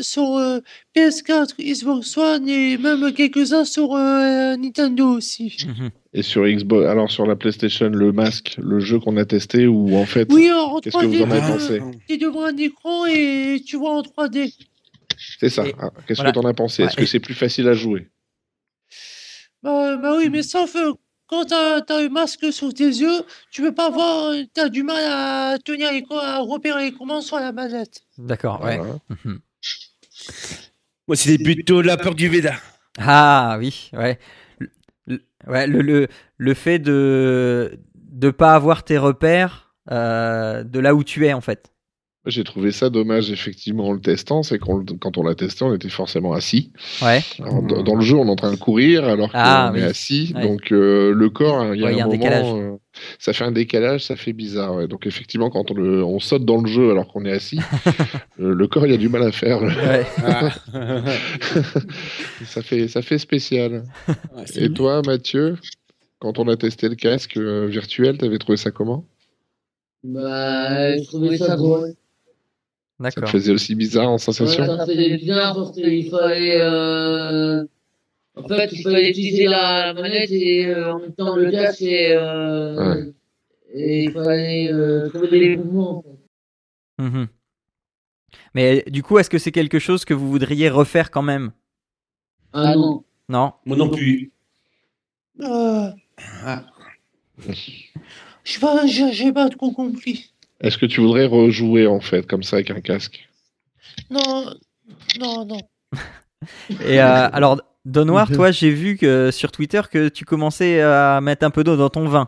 [0.02, 0.60] sur euh,
[0.96, 5.58] PS4, Xbox One et même quelques-uns sur euh, Nintendo aussi.
[5.68, 5.90] Mhm.
[6.14, 9.96] Et sur Xbox, alors sur la PlayStation, le masque, le jeu qu'on a testé, ou
[9.98, 12.56] en fait, Oui, en qu'est-ce que vous en 3D, avez pensé tu es devant un
[12.56, 14.54] écran et tu vois en 3D.
[15.40, 15.68] C'est ça.
[15.68, 16.32] Et- Ah, Qu'est-ce voilà.
[16.32, 16.84] que t'en as pensé?
[16.84, 18.10] Est-ce Ouais, que c'est plus facile à jouer?
[19.64, 20.94] Bah, bah oui, mais sauf euh,
[21.28, 24.84] quand t'as as un masque sur tes yeux, tu peux pas voir, euh, t'as du
[24.84, 28.02] mal à tenir les à repérer les commandes sur la manette.
[28.18, 28.78] D'accord, ouais.
[28.78, 28.96] Voilà.
[29.10, 29.40] Mhm.
[31.08, 32.56] Moi, c'était plutôt la peur du Veda.
[32.98, 34.20] Ah oui, ouais.
[35.08, 36.08] Le, ouais, le, le,
[36.38, 41.42] le fait de de pas avoir tes repères euh, de là où tu es en
[41.42, 41.72] fait.
[42.28, 44.42] J'ai trouvé ça dommage, effectivement, en le testant.
[44.42, 46.72] C'est qu'on quand on l'a testé, on était forcément assis.
[47.04, 47.22] Ouais.
[47.40, 49.78] Alors, dans- dans le jeu, on est en train de courir alors qu'on Ah, est
[49.80, 49.84] oui.
[49.84, 50.34] assis.
[50.36, 50.42] Ouais.
[50.42, 52.46] Donc, euh, le corps, il y a Ouais, il y a un, un moment, décalage.
[52.54, 52.76] euh,
[53.20, 54.74] ça fait un décalage, ça fait bizarre.
[54.76, 54.88] ouais.
[54.88, 57.60] Donc, effectivement, quand on, le, on saute dans le jeu alors qu'on est assis,
[58.40, 59.62] euh, le corps, il a du mal à faire.
[59.62, 60.06] Ouais.
[60.24, 60.50] Ah.
[62.46, 63.84] ça, fait, ça fait spécial.
[64.56, 65.58] Et toi, Mathieu,
[66.20, 69.06] quand on a testé le casque euh, virtuel, t'avais trouvé ça comment?
[70.04, 71.94] Bah, je trouvais ça drôle.
[73.04, 77.66] Ça faisait aussi bizarre en Ouais, sensation ça faisait bien parce qu'il fallait, euh...
[78.36, 82.14] en fait, il fallait utiliser la manette et euh, en même temps le casque et,
[82.14, 82.94] euh...
[82.96, 83.14] Ouais.
[83.74, 85.98] et il fallait euh, trouver les mouvements.
[85.98, 87.04] en fait.
[87.04, 87.28] Mhm.
[88.54, 91.52] Mais du coup, est-ce que c'est quelque chose que vous voudriez refaire quand même?
[92.54, 93.04] Ah non.
[93.28, 93.52] Non?
[93.66, 94.32] Moi non plus.
[95.42, 95.90] Euh,
[96.46, 96.64] Ah.
[98.46, 100.32] je pas, j'ai j'ai pas trop compris.
[100.66, 103.30] Est-ce que tu voudrais rejouer en fait, comme ça, avec un casque?
[104.10, 104.46] Non,
[105.20, 105.60] non, non.
[106.88, 111.22] Et euh, alors, Don Noir, toi, j'ai vu que sur Twitter que tu commençais à
[111.22, 112.28] mettre un peu d'eau dans ton vin.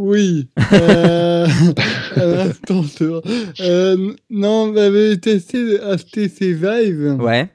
[0.00, 0.48] Oui.
[0.72, 1.46] Euh,
[2.16, 3.20] vrai.
[3.60, 7.50] Euh, non, j'avais testé HTC Vive, Ouais.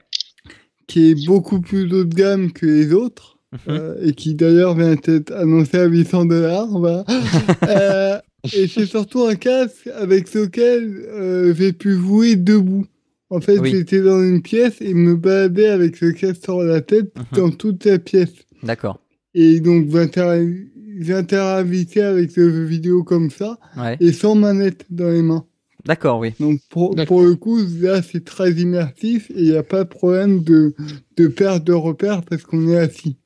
[0.86, 3.58] qui est beaucoup plus haut de gamme que les autres, Mhm.
[3.70, 6.68] euh, et qui d'ailleurs vient d'être annoncé à 800 dollars.
[6.68, 7.04] Voilà.
[8.54, 12.86] Euh, et c'est surtout un casque avec lequel euh, j'ai pu jouer debout.
[13.30, 13.70] En fait, Oui.
[13.70, 17.24] j'étais dans une pièce et me balader avec ce casque sur la tête Mhm.
[17.38, 18.32] dans toute la pièce.
[18.62, 19.00] D'accord.
[19.34, 20.66] Et donc, j'inter-
[21.00, 23.96] j'interagissais avec le jeu vidéo comme ça Ouais.
[24.00, 25.44] et sans manette dans les mains.
[25.84, 26.32] D'accord, oui.
[26.40, 30.42] Donc, pour, le coup, là, c'est très immersif et il n'y a pas de problème
[30.42, 30.74] de,
[31.16, 33.16] de perte de repères parce qu'on est assis.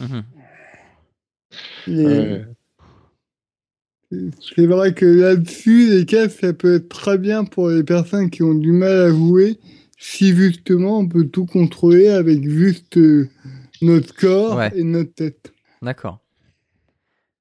[0.00, 0.22] Mhm.
[1.88, 2.44] Et Ouais.
[4.56, 8.42] C'est vrai que là-dessus, les casques, ça peut être très bien pour les personnes qui
[8.42, 9.58] ont du mal à jouer
[9.98, 13.28] si justement on peut tout contrôler avec juste euh,
[13.82, 14.72] notre corps Ouais.
[14.74, 15.52] et notre tête.
[15.80, 16.20] D'accord.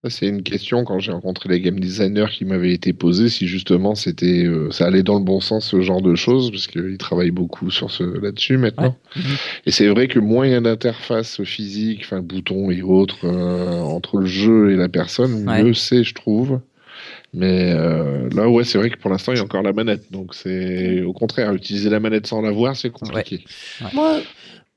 [0.09, 3.93] C'est une question quand j'ai rencontré les game designers qui m'avaient été posée, si justement
[3.93, 7.29] c'était, euh, ça allait dans le bon sens ce genre de choses, parce qu'ils travaillent
[7.29, 8.95] beaucoup sur ce là-dessus maintenant.
[9.15, 9.23] Mhm.
[9.67, 13.79] Et c'est vrai que moins il y a d'interface physique, enfin boutons et autres euh,
[13.81, 15.61] entre le jeu et la personne, Ouais.
[15.63, 16.59] mieux c'est, je trouve.
[17.33, 20.11] Mais euh, là, ouais, c'est vrai que pour l'instant, il y a encore la manette.
[20.11, 23.45] Donc, c'est au contraire, utiliser la manette sans la voir, c'est compliqué.
[23.93, 24.19] Moi,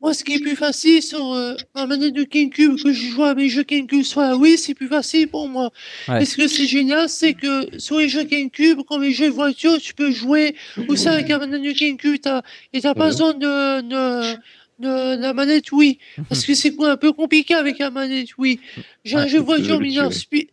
[0.05, 3.25] moi, ce qui est plus facile sur euh, ma manette de GameCube, que je joue
[3.25, 5.71] à mes jeux GameCube sur la Wii, c'est plus facile pour moi.
[6.09, 6.23] Ouais.
[6.23, 9.33] Et ce que c'est génial, c'est que sur les jeux GameCube, comme les jeux de
[9.33, 10.55] voiture, tu peux jouer
[10.89, 12.43] aussi avec la manette de GameCube, t'as,
[12.75, 13.11] et t'as pas Mhm.
[13.13, 14.35] besoin de, de,
[14.81, 15.99] de la manette Wii.
[16.29, 18.61] Parce que c'est un peu compliqué avec la manette Wii.
[19.07, 20.49] J'ai un jeu de voiture speed.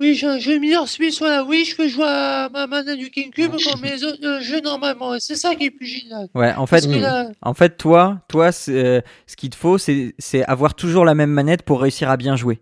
[0.00, 2.98] Oui, j'ai un jeu mineur speed sur la Wii, je peux jouer à ma manette
[2.98, 5.14] du GameCube comme mes autres euh, jeux normalement.
[5.14, 6.26] Et c'est ça qui est plus génial.
[6.34, 10.14] Ouais, en fait, là, en fait, toi, toi, c'est, euh, ce qu'il te faut, c'est,
[10.46, 12.60] avoir toujours la même manette pour réussir à bien jouer.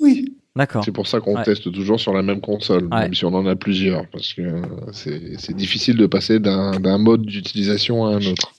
[0.00, 0.34] oui.
[0.56, 0.84] D'accord.
[0.84, 1.42] C'est pour ça qu'on Ouais.
[1.42, 3.00] teste toujours sur la même console, Ouais.
[3.00, 4.62] même si on en a plusieurs, parce que
[4.92, 8.54] c'est c'est difficile de passer d'un d'un mode d'utilisation à un autre.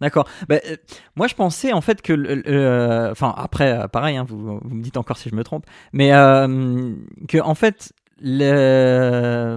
[0.00, 0.28] D'accord.
[0.48, 0.76] Bah, euh,
[1.16, 4.96] moi, je pensais en fait que, enfin, après, euh, pareil, hein, vous, vous me dites
[4.96, 6.92] encore si je me trompe, mais euh,
[7.28, 9.56] que en fait, le,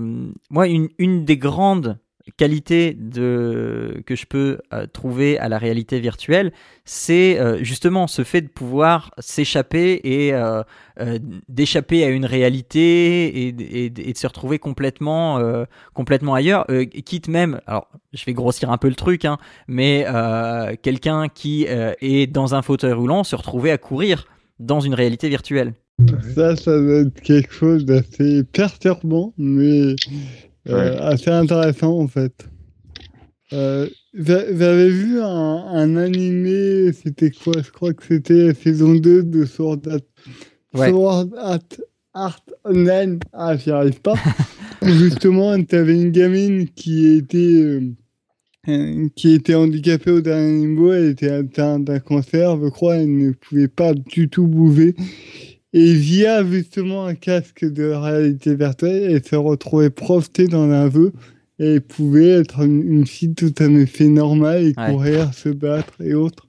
[0.49, 1.97] moi, une, une des grandes
[2.38, 6.51] qualités de que je peux euh, trouver à la réalité virtuelle,
[6.85, 10.64] c'est euh, justement ce fait de pouvoir s'échapper et euh,
[11.47, 15.41] d'échapper à une réalité et, de se retrouver complètement
[15.93, 16.65] complètement ailleurs,
[17.06, 19.38] quitte même, alors je vais grossir un peu le truc, hein,
[19.68, 20.06] mais
[20.81, 24.26] quelqu'un qui est dans un fauteuil roulant se retrouver à courir
[24.60, 25.73] dans une réalité virtuelle.
[26.35, 29.95] Ça, ça doit être quelque chose d'assez perturbant, mais
[30.68, 32.48] euh, assez intéressant en fait.
[33.53, 37.53] Euh, j'a- J'avais vu un, un animé, c'était quoi?
[37.64, 39.99] Je crois que c'était la saison 2 de Sword Art,
[40.76, 40.90] Ouais.
[40.91, 41.60] Sword Art,
[42.14, 43.19] Art Online.
[43.34, 44.15] Ah, j'y arrive pas.
[44.84, 47.81] Justement, tu avais une gamine qui était, euh,
[48.68, 53.18] euh, qui était handicapée au dernier niveau, elle était atteinte d'un cancer, je crois, elle
[53.18, 54.95] ne pouvait pas du tout bouger.
[55.73, 61.11] Et via justement un casque de réalité virtuelle, elle se retrouvait projetée dans un vœu
[61.59, 64.91] et elle pouvait être une, une fille tout à fait normale et Ouais.
[64.91, 66.47] courir, se battre et autres.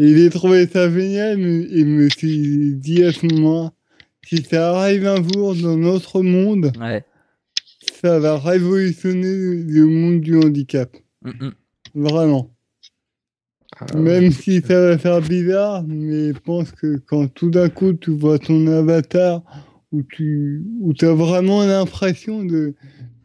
[0.00, 3.72] Et j'ai trouvé ça génial mais- et me suis dit à ce moment
[4.26, 7.02] si ça arrive un jour dans notre monde, Ouais.
[8.02, 10.94] ça va révolutionner le monde du handicap.
[11.24, 11.52] Mm, mm.
[11.94, 12.50] Vraiment.
[13.80, 17.92] Ah, Même si ça va faire bizarre, mais je pense que quand tout d'un coup
[17.92, 19.42] tu vois ton avatar
[19.92, 22.74] où tu où as vraiment l'impression de,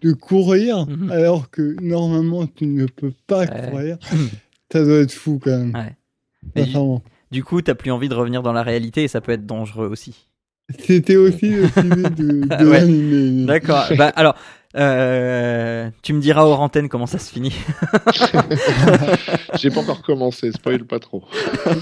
[0.01, 1.11] de courir Mhm.
[1.11, 3.69] alors que normalement tu ne peux pas Ouais.
[3.69, 3.97] courir.
[4.71, 5.73] Ça doit être fou quand même.
[5.75, 5.95] Ouais.
[6.55, 6.73] Mais du,
[7.31, 9.88] du coup, t'as plus envie de revenir dans la réalité et ça peut être dangereux
[9.88, 10.27] aussi.
[10.80, 13.45] C'était aussi le sujet de, de Ouais.
[13.45, 13.85] D'accord.
[13.97, 14.35] bah, alors,
[14.76, 17.54] euh, tu me diras hors antenne comment ça se finit.
[19.60, 21.24] J'ai pas encore commencé, spoil pas trop.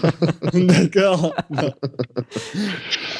[0.54, 1.34] D'accord.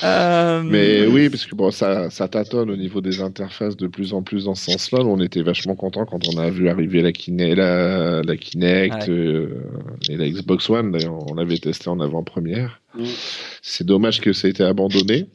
[0.04, 4.14] Euh, Mais oui, parce que bon, ça, ça tâtonne au niveau des interfaces de plus
[4.14, 5.00] en plus dans ce sens-là.
[5.06, 9.10] On était vachement content quand on a vu arriver la, Kine- la, la Kinect Ouais.
[9.10, 9.48] euh,
[10.10, 10.92] et la Xbox One.
[10.92, 12.82] D'ailleurs, on l'avait testé en avant-première.
[12.98, 13.04] Mm.
[13.62, 15.28] C'est dommage que ça ait été abandonné.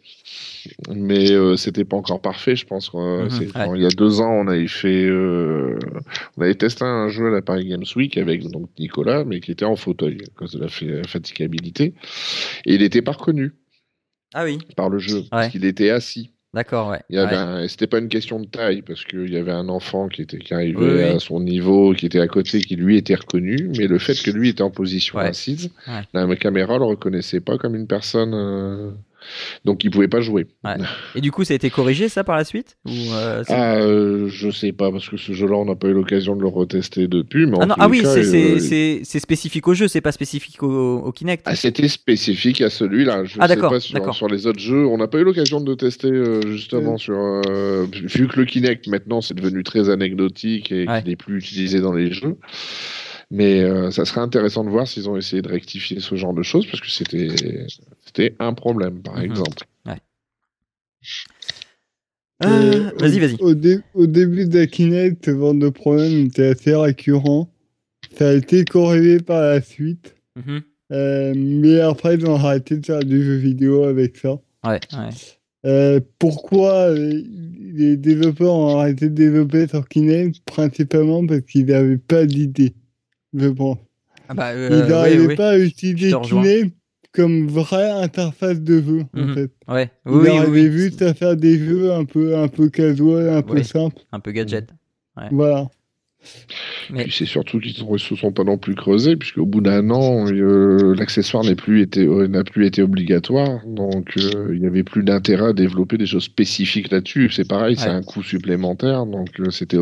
[0.95, 2.93] Mais euh, c'était pas encore parfait, je pense.
[2.95, 3.51] Mhm, C'est- ouais.
[3.53, 5.79] quand il y a deux ans, on avait fait, euh,
[6.37, 9.51] on avait testé un jeu à la Paris Games Week avec donc Nicolas, mais qui
[9.53, 11.95] était en fauteuil à cause de la fa- fatigabilité,
[12.65, 13.53] et il était pas reconnu
[14.35, 15.25] Ah oui, par le jeu, Ouais.
[15.31, 16.31] parce qu'il était assis.
[16.55, 17.01] d'accord, ouais.
[17.11, 17.69] Il y avait Ouais.
[17.69, 20.55] C'était pas une question de taille, parce qu'il y avait un enfant qui, était, qui
[20.55, 21.03] arrivait Oui, oui.
[21.03, 24.31] à son niveau, qui était à côté, qui lui était reconnu, mais le fait que
[24.31, 25.27] lui était en position Ouais.
[25.27, 26.01] assise, Ouais.
[26.15, 28.91] la caméra le reconnaissait pas comme une personne, euh,
[29.65, 30.47] donc il pouvait pas jouer.
[30.65, 30.77] Ouais.
[31.15, 34.29] Et du coup, ça a été corrigé ça par la suite Ou, euh, Ah, euh,
[34.29, 37.09] je sais pas, parce que ce jeu-là, on n'a pas eu l'occasion de le retester
[37.09, 38.59] depuis, mais Ah non, ah oui, c'est- euh,
[39.05, 41.43] c'est- spécifique au jeu, c'est pas spécifique au, au Kinect.
[41.47, 43.25] Ah, c'était spécifique à celui-là.
[43.25, 43.81] Je Ah, sais pas
[44.13, 44.87] sur, les autres jeux.
[44.87, 46.11] On n'a pas eu l'occasion de le tester
[46.47, 47.17] justement sur.
[47.93, 51.01] vu que le Kinect maintenant c'est devenu très anecdotique et Ouais.
[51.01, 52.37] qu'il n'est plus utilisé dans les jeux.
[53.31, 56.43] Mais euh, ça serait intéressant de voir s'ils ont essayé de rectifier ce genre de
[56.43, 57.67] choses parce que c'était
[58.05, 59.25] c'était un problème par Mhm.
[59.25, 59.65] exemple.
[62.43, 63.37] Euh, Euh, vas-y, au- vas-y.
[63.41, 67.51] Au, dé- au début de la Kinect, ce genre de problème était assez récurrent.
[68.19, 70.15] Ça a été corrigé par la suite.
[70.37, 70.61] Mhm.
[70.93, 74.35] Euh, mais après, ils ont arrêté de faire du jeu vidéo avec ça.
[74.65, 75.09] Ouais, ouais.
[75.65, 82.27] Euh, pourquoi les développeurs ont arrêté de développer sur Kinect Principalement parce qu'ils n'avaient pas
[82.27, 82.75] d'idée,
[83.37, 83.79] je pense.
[84.29, 85.37] Ah bah, Ils euh, n'arrivaient ouais, ouais.
[85.37, 86.13] pas à utiliser.
[86.23, 86.75] Kinect
[87.13, 89.35] comme vraie interface de jeu, en Mhm.
[89.35, 89.51] fait.
[89.69, 93.31] Ouais, Ils oui, oui, oui, juste à faire des jeux un peu, un peu casual,
[93.31, 93.63] un peu Ouais.
[93.63, 94.03] simples.
[94.13, 94.69] Un peu gadget.
[95.31, 95.69] Voilà.
[96.91, 99.91] Mais- Puis c'est surtout qu'ils ne se sont pas non plus creusés puisqu'au bout d'un
[99.91, 104.67] an euh, l'accessoire n'est plus été euh, n'a plus été obligatoire donc euh, il n'y
[104.67, 107.31] avait plus d'intérêt à développer des choses spécifiques là-dessus.
[107.31, 107.95] C'est pareil, c'est Ouais.
[107.95, 109.79] un coût supplémentaire donc euh, c'était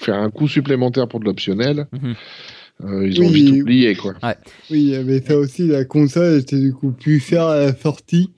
[0.00, 1.86] faire un coût supplémentaire pour de l'optionnel.
[1.92, 2.14] Mhm.
[2.82, 4.14] Euh, ils ont Oui, vite oublié quoi.
[4.70, 5.66] Oui, il y avait ça aussi.
[5.68, 8.32] La console était du coup plus chère à la sortie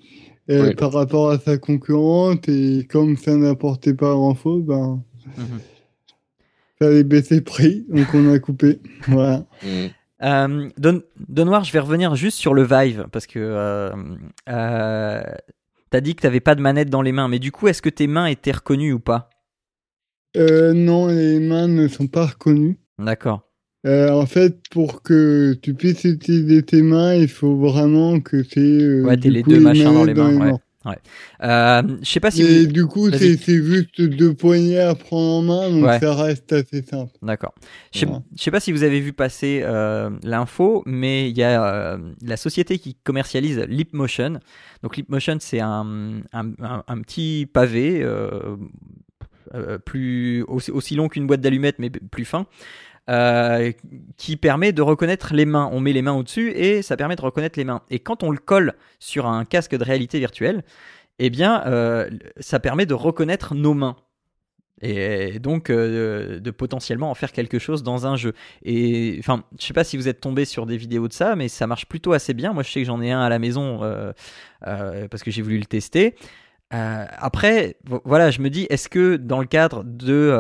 [0.50, 0.74] euh, Ouais.
[0.74, 2.48] par rapport à sa concurrente.
[2.48, 5.02] Et comme ça n'apportait pas grand-chose, ben,
[5.36, 5.60] Mhm.
[6.78, 7.84] fallait baisser le prix.
[7.88, 8.80] Donc on a coupé.
[9.08, 9.46] Voilà.
[9.62, 9.86] Mm.
[10.22, 13.90] Euh, je vais revenir juste sur le Vive parce que euh,
[14.48, 15.22] euh,
[15.90, 17.90] t'as dit que t'avais pas de manette dans les mains, mais du coup, est-ce que
[17.90, 19.28] tes mains étaient reconnues ou pas?
[20.36, 22.78] Euh, non, les mains ne sont pas reconnues.
[22.98, 23.45] D'accord.
[23.86, 28.58] Euh, en fait, pour que tu puisses utiliser tes mains, il faut vraiment que tu
[28.60, 30.36] aies Ouais, les deux machins dans les mains.
[30.36, 30.52] Ouais.
[30.86, 30.98] ouais.
[31.44, 32.72] Euh, je sais pas si Et vous...
[32.72, 36.00] du coup, c'est juste deux poignées à prendre en main, donc Ouais.
[36.00, 37.12] ça reste assez simple.
[37.22, 37.54] D'accord.
[37.94, 38.06] Je sais,
[38.36, 41.64] je sais pas si vous avez vu passer euh, l'info, mais il y a
[41.94, 44.40] euh, la société qui commercialise Leapmotion.
[44.82, 48.56] Donc Leapmotion, c'est un, un, un- un petit pavé euh,
[49.54, 52.46] euh, plus aussi, aussi long qu'une boîte d'allumettes, mais plus fin.
[53.09, 53.73] Euh,
[54.16, 55.69] qui permet de reconnaître les mains.
[55.73, 57.83] On met les mains au-dessus et ça permet de reconnaître les mains.
[57.91, 60.65] Et quand on le colle sur un casque de réalité virtuelle,
[61.19, 62.11] eh bien, euh,
[62.41, 63.97] ça permet de reconnaître nos mains
[64.83, 68.35] et donc euh, de potentiellement en faire quelque chose dans un jeu.
[68.62, 71.49] Et enfin, je sais pas si vous êtes tombé sur des vidéos de ça, mais
[71.49, 72.53] ça marche plutôt assez bien.
[72.53, 73.81] Moi, je sais que j'en ai un à la maison
[74.61, 76.15] parce que j'ai voulu le tester.
[76.70, 80.31] Après, vo- voilà, je me dis, est-ce que dans le cadre de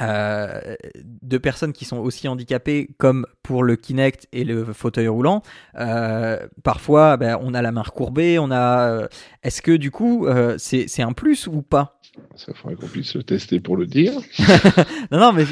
[0.00, 0.74] euh,
[1.22, 5.42] de personnes qui sont aussi handicapées comme pour le Kinect et le fauteuil roulant,
[5.78, 8.88] euh, parfois ben, on a la main recourbée, on a.
[8.88, 9.08] euh,
[9.42, 11.93] Est-ce que du coup euh, c'est un plus ou pas?
[12.36, 14.12] Ça faudrait qu'on puisse le tester pour le dire.
[15.10, 15.44] Non, non, mais,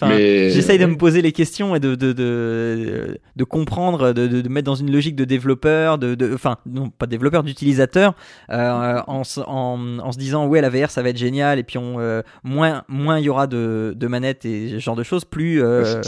[0.00, 4.26] Ah, mais- j'essaye de me poser les questions et de, de, de, de comprendre, de,
[4.26, 8.14] de, mettre dans une logique de développeur, de, de, enfin, non, pas de développeur, d'utilisateur,
[8.50, 11.62] euh, en, se- en, en se disant, ouais, la VR, ça va être génial, et
[11.62, 15.02] puis on, euh, moins moins il y aura de, de manettes et ce genre de
[15.04, 16.00] choses, plus, euh,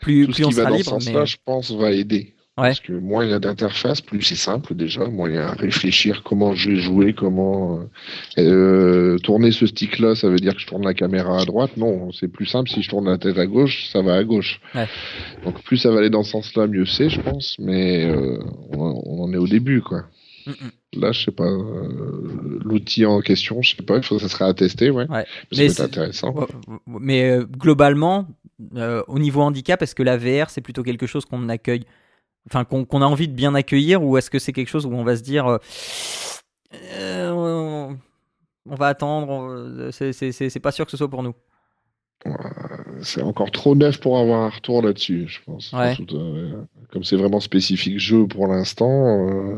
[0.00, 0.90] plus, Tout ce on qui va sera dans ce libre.
[0.90, 1.26] sens-là, Mais...
[1.26, 2.33] je pense, va aider.
[2.56, 2.68] Ouais.
[2.68, 5.06] Parce que moins il y a d'interfaces, plus c'est simple déjà.
[5.06, 7.80] Moins il y a à réfléchir comment je vais jouer, comment
[8.38, 11.76] euh, tourner ce stick-là, ça veut dire que je tourne la caméra à droite.
[11.76, 12.70] Non, c'est plus simple.
[12.70, 14.60] Si je tourne la tête à gauche, ça va à gauche.
[14.74, 14.86] Ouais.
[15.44, 17.56] Donc plus ça va aller dans ce sens-là, mieux c'est, je pense.
[17.58, 18.38] Mais euh,
[18.72, 20.04] on, on en est au début, quoi.
[20.46, 21.00] Mm, mm.
[21.00, 24.44] Là, je sais pas, euh, l'outil en question, je sais pas, il faut ça serait
[24.44, 25.08] à tester, ouais.
[25.10, 25.26] Ouais.
[25.56, 26.32] Mais c'est- intéressant.
[26.86, 28.28] Mais globalement,
[29.08, 31.82] au niveau handicap, est-ce que la VR c'est plutôt quelque chose qu'on accueille,
[32.46, 35.04] enfin qu'on a envie de bien accueillir, ou est-ce que c'est quelque chose où on
[35.04, 35.58] va se dire, euh,
[36.94, 37.98] euh, on-
[38.70, 41.34] on va attendre, c'est- pas sûr que ce soit pour nous.
[43.02, 45.72] C'est encore trop neuf pour avoir un retour là-dessus, je pense.
[45.74, 45.94] Ouais.
[46.12, 49.56] Euh, comme c'est vraiment spécifique jeu pour l'instant, euh,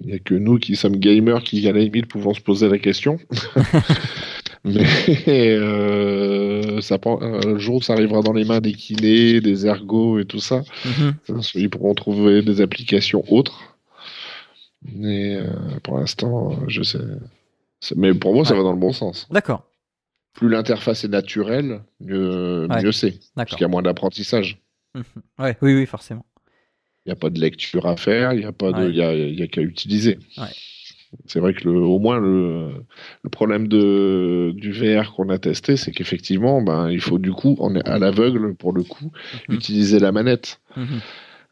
[0.00, 2.68] il n'y a que nous qui sommes gamers qui, à la limite, pouvons se poser
[2.68, 3.20] la question.
[4.64, 4.84] Mais
[5.28, 10.18] euh, ça, prend- le jour où ça arrivera dans les mains des kinés, des ergots
[10.18, 11.40] et tout ça, Mhm.
[11.54, 13.76] ils pourront trouver des applications autres.
[14.82, 15.46] Mais euh,
[15.82, 16.98] pour l'instant, je sais.
[17.96, 19.26] Mais pour moi, ça va dans le bon sens.
[19.30, 19.66] D'accord.
[20.34, 22.82] Plus l'interface est naturelle, mieux, Ouais.
[22.82, 23.18] mieux c'est.
[23.34, 24.60] Parce qu'il y a moins d'apprentissage.
[24.94, 25.04] Mhm.
[25.38, 26.24] Ouais, oui, oui, forcément.
[27.06, 29.14] Il n'y a pas de lecture à faire, il n'y a pas de, y a,
[29.14, 30.18] y a qu'à utiliser.
[30.36, 30.44] Ouais.
[31.26, 32.68] C'est vrai que le, au moins le,
[33.22, 37.56] le problème de, du VR qu'on a testé, c'est qu'effectivement, ben, il faut du coup,
[37.58, 39.10] on est à l'aveugle pour le coup,
[39.48, 39.56] Mhm.
[39.56, 40.60] utiliser la manette.
[40.76, 40.86] Mhm.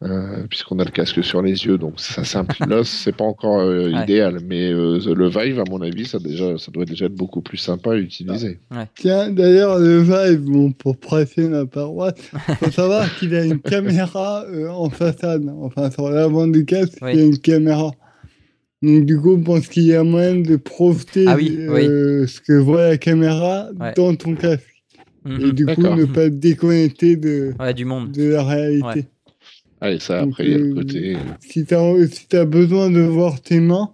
[0.05, 2.63] Euh, puisqu'on a le casque sur les yeux, donc ça simplifie.
[2.69, 4.05] Là, c'est pas encore euh, Ouais.
[4.05, 7.41] idéal, mais euh, le Vive, à mon avis, ça déjà, ça doit déjà être beaucoup
[7.41, 8.61] plus sympa à utiliser.
[8.95, 12.15] Tiens, d'ailleurs, le Vive, bon, pour presser ma paroisse,
[12.61, 15.45] faut savoir qu'il a une caméra euh, en façade.
[15.63, 17.11] Enfin, sur l'avant du casque, Oui.
[17.15, 17.91] il y a une caméra.
[18.83, 22.41] Donc, du coup, je pense qu'il y a moyen de projeter Ah oui, euh, ce
[22.41, 23.93] que voit la caméra Ouais.
[23.97, 24.65] dans ton casque.
[25.27, 25.51] Et Mhm.
[25.53, 28.13] du coup, ne pas te déconnecter de, Ouais, du monde.
[28.13, 29.07] de la réalité.
[29.83, 29.97] Ouais.
[29.97, 31.17] Et ça, Donc, après, il y a le euh, côté.
[31.41, 33.91] Si tu as, si besoin de voir tes mains,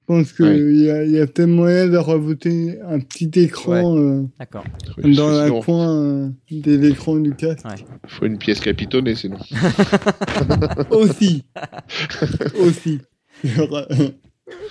[0.00, 0.74] je pense qu'il Ouais.
[0.74, 4.64] y, a, il y a peut-être moyen de rajouter un petit écran euh, D'accord.
[4.98, 7.64] dans la sinon, coin euh, de l'écran du casque.
[7.66, 7.76] Ouais.
[8.06, 9.36] faut une pièce capitonnée, sinon.
[10.90, 11.44] Aussi.
[12.60, 13.00] Aussi.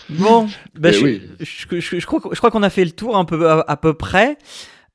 [0.09, 0.45] Bon,
[0.79, 1.21] bah, Eh je, oui.
[1.39, 3.61] je, je- je crois, que- je crois qu'on a fait le tour un peu, à,
[3.67, 4.37] à peu près.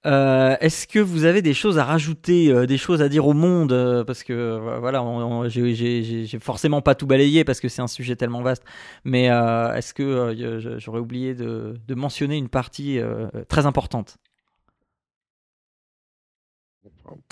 [0.06, 3.32] Euh, Est-ce que vous avez des choses à rajouter, euh, des choses à dire au
[3.32, 5.02] monde euh, Parce que voilà,
[5.48, 8.62] j'ai- forcément pas tout balayé parce que c'est un sujet tellement vaste.
[9.04, 14.18] Mais euh, est-ce que euh, j'aurais oublié de, de mentionner une partie euh, très importante?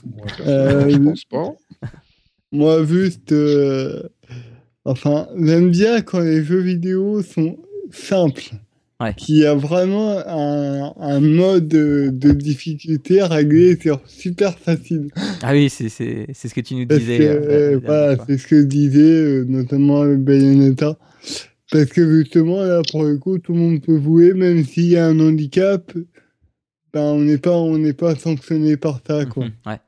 [0.05, 1.15] Moi, personnellement,
[3.33, 4.09] Euh,
[4.87, 7.59] Enfin, j'aime bien quand les jeux vidéo sont
[7.91, 8.51] simples.
[8.99, 9.13] Ouais.
[9.15, 15.09] Qu'il y a vraiment un, un mode de, de difficulté réglé sur super facile.
[15.43, 17.19] Ah oui, c'est ce que tu nous Parce disais.
[17.19, 20.97] que, euh, voilà, c'est ce que disait euh, notamment le Bayonetta.
[21.71, 24.97] Parce que justement, là, pour le coup, tout le monde peut jouer, même s'il y
[24.97, 25.93] a un handicap,
[26.95, 29.45] ben, on n'est pas, on n'est pas sanctionné par ça, quoi.
[29.45, 29.79] Mhm, ouais.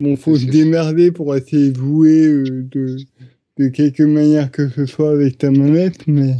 [0.00, 2.96] Bon, faut se démerder pour essayer de jouer euh, de,
[3.60, 6.34] de quelque manière que ce soit avec ta manette, mais,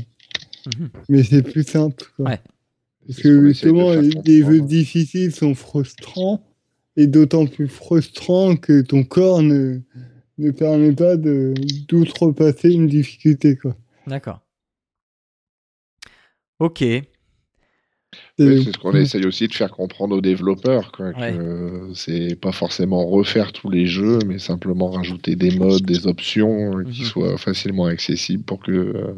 [0.67, 0.89] Mhm.
[1.11, 2.31] mais c'est plus simple, quoi.
[2.31, 2.41] Ouais.
[3.07, 3.93] Parce que justement,
[4.25, 6.43] les, jeux difficiles sont frustrants,
[6.97, 9.81] et d'autant plus frustrants que ton corps ne,
[10.39, 11.53] ne permet pas de
[11.89, 13.77] d'outrepasser une difficulté, quoi.
[14.07, 14.41] D'accord.
[16.59, 16.83] Ok.
[18.39, 21.33] Oui, c'est ce qu'on essaye aussi de faire comprendre aux développeurs, quoi, Ouais.
[21.37, 26.79] que c'est pas forcément refaire tous les jeux, mais simplement rajouter des modes, des options
[26.79, 27.07] euh, qui Mhm.
[27.07, 29.15] soient facilement accessibles pour que euh,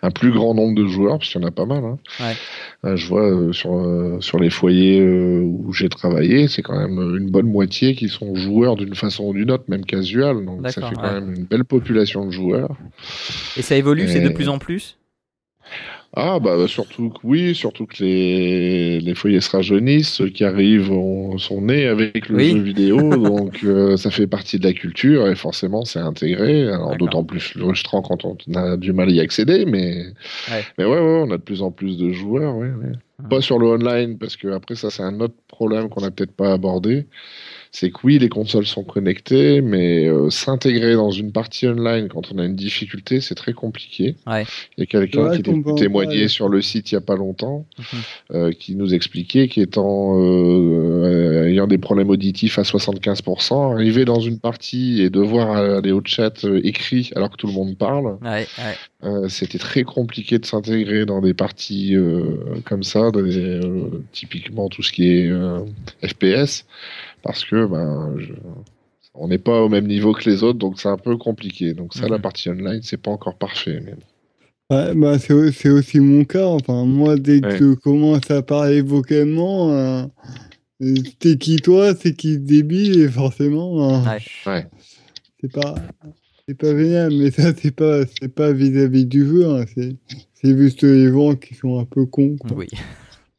[0.00, 1.84] un plus grand nombre de joueurs, parce qu'il y en a pas mal.
[1.84, 1.98] Hein.
[2.20, 2.34] Ouais.
[2.90, 6.78] Euh, je vois euh, sur euh, sur les foyers euh, où j'ai travaillé, c'est quand
[6.78, 10.46] même une bonne moitié qui sont joueurs d'une façon ou d'une autre, même casual.
[10.46, 11.20] Donc ça fait quand ouais.
[11.20, 12.74] même une belle population de joueurs.
[13.58, 14.96] Et ça évolue, c'est de plus en plus?
[16.14, 20.44] Ah bah, bah, surtout que oui, surtout que les, les foyers se rajeunissent, ceux qui
[20.44, 22.50] arrivent ont- sont nés avec le Oui.
[22.50, 26.68] jeu vidéo, donc euh, ça fait partie de la culture et forcément c'est intégré.
[26.68, 30.04] Alors d'autant plus frustrant quand on a du mal à y accéder, mais
[30.50, 30.64] Ouais.
[30.76, 32.92] mais ouais, ouais, on a de plus en plus de joueurs, ouais, ouais.
[33.30, 36.32] Pas sur le online parce que après ça c'est un autre problème qu'on n'a peut-être
[36.32, 37.06] pas abordé.
[37.74, 42.30] C'est que oui, les consoles sont connectées, mais euh, s'intégrer dans une partie online quand
[42.30, 44.14] on a une difficulté, c'est très compliqué.
[44.26, 44.44] Ouais.
[44.76, 46.28] Il y a quelqu'un Ouais, qui parler.
[46.28, 47.84] sur le site il y a pas longtemps, Mhm.
[48.34, 54.38] euh, qui nous expliquait qu'étant euh, ayant des problèmes auditifs à 75%, arriver dans une
[54.38, 58.46] partie et devoir aller au chat euh, écrit alors que tout le monde parle, Ouais,
[58.58, 58.76] ouais.
[59.04, 62.22] euh, c'était très compliqué de s'intégrer dans des parties euh,
[62.66, 65.60] comme ça, des, euh, typiquement tout ce qui est euh,
[66.06, 66.66] FPS,
[67.22, 68.32] parce que ben, je-
[69.14, 71.74] on n'est pas au même niveau que les autres, donc c'est un peu compliqué.
[71.74, 73.80] Donc ça, la partie online, c'est pas encore parfait.
[73.84, 73.94] Mais.
[74.70, 76.46] Ouais, bah, c'est au- c'est aussi mon cas.
[76.46, 77.58] Enfin, moi, dès que Ouais.
[77.58, 80.04] je commence à parler vocalement, euh,
[81.18, 83.98] t'es qui toi, c'est qui débile, et forcément, euh,
[84.46, 84.66] Ouais.
[85.40, 85.74] C'est pas.
[86.48, 89.94] c'est pas génial, mais ça, c'est pas, c'est pas vis-à-vis du jeu, hein, c'est,
[90.34, 92.56] c'est juste les gens qui sont un peu cons, quoi.
[92.56, 92.66] Oui.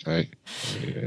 [0.05, 0.29] Ouais.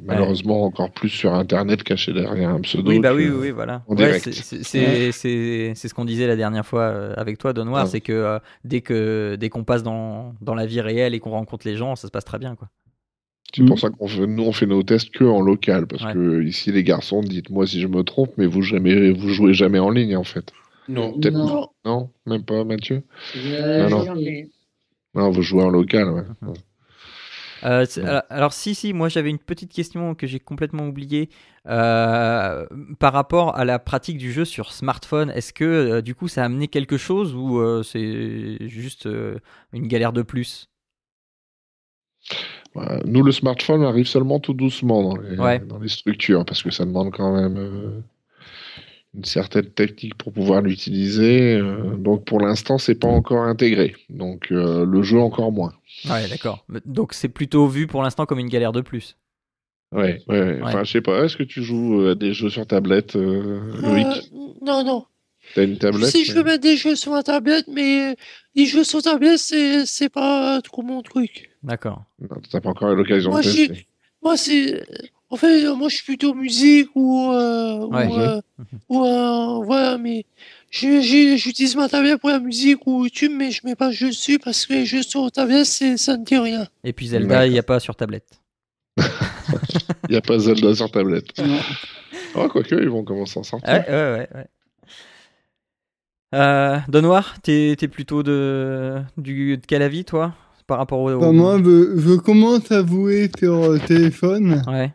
[0.05, 2.89] Malheureusement, encore plus sur Internet, caché derrière un pseudo.
[2.91, 3.83] Oui, bah oui, oui, oui, voilà.
[3.89, 4.31] en Ouais, direct.
[4.33, 7.91] c'est- ce qu'on disait la dernière fois euh, avec toi, Don Noir, Ouais.
[7.91, 11.31] c'est que euh, dès que dès qu'on passe dans, dans la vie réelle et qu'on
[11.31, 12.69] rencontre les gens, ça se passe très bien, quoi.
[13.55, 15.87] C'est pour ça qu'on fait, nous, on fait nos tests que en local.
[15.87, 16.13] Parce Ouais.
[16.13, 19.79] que ici, les garçons, dites-moi si je me trompe, mais vous, jamais, vous jouez jamais
[19.79, 20.53] en ligne, en fait.
[20.89, 21.17] Non.
[21.33, 21.69] Non.
[21.85, 23.03] Non, même pas, Mathieu?
[23.37, 25.31] Euh, non.
[25.31, 26.23] vous jouez en local, ouais.
[27.67, 28.03] Euh, Ouais.
[28.05, 31.31] alors, alors, si, si, moi j'avais une petite question que j'ai complètement oubliée
[31.67, 32.67] euh,
[32.99, 35.31] par rapport à la pratique du jeu sur smartphone.
[35.31, 39.39] Est-ce que euh, du coup ça a amené quelque chose ou euh, c'est juste euh,
[39.73, 40.69] une galère de plus?
[42.75, 45.59] Ouais, Nous, le smartphone arrive seulement tout doucement dans les, Ouais.
[45.61, 48.01] dans les structures, parce que ça demande quand même euh,
[49.17, 51.55] une certaine technique pour pouvoir l'utiliser.
[51.55, 53.97] euh, donc, pour l'instant, c'est pas encore intégré.
[54.11, 55.73] Donc, euh, le jeu encore moins.
[56.09, 56.65] Ouais, d'accord.
[56.85, 59.17] Donc c'est plutôt vu pour l'instant comme une galère de plus.
[59.93, 60.61] Ouais, ouais, ouais.
[60.63, 61.25] Enfin, je sais pas.
[61.25, 64.07] Est-ce que tu joues à des jeux sur tablette, euh, Loïc?
[64.07, 65.07] Euh, non, non.
[65.55, 68.15] T'as une tablette Si je veux mettre des jeux sur ma tablette, mais euh,
[68.57, 71.51] les jeux sur tablette, c'est, c'est pas trop mon truc.
[71.63, 72.05] D'accord.
[72.21, 73.87] Non, T'as pas encore eu l'occasion Moi, de tester.
[74.23, 74.85] Moi, c'est.
[75.31, 77.31] En fait, euh, moi, je suis plutôt musique ou.
[77.33, 78.07] euh, Ouais.
[78.09, 78.41] ou, euh,
[78.89, 80.25] ou, euh, voilà, mais.
[80.71, 84.39] J'utilise ma tablette pour la musique ou YouTube, mais je mets pas de jeux dessus
[84.39, 86.67] parce que jeux sur tablette, c'est- ça ne dit rien.
[86.85, 88.41] Et puis Zelda, il n'y a pas sur tablette.
[90.09, 91.39] Il n'y a pas Zelda sur tablette.
[91.39, 91.59] Non.
[92.35, 93.73] Oh, quoique, ils vont commencer à sortir.
[93.73, 94.29] Ouais, ouais, ouais.
[94.35, 94.47] ouais.
[96.35, 100.35] Euh, Don Noir, t'es t'es plutôt de, du, de quel avis, toi
[100.67, 101.11] Par rapport au.
[101.17, 104.63] Enfin, moi, je, je commence à jouer sur téléphone.
[104.67, 104.93] Ouais.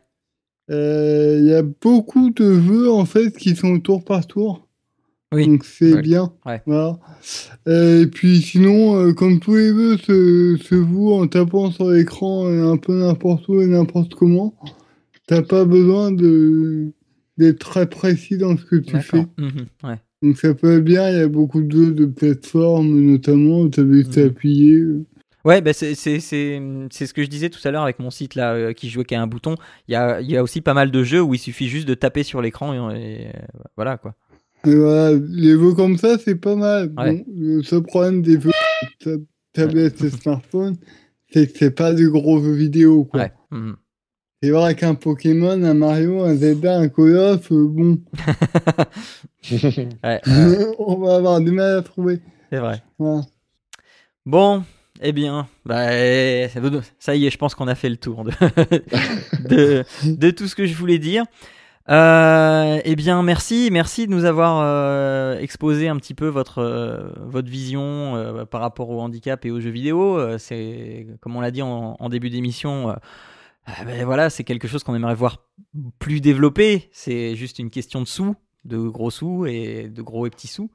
[0.69, 4.67] Euh, Il y a beaucoup de jeux, en fait, qui sont tour par tour.
[5.33, 5.47] Oui.
[5.47, 6.01] Donc, c'est Ouais.
[6.01, 6.33] bien.
[6.45, 6.61] Ouais.
[6.65, 6.99] Voilà.
[7.67, 10.75] Euh, et puis, sinon, euh, comme tous les jeux se, se
[11.13, 14.53] en tapant sur l'écran un peu n'importe où et n'importe comment,
[15.27, 16.91] t'as pas besoin de
[17.37, 19.25] d'être très précis dans ce que tu fais.
[19.83, 19.95] Ouais.
[20.21, 23.69] Donc ça peut être bien, il y a beaucoup de jeux de plateforme notamment, où
[23.69, 24.23] tu as juste Mhm.
[25.45, 28.73] Ouais, bah c'est ce que je disais tout à l'heure avec mon site là euh,
[28.73, 29.55] qui jouait qu'à un bouton.
[29.87, 31.93] Il y a, y a aussi pas mal de jeux où il suffit juste de
[31.95, 33.31] taper sur l'écran et, et, euh,
[33.75, 34.13] voilà quoi.
[34.67, 36.93] Et voilà, les jeux comme ça, c'est pas mal.
[36.97, 37.11] Ouais.
[37.13, 38.51] Bon, le seul problème des jeux
[39.05, 39.21] de ta-
[39.53, 40.77] tablette et smartphone,
[41.33, 43.05] c'est que c'est pas des gros jeux vidéo.
[43.05, 43.21] Quoi.
[43.21, 43.31] Ouais.
[43.49, 43.75] Mhm.
[44.43, 47.99] C'est vrai qu'un Pokémon, un Mario, un Zelda, un Call of, euh, bon,
[49.51, 49.51] Ouais,
[50.03, 50.21] ouais,
[50.79, 52.19] on va avoir du mal à trouver.
[52.51, 52.81] c'est vrai.
[54.25, 54.63] Bon,
[55.01, 56.47] eh bien, bah, eh,
[56.99, 58.23] ça y est, je pense qu'on a fait le tour
[59.49, 61.25] de, tout ce que je voulais dire.
[61.89, 67.41] Euh, eh bien, merci, merci de nous avoir euh, exposé un petit peu votre euh,
[67.43, 70.37] vision par rapport au handicap et aux jeux vidéo.
[70.37, 72.95] C'est comme on l'a dit en, début d'émission.
[73.65, 75.47] ah ben voilà, c'est quelque chose qu'on aimerait voir
[75.97, 76.89] plus développé.
[76.91, 80.69] C'est juste une question de sous, de gros sous et de gros et petits sous.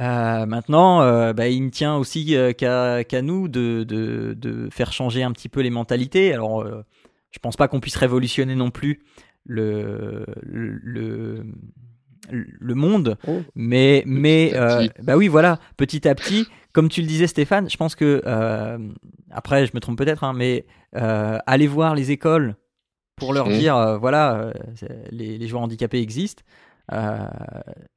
[0.00, 4.92] Euh, maintenant, euh, bah, il ne tient aussi euh, qu'à nous de, de, de faire
[4.92, 6.34] changer un petit peu les mentalités.
[6.34, 6.66] Alors,
[7.30, 9.00] je pense pas qu'on puisse révolutionner non plus
[9.44, 11.46] le, le, le,
[12.30, 14.02] le monde, Oh, mais,
[15.02, 18.22] bah oui, voilà, petit à petit, comme tu le disais Stéphane, je pense que,
[19.30, 22.56] après, je me trompe peut-être, hein, mais aller voir les écoles
[23.16, 23.58] pour leur Mhm.
[23.58, 24.52] dire, voilà,
[25.10, 26.42] les joueurs handicapés existent.
[26.92, 27.18] Euh,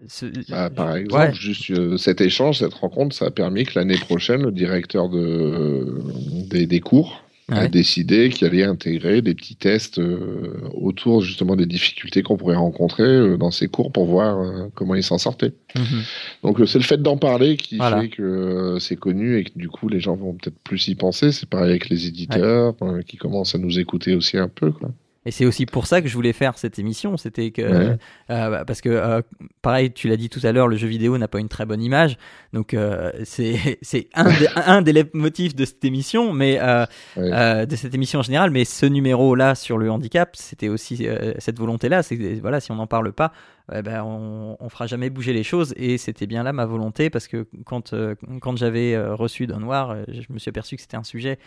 [0.08, 1.34] ce- Bah, par exemple, Ouais.
[1.34, 6.02] juste euh, cet échange, cette rencontre, ça a permis que l'année prochaine, le directeur de,
[6.50, 7.70] des, des cours a Ouais.
[7.70, 13.04] décidé qu'il allait intégrer des petits tests euh, autour justement des difficultés qu'on pourrait rencontrer
[13.04, 15.54] euh, dans ces cours pour voir euh, comment ils s'en sortaient.
[15.76, 16.02] Mhm.
[16.44, 18.02] Donc euh, c'est le fait d'en parler qui Voilà.
[18.02, 21.32] fait que c'est connu et que du coup les gens vont peut-être plus y penser.
[21.32, 22.76] C'est pareil avec les éditeurs
[23.08, 24.72] qui commencent à nous écouter aussi un peu.
[24.72, 24.92] Quoi.
[25.30, 27.98] Et c'est aussi pour ça que je voulais faire cette émission, c'était que Ouais.
[28.32, 29.22] euh, bah, parce que euh,
[29.62, 31.84] pareil, tu l'as dit tout à l'heure, le jeu vidéo n'a pas une très bonne
[31.84, 32.18] image,
[32.52, 36.84] donc euh, c'est c'est un des, un des motifs de cette émission, mais euh,
[37.16, 37.30] Ouais.
[37.32, 41.08] euh, de cette émission en général, mais ce numéro là sur le handicap, c'était aussi
[41.08, 43.32] euh, cette volonté là, c'est voilà, si on n'en parle pas,
[43.72, 47.12] eh ben on, on fera jamais bouger les choses, et c'était bien là ma volonté
[47.12, 50.76] parce que quand euh, quand j'avais euh, reçu Don Noir, euh, je me suis aperçu
[50.76, 51.38] que c'était un sujet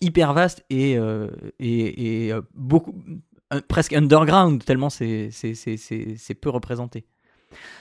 [0.00, 1.28] hyper vaste et, euh,
[1.58, 2.94] et, et, euh, beaucoup
[3.68, 5.30] presque underground tellement c'est
[6.40, 7.04] peu représenté.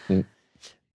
[0.10, 0.22] Mm.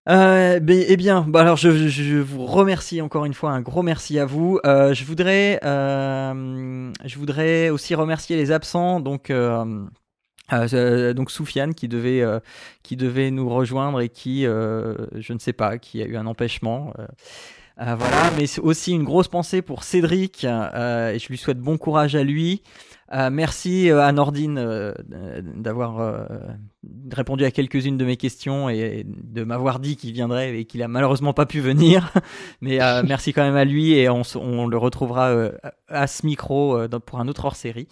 [0.08, 3.82] Euh, ben, eh bien, bah alors je, je vous remercie encore une fois, un gros
[3.82, 4.58] merci à vous.
[4.66, 8.98] Euh, je voudrais, euh, je voudrais aussi remercier les absents.
[8.98, 9.30] Donc,
[10.50, 12.24] donc Soufiane qui devait,
[12.82, 16.92] qui devait nous rejoindre et qui, je ne sais pas, qui a eu un empêchement.
[17.80, 17.94] Euh.
[17.94, 21.78] Voilà, mais c'est aussi une grosse pensée pour Cédric euh, et je lui souhaite bon
[21.78, 22.62] courage à lui.
[23.12, 24.94] Euh, merci à Nordine
[25.56, 26.26] d'avoir
[27.10, 30.88] répondu à quelques-unes de mes questions et de m'avoir dit qu'il viendrait et qu'il a
[30.88, 32.12] malheureusement pas pu venir.
[32.60, 35.34] Mais merci quand même à lui et on, le retrouvera
[35.88, 37.88] à ce micro pour un autre hors-série.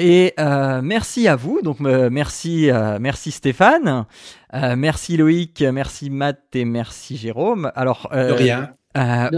[0.00, 1.60] Et euh, merci à vous.
[1.62, 4.06] Donc euh, merci, euh, merci Stéphane,
[4.52, 7.70] merci Loïc, merci Matt et merci Jérôme.
[7.74, 8.72] Alors De rien.
[8.96, 9.28] Euh,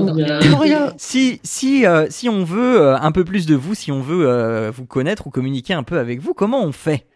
[0.59, 0.95] rien.
[0.97, 4.27] si si euh, si on veut euh, un peu plus de vous, si on veut
[4.27, 7.07] euh, vous connaître ou communiquer un peu avec vous, comment on fait?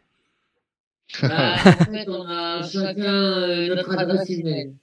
[1.23, 4.75] Bah, en fait, on a chacun euh, notre adresse email.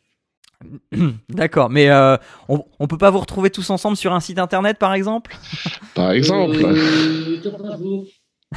[1.30, 2.18] D'accord, mais euh,
[2.48, 5.36] on, on peut pas vous retrouver tous ensemble sur un site internet par exemple?
[5.94, 6.58] Par exemple.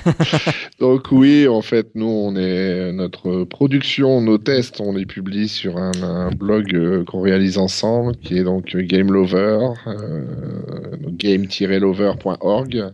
[0.81, 5.77] Donc oui, en fait, nous, on est notre production, nos tests, on les publie sur
[5.79, 10.25] un, blog euh, qu'on réalise ensemble, qui est donc Game Lover, euh,
[11.11, 12.85] game-lover.org,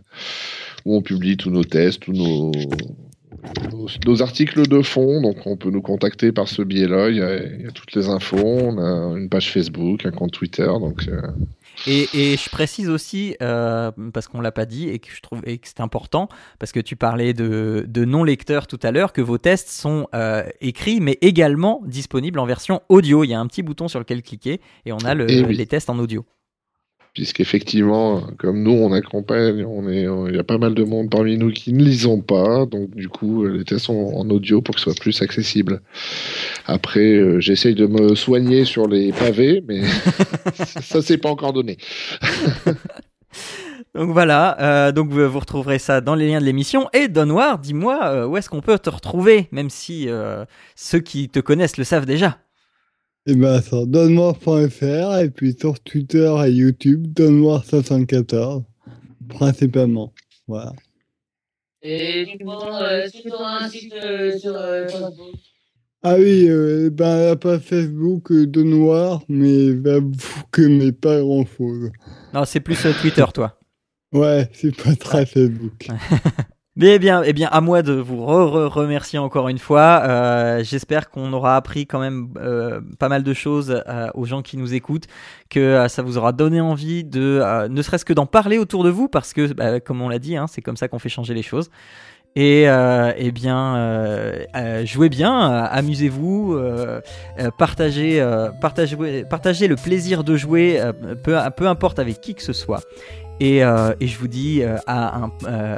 [0.85, 2.51] où on publie tous nos tests, tous nos,
[4.21, 5.21] articles de fond.
[5.21, 7.09] Donc on peut nous contacter par ce biais-là.
[7.09, 8.37] Il y, a, il y a toutes les infos.
[8.37, 10.67] On a une page Facebook, un compte Twitter.
[10.79, 11.21] Donc euh,
[11.85, 15.41] Et, et je précise aussi, euh, parce qu'on l'a pas dit et que je trouve
[15.45, 16.29] et que c'est important,
[16.59, 20.43] parce que tu parlais de, de non-lecteurs tout à l'heure, que vos tests sont euh,
[20.61, 23.23] écrits mais également disponibles en version audio.
[23.23, 25.55] Il y a un petit bouton sur lequel cliquer et on a le- Eh oui.
[25.55, 26.25] les tests en audio.
[27.13, 31.37] Puisqu'effectivement, comme nous, on accompagne, on est, il y a pas mal de monde parmi
[31.37, 34.75] nous qui ne lisons pas, donc du coup, euh, les tests sont en audio pour
[34.75, 35.81] que ce soit plus accessible.
[36.65, 39.83] Après, euh, j'essaye de me soigner sur les pavés, mais
[40.53, 41.77] ça, c'est pas encore donné.
[43.95, 46.89] Donc voilà, euh, donc vous, vous retrouverez ça dans les liens de l'émission.
[46.93, 50.45] Et Don Noir, dis-moi, euh, où est-ce qu'on peut te retrouver, même si euh,
[50.75, 52.39] ceux qui te connaissent le savent déjà?
[53.25, 58.63] Et ben sur donnoir.fr et puis sur Twitter et YouTube, donnoir74,
[59.29, 60.13] principalement.
[60.47, 60.73] Voilà.
[61.81, 65.35] Et tu prends, euh, tu auras un site euh, sur euh, Facebook
[66.01, 70.11] Ah oui, euh, ben la page Facebook euh, de Noir, mais j'avoue
[70.51, 71.91] que mais pas grand chose.
[72.33, 73.57] Non, c'est plus euh, Twitter, toi.
[74.11, 75.87] Ouais, c'est pas très Facebook.
[76.75, 80.01] Mais eh bien, eh bien, à moi de vous re- re- remercier encore une fois.
[80.05, 84.41] Euh, J'espère qu'on aura appris quand même euh, pas mal de choses euh, aux gens
[84.41, 85.05] qui nous écoutent,
[85.51, 89.07] que ça vous aura donné envie de, ne serait-ce que d'en parler autour de vous,
[89.07, 91.43] parce que, bah, comme on l'a dit, hein, c'est comme ça qu'on fait changer les
[91.43, 91.69] choses.
[92.35, 94.33] Et eh bien,
[94.85, 96.59] jouez bien, amusez-vous,
[97.59, 98.25] partagez,
[98.59, 100.81] partagez, partagez le plaisir de jouer,
[101.23, 102.81] peu, peu importe avec qui que ce soit.
[103.39, 105.31] Et, et je vous dis à un,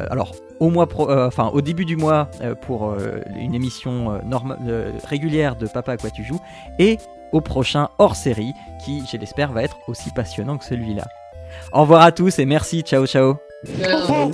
[0.09, 4.11] alors au mois, pro- euh, enfin au début du mois euh, pour euh, une émission
[4.13, 6.39] euh, norma- euh, régulière de Papa à quoi tu joues,
[6.79, 6.97] et
[7.31, 8.53] au prochain hors série
[8.83, 11.05] qui, je l'espère, va être aussi passionnant que celui-là.
[11.73, 13.35] Au revoir à tous et merci, ciao ciao.
[13.79, 14.31] Ciao.